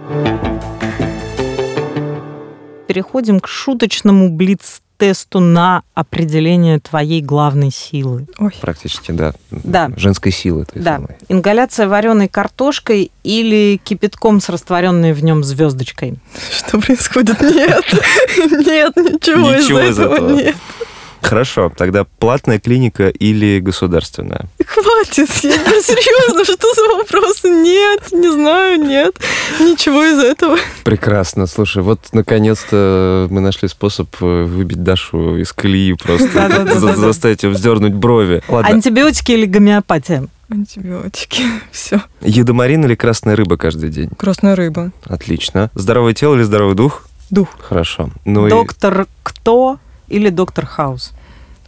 переходим 2.94 3.40
к 3.40 3.48
шуточному 3.48 4.30
блиц 4.30 4.83
тесту 4.98 5.40
на 5.40 5.84
определение 5.94 6.80
твоей 6.80 7.22
главной 7.22 7.72
силы. 7.72 8.28
Ой. 8.38 8.52
Практически, 8.62 9.12
да. 9.12 9.34
Да. 9.52 9.92
Женской 9.98 10.32
силы. 10.32 10.66
той 10.66 10.82
Да. 10.82 10.96
самой. 10.96 11.18
Ингаляция 11.30 11.88
вареной 11.88 12.28
картошкой 12.28 13.12
или 13.24 13.80
кипятком 13.84 14.40
с 14.42 14.50
растворенной 14.50 15.14
в 15.14 15.24
нем 15.24 15.44
звездочкой. 15.44 16.16
Что 16.52 16.80
происходит? 16.80 17.42
Нет. 17.42 17.84
Нет, 18.38 18.96
ничего, 18.98 19.52
Ничего 19.52 19.80
из 19.82 20.00
этого. 20.00 20.30
нет. 20.36 20.56
Хорошо, 21.24 21.72
тогда 21.76 22.04
платная 22.04 22.60
клиника 22.60 23.08
или 23.08 23.60
государственная? 23.60 24.48
Хватит, 24.66 25.30
я 25.44 25.58
не 25.58 25.82
серьезно, 25.82 26.44
что 26.44 26.74
за 26.74 26.98
вопросы? 26.98 27.50
Нет, 27.50 28.12
не 28.12 28.32
знаю, 28.32 28.80
нет. 28.80 29.16
Ничего 29.60 30.04
из 30.04 30.20
этого. 30.20 30.58
Прекрасно. 30.84 31.48
Слушай, 31.48 31.82
вот 31.82 32.00
наконец-то 32.12 33.28
мы 33.30 33.42
нашли 33.42 33.68
способ 33.68 34.10
э, 34.22 34.44
выбить 34.44 34.84
Дашу 34.84 35.38
из 35.38 35.54
колеи 35.54 35.94
просто. 35.94 36.96
Заставить 36.96 37.44
ее 37.44 37.50
вздернуть 37.50 37.94
брови. 37.94 38.44
Антибиотики 38.50 39.32
или 39.32 39.46
гомеопатия? 39.46 40.28
Антибиотики. 40.50 41.44
Все. 41.72 42.02
едомарин 42.22 42.86
или 42.86 42.96
красная 42.96 43.36
рыба 43.36 43.58
каждый 43.58 43.90
день? 43.90 44.10
Красная 44.18 44.56
рыба. 44.56 44.92
Отлично. 45.06 45.72
Здоровое 45.74 46.14
тело 46.14 46.36
или 46.36 46.44
здоровый 46.44 46.76
дух? 46.76 47.08
Дух. 47.30 47.50
Хорошо. 47.60 48.10
Ну 48.26 48.48
и 48.48 48.50
Доктор 48.50 49.08
кто 49.24 49.80
или 50.08 50.30
доктор 50.30 50.66
Хаус? 50.66 51.14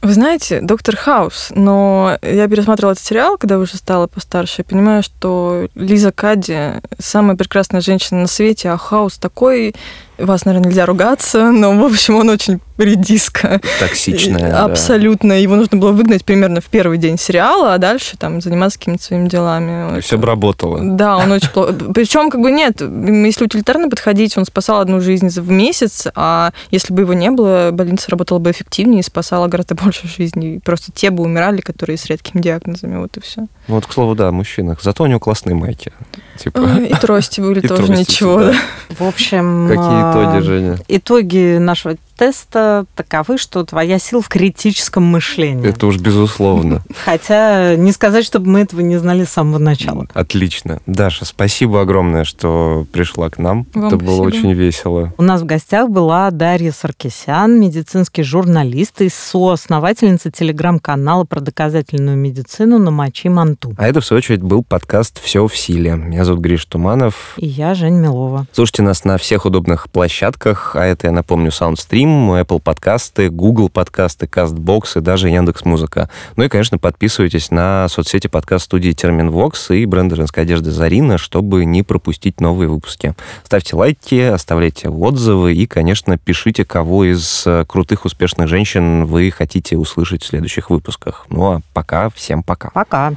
Вы 0.05 0.13
знаете, 0.13 0.61
Доктор 0.61 0.95
Хаус, 0.95 1.47
но 1.55 2.19
я 2.21 2.47
пересматривала 2.47 2.91
этот 2.91 3.03
сериал, 3.03 3.39
когда 3.39 3.57
уже 3.57 3.75
стала 3.75 4.05
постарше, 4.05 4.61
и 4.61 4.65
понимаю, 4.65 5.01
что 5.01 5.67
Лиза 5.73 6.11
Кадди 6.11 6.73
самая 6.99 7.35
прекрасная 7.35 7.81
женщина 7.81 8.21
на 8.21 8.27
свете, 8.27 8.69
а 8.69 8.77
Хаус 8.77 9.17
такой, 9.17 9.73
вас, 10.17 10.45
наверное, 10.45 10.69
нельзя 10.69 10.85
ругаться, 10.85 11.51
но, 11.51 11.77
в 11.77 11.85
общем, 11.85 12.15
он 12.15 12.29
очень 12.29 12.59
редиска. 12.77 13.61
токсичная. 13.79 14.51
Да. 14.51 14.65
Абсолютно. 14.65 15.33
Его 15.33 15.55
нужно 15.55 15.77
было 15.77 15.91
выгнать 15.91 16.25
примерно 16.25 16.61
в 16.61 16.65
первый 16.65 16.97
день 16.97 17.17
сериала, 17.17 17.73
а 17.73 17.77
дальше 17.77 18.17
там 18.17 18.41
заниматься 18.41 18.79
какими-то 18.79 19.03
своими 19.03 19.27
делами. 19.27 19.97
И 19.97 20.01
все 20.01 20.17
бы 20.17 20.27
работало. 20.27 20.79
Да, 20.81 21.17
он 21.17 21.31
очень 21.31 21.49
плохо. 21.49 21.73
Причем, 21.93 22.29
как 22.29 22.41
бы 22.41 22.51
нет, 22.51 22.81
если 22.81 23.45
утилитарно 23.45 23.89
подходить, 23.89 24.37
он 24.37 24.45
спасал 24.45 24.81
одну 24.81 24.99
жизнь 25.01 25.29
в 25.29 25.49
месяц, 25.49 26.07
а 26.15 26.51
если 26.71 26.93
бы 26.93 27.01
его 27.01 27.13
не 27.13 27.31
было, 27.31 27.69
больница 27.71 28.11
работала 28.11 28.39
бы 28.39 28.51
эффективнее 28.51 28.99
и 28.99 29.03
спасала 29.03 29.47
гораздо 29.47 29.75
больше 29.75 30.07
жизней. 30.07 30.59
Просто 30.63 30.91
те 30.91 31.09
бы 31.09 31.23
умирали, 31.23 31.61
которые 31.61 31.97
с 31.97 32.05
редкими 32.05 32.41
диагнозами, 32.41 32.97
вот 32.97 33.17
и 33.17 33.21
все. 33.21 33.47
Вот, 33.67 33.85
к 33.85 33.93
слову, 33.93 34.15
да, 34.15 34.29
о 34.29 34.31
мужчинах. 34.31 34.81
Зато 34.81 35.03
у 35.03 35.07
него 35.07 35.19
классные 35.19 35.55
майки. 35.55 35.91
Типа, 36.37 36.59
И 36.59 36.93
трости 36.95 37.41
были 37.41 37.59
И 37.63 37.67
тоже 37.67 37.87
трости, 37.87 37.99
ничего. 38.01 38.39
да. 38.39 38.53
В 38.89 39.03
общем... 39.03 39.67
какие 39.67 39.83
а, 39.83 40.11
итоги, 40.11 40.45
Женя? 40.45 40.77
Итоги 40.87 41.57
нашего 41.57 41.95
теста 42.17 42.85
таковы, 42.95 43.37
что 43.37 43.63
твоя 43.65 43.99
сила 43.99 44.21
в 44.21 44.29
критическом 44.29 45.03
мышлении. 45.03 45.67
Это 45.67 45.87
уж 45.87 45.97
безусловно. 45.97 46.81
Хотя 47.05 47.75
не 47.75 47.91
сказать, 47.91 48.25
чтобы 48.25 48.49
мы 48.49 48.61
этого 48.61 48.81
не 48.81 48.97
знали 48.97 49.23
с 49.25 49.29
самого 49.29 49.57
начала. 49.59 50.07
Отлично. 50.13 50.79
Даша, 50.85 51.25
спасибо 51.25 51.81
огромное, 51.81 52.23
что 52.23 52.85
пришла 52.91 53.29
к 53.29 53.37
нам. 53.37 53.67
Вам 53.73 53.87
Это 53.87 53.97
было 53.97 54.23
спасибо. 54.23 54.47
очень 54.47 54.53
весело. 54.53 55.13
У 55.17 55.23
нас 55.23 55.41
в 55.41 55.45
гостях 55.45 55.89
была 55.89 56.31
Дарья 56.31 56.71
Саркисян, 56.71 57.59
медицинский 57.59 58.23
журналист 58.23 59.01
и 59.01 59.09
соосновательница 59.09 60.31
телеграм-канала 60.31 61.23
про 61.25 61.39
доказательную 61.39 62.17
медицину 62.17 62.79
«Намочи 62.79 63.27
манту». 63.27 63.73
А 63.77 63.87
это, 63.87 64.01
в 64.01 64.05
свою 64.05 64.19
очередь, 64.19 64.41
был 64.41 64.63
подкаст 64.63 65.21
«Все 65.21 65.47
в 65.47 65.55
силе». 65.57 65.95
Меня 65.95 66.23
зовут 66.25 66.41
Гриш 66.41 66.65
Туманов. 66.65 67.33
И 67.37 67.47
я, 67.47 67.73
Жень 67.75 67.95
Милова. 67.95 68.47
Слушайте 68.51 68.83
нас 68.83 69.03
на 69.03 69.17
всех 69.17 69.45
удобных 69.45 69.89
площадках, 69.89 70.75
а 70.75 70.85
это, 70.85 71.07
я 71.07 71.13
напомню, 71.13 71.49
SoundStream, 71.49 72.04
Apple 72.07 72.59
подкасты, 72.59 73.29
Google 73.29 73.69
подкасты, 73.69 74.25
CastBox 74.25 74.97
и 74.97 75.01
даже 75.01 75.29
Яндекс.Музыка. 75.29 76.09
Ну 76.35 76.43
и, 76.43 76.47
конечно, 76.47 76.77
подписывайтесь 76.77 77.51
на 77.51 77.87
соцсети 77.89 78.27
подкаст-студии 78.27 78.91
Терминвокс 78.91 79.71
и 79.71 79.85
бренда 79.85 80.15
женской 80.15 80.43
одежды 80.43 80.71
Зарина, 80.71 81.17
чтобы 81.17 81.65
не 81.65 81.83
пропустить 81.83 82.39
новые 82.41 82.69
выпуски. 82.69 83.15
Ставьте 83.43 83.75
лайки, 83.75 84.21
оставляйте 84.21 84.89
отзывы 84.89 85.53
и, 85.53 85.65
конечно, 85.65 86.17
пишите, 86.17 86.65
кого 86.65 87.05
из 87.05 87.43
э, 87.45 87.65
крутых, 87.67 88.05
успешных 88.05 88.47
женщин 88.47 89.05
вы 89.05 89.31
хотите 89.31 89.77
услышать 89.77 90.23
в 90.23 90.27
следующих 90.27 90.69
выпусках. 90.69 91.25
Ну 91.29 91.45
а 91.45 91.61
пока, 91.73 92.09
всем 92.09 92.43
пока. 92.43 92.69
Пока. 92.69 93.13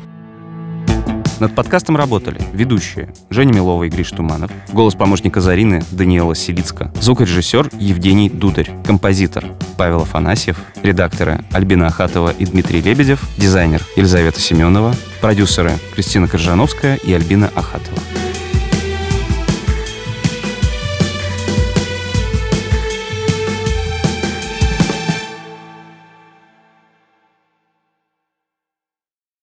Над 1.40 1.54
подкастом 1.54 1.96
работали 1.96 2.40
ведущие 2.52 3.12
Женя 3.30 3.52
Милова 3.52 3.84
и 3.84 3.88
Гриш 3.88 4.10
Туманов, 4.10 4.50
голос 4.72 4.96
помощника 4.96 5.40
Зарины 5.40 5.84
Даниэла 5.92 6.34
Селицка, 6.34 6.92
звукорежиссер 7.00 7.70
Евгений 7.78 8.28
Дударь, 8.28 8.70
композитор 8.84 9.44
Павел 9.76 10.02
Афанасьев, 10.02 10.58
редакторы 10.82 11.44
Альбина 11.52 11.86
Ахатова 11.86 12.30
и 12.30 12.44
Дмитрий 12.44 12.80
Лебедев, 12.80 13.22
дизайнер 13.36 13.82
Елизавета 13.94 14.40
Семенова, 14.40 14.94
продюсеры 15.20 15.72
Кристина 15.94 16.26
Коржановская 16.26 16.96
и 16.96 17.12
Альбина 17.12 17.50
Ахатова. 17.54 17.98